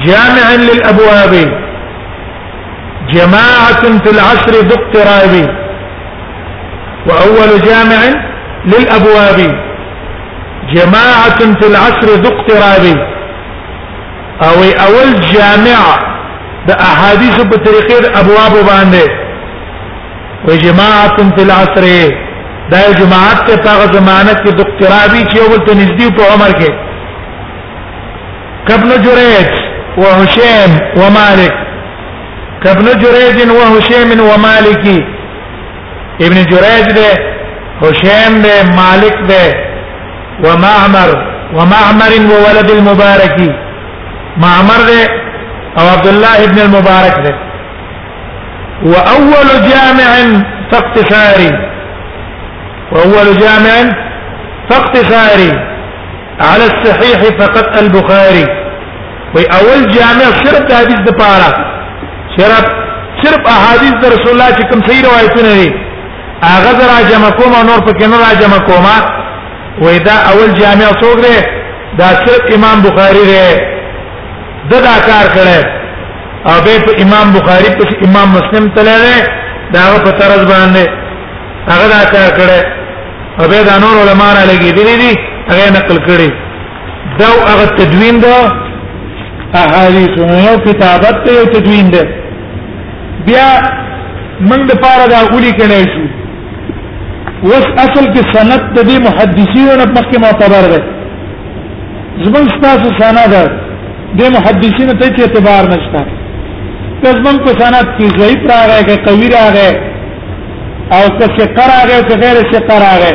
جامع 0.08 0.46
للابواب 0.68 1.61
جماعة 3.10 3.82
في 3.98 4.10
العشر 4.12 4.62
باضطراب 4.62 5.34
وأول 7.08 7.62
جامع 7.62 8.02
للأبواب 8.66 9.52
جماعة 10.74 11.38
في 11.62 11.68
العشر 11.68 12.08
ذو 12.08 12.30
اقتراب 12.38 12.98
أو 14.44 14.62
أول 14.86 15.20
جامع 15.20 16.12
بأحاديث 16.68 17.42
بطريقة 17.46 18.20
أبواب 18.20 18.66
باندې 18.66 19.10
وجماعة 20.50 21.18
في 21.36 21.44
العشر 21.44 22.12
دا 22.72 22.92
جماعت 22.92 23.48
ته 23.52 23.58
په 23.62 23.92
زمانه 23.94 24.34
کې 24.34 24.50
د 24.52 24.60
اقترابي 24.62 25.22
چې 25.32 25.38
اول 25.38 25.66
ته 25.68 25.74
نږدې 25.80 26.14
په 26.16 26.24
عمر 26.34 26.52
کې 26.52 26.72
جريج 28.78 29.52
وهشام 29.98 30.72
ومالك 30.98 31.71
كابن 32.64 32.86
جريج 33.02 33.38
وهشيم 33.58 34.10
ومالكي 34.30 35.00
ابن 36.26 36.38
جريج 36.52 36.86
ده 36.98 37.10
هشام 37.84 38.32
ده 38.46 38.56
مالك 38.82 39.16
ده 39.32 39.54
ومعمر 40.46 41.10
ومعمر 41.56 42.12
وولد 42.32 42.70
المبارك 42.72 43.36
معمر 44.38 44.78
ده 44.92 45.02
او 45.80 45.86
عبد 45.94 46.08
الله 46.08 46.44
ابن 46.44 46.60
المبارك 46.60 47.16
ده 47.28 47.34
واول 48.92 49.48
جامع 49.72 50.12
فاقتصاري 50.72 51.52
واول 52.92 53.38
جامع 53.38 53.76
فاقتصاري 54.70 55.52
على 56.42 56.66
الصحيح 56.72 57.20
فقط 57.40 57.78
البخاري 57.78 58.46
واول 59.36 59.82
جامع 59.98 60.26
صرف 60.44 60.74
حديث 60.80 61.00
دپاره 61.08 61.71
صرف 62.42 62.68
صرف 63.24 63.44
احادیث 63.56 63.96
د 64.04 64.14
رسول 64.16 64.32
الله 64.34 64.50
چې 64.58 64.64
کوم 64.70 64.80
صحیح 64.88 65.02
روایتونه 65.08 65.54
دي 65.60 65.70
هغه 66.52 66.70
زرا 66.80 66.96
جمع 67.12 67.30
کوم 67.40 67.54
نور 67.70 67.82
پکې 67.88 68.06
نه 68.12 68.18
را 68.24 68.32
جمع 68.44 68.62
کوم 68.70 68.86
وې 69.84 69.98
دا 70.08 70.16
اول 70.32 70.50
جامع 70.62 70.90
څوک 71.02 71.18
دی 71.26 71.36
دا 72.00 72.08
صرف 72.26 72.44
امام 72.58 72.78
بخاری 72.88 73.24
دی 73.32 73.44
دا 74.72 74.78
دا 74.88 74.96
کار 75.10 75.26
کړي 75.36 75.60
او 76.52 76.56
به 76.68 76.74
امام 77.06 77.28
بخاری 77.38 77.70
په 77.82 78.00
امام 78.10 78.30
مسلم 78.38 78.66
تللی 78.78 79.18
دا 79.74 79.84
په 80.06 80.12
طرز 80.22 80.44
باندې 80.52 80.84
هغه 81.74 81.86
دا 81.94 82.02
کار 82.16 82.30
کړي 82.40 82.60
او 83.42 83.52
به 83.52 83.60
دا 83.70 83.76
نور 83.84 83.96
علما 84.06 84.30
را 84.38 84.44
لګي 84.52 84.72
دي 84.80 84.96
دي 85.02 85.12
هغه 85.52 85.66
نقل 85.78 85.98
کړي 86.08 86.30
دا 87.20 87.30
هغه 87.52 87.66
تدوین 87.84 88.20
دا 88.26 88.36
احادیث 89.60 90.14
یو 90.48 90.58
کتابت 90.68 91.18
یو 91.36 91.46
تدوین 91.54 91.88
ده 91.94 92.04
بیا 93.28 93.48
من 94.50 94.62
د 94.70 94.82
پاره 94.84 95.06
دا 95.12 95.18
اولی 95.30 95.52
کړي 95.60 95.82
شو 95.92 96.04
وس 97.50 97.66
اصل 97.86 98.06
کې 98.14 98.22
سند 98.34 98.62
د 98.78 98.90
دې 98.90 98.98
محدثینو 99.08 99.74
په 99.84 99.92
مخکې 99.98 100.18
معتبر 100.26 100.64
ده 100.74 100.80
زمون 102.26 102.46
تاسو 102.66 102.90
سند 103.02 103.36
د 104.20 104.34
محدثینو 104.38 104.94
ته 105.02 105.08
اعتبار 105.26 105.64
نشته 105.74 106.02
زمون 107.20 107.38
په 107.46 107.52
سند 107.62 107.88
کې 107.98 108.06
ضعیف 108.20 108.42
راغی 108.54 108.84
که 108.90 108.96
قوی 109.08 109.28
راغی 109.38 109.70
او 110.98 111.04
که 111.18 111.32
څه 111.38 111.72
راغی 111.74 111.94
او 111.98 112.04
که 112.10 112.16
غیر 112.26 112.38
څه 112.52 112.60
راغی 112.86 113.14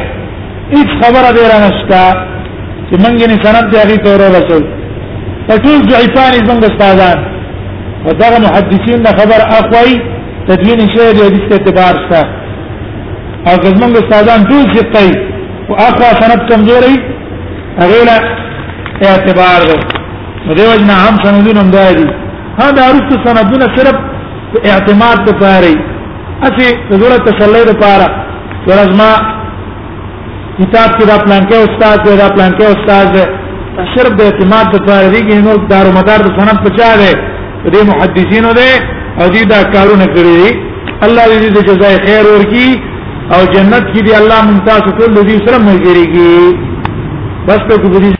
هیڅ 0.74 0.88
خبره 1.02 1.30
دی 1.36 1.42
را 1.52 1.58
نشته 1.66 2.00
چې 2.88 2.96
مونږ 3.02 3.14
یې 3.22 3.44
سند 3.46 3.70
دی 3.72 3.76
هغه 3.84 3.96
تور 3.96 4.20
رسول 4.28 4.64
ټول 5.48 5.80
ضعیفان 5.94 6.32
زمونږ 6.46 6.72
استادان 6.72 7.24
ودغه 8.06 8.38
محدثین 8.46 8.98
دا 9.06 9.10
خبر 9.18 9.40
اخوي 9.60 9.94
تدوین 10.48 10.80
شوی 10.94 11.12
دی 11.14 11.22
حدیث 11.28 11.46
اعتبار 11.54 11.94
شته 12.04 12.22
او 13.48 13.54
زمونږ 13.66 13.92
استادان 14.00 14.40
ټول 14.50 14.64
سپتای 14.76 15.10
او 15.68 15.74
اخوا 15.88 16.08
سند 16.20 16.40
کمزوري 16.50 16.96
هغه 17.82 17.98
لا 18.08 18.16
اعتبار 19.10 19.60
دی 19.70 19.76
دیو 20.58 20.72
جنا 20.80 20.96
هم 21.04 21.14
سندونه 21.24 21.60
هم 21.62 21.70
دی 21.74 22.06
ها 22.58 22.66
دا 22.78 22.84
رسو 22.94 23.14
سندونه 23.26 23.66
صرف 23.76 23.96
اعتماد 24.72 25.16
ته 25.26 25.32
پاره 25.42 25.74
اسی 26.48 26.68
ضرورت 26.90 27.20
تسلی 27.28 27.62
ته 27.70 27.74
پاره 27.84 28.08
ورزما 28.68 29.10
کتاب 30.58 30.90
کې 30.98 31.04
دا 31.10 31.16
پلان 31.24 31.42
کې 31.50 31.56
استاد 31.66 31.96
دی 32.06 32.16
دا 32.22 32.28
پلان 32.34 32.52
کې 32.58 32.64
استاد 32.74 33.06
دی 33.14 33.24
صرف 33.94 34.12
د 34.18 34.20
اعتماد 34.30 34.66
ته 34.72 34.78
پاره 34.88 35.08
دی 35.14 35.20
کې 35.28 35.32
نور 35.48 35.58
دارو 35.72 35.92
مدار 35.98 36.20
د 36.26 36.28
سند 36.38 36.58
پچا 36.66 36.90
دی 37.02 37.14
دې 37.74 37.82
محدثینو 37.90 38.50
دې 38.58 38.72
او 39.20 39.26
دې 39.34 39.42
دا 39.52 39.58
کارونه 39.74 40.06
کړی 40.16 40.42
الله 41.06 41.24
دې 41.30 41.38
دې 41.54 41.60
جزاء 41.68 41.94
خیر 42.06 42.24
ورکي 42.34 42.68
او 43.34 43.40
جنت 43.54 43.84
کې 43.92 44.00
دې 44.06 44.12
الله 44.20 44.38
ممتاز 44.50 44.82
ټول 44.98 45.10
دې 45.28 45.36
سره 45.46 45.58
ملګری 45.68 46.06
کی 46.14 46.28
بس 47.48 47.60
په 47.68 47.76
دې 47.92 48.10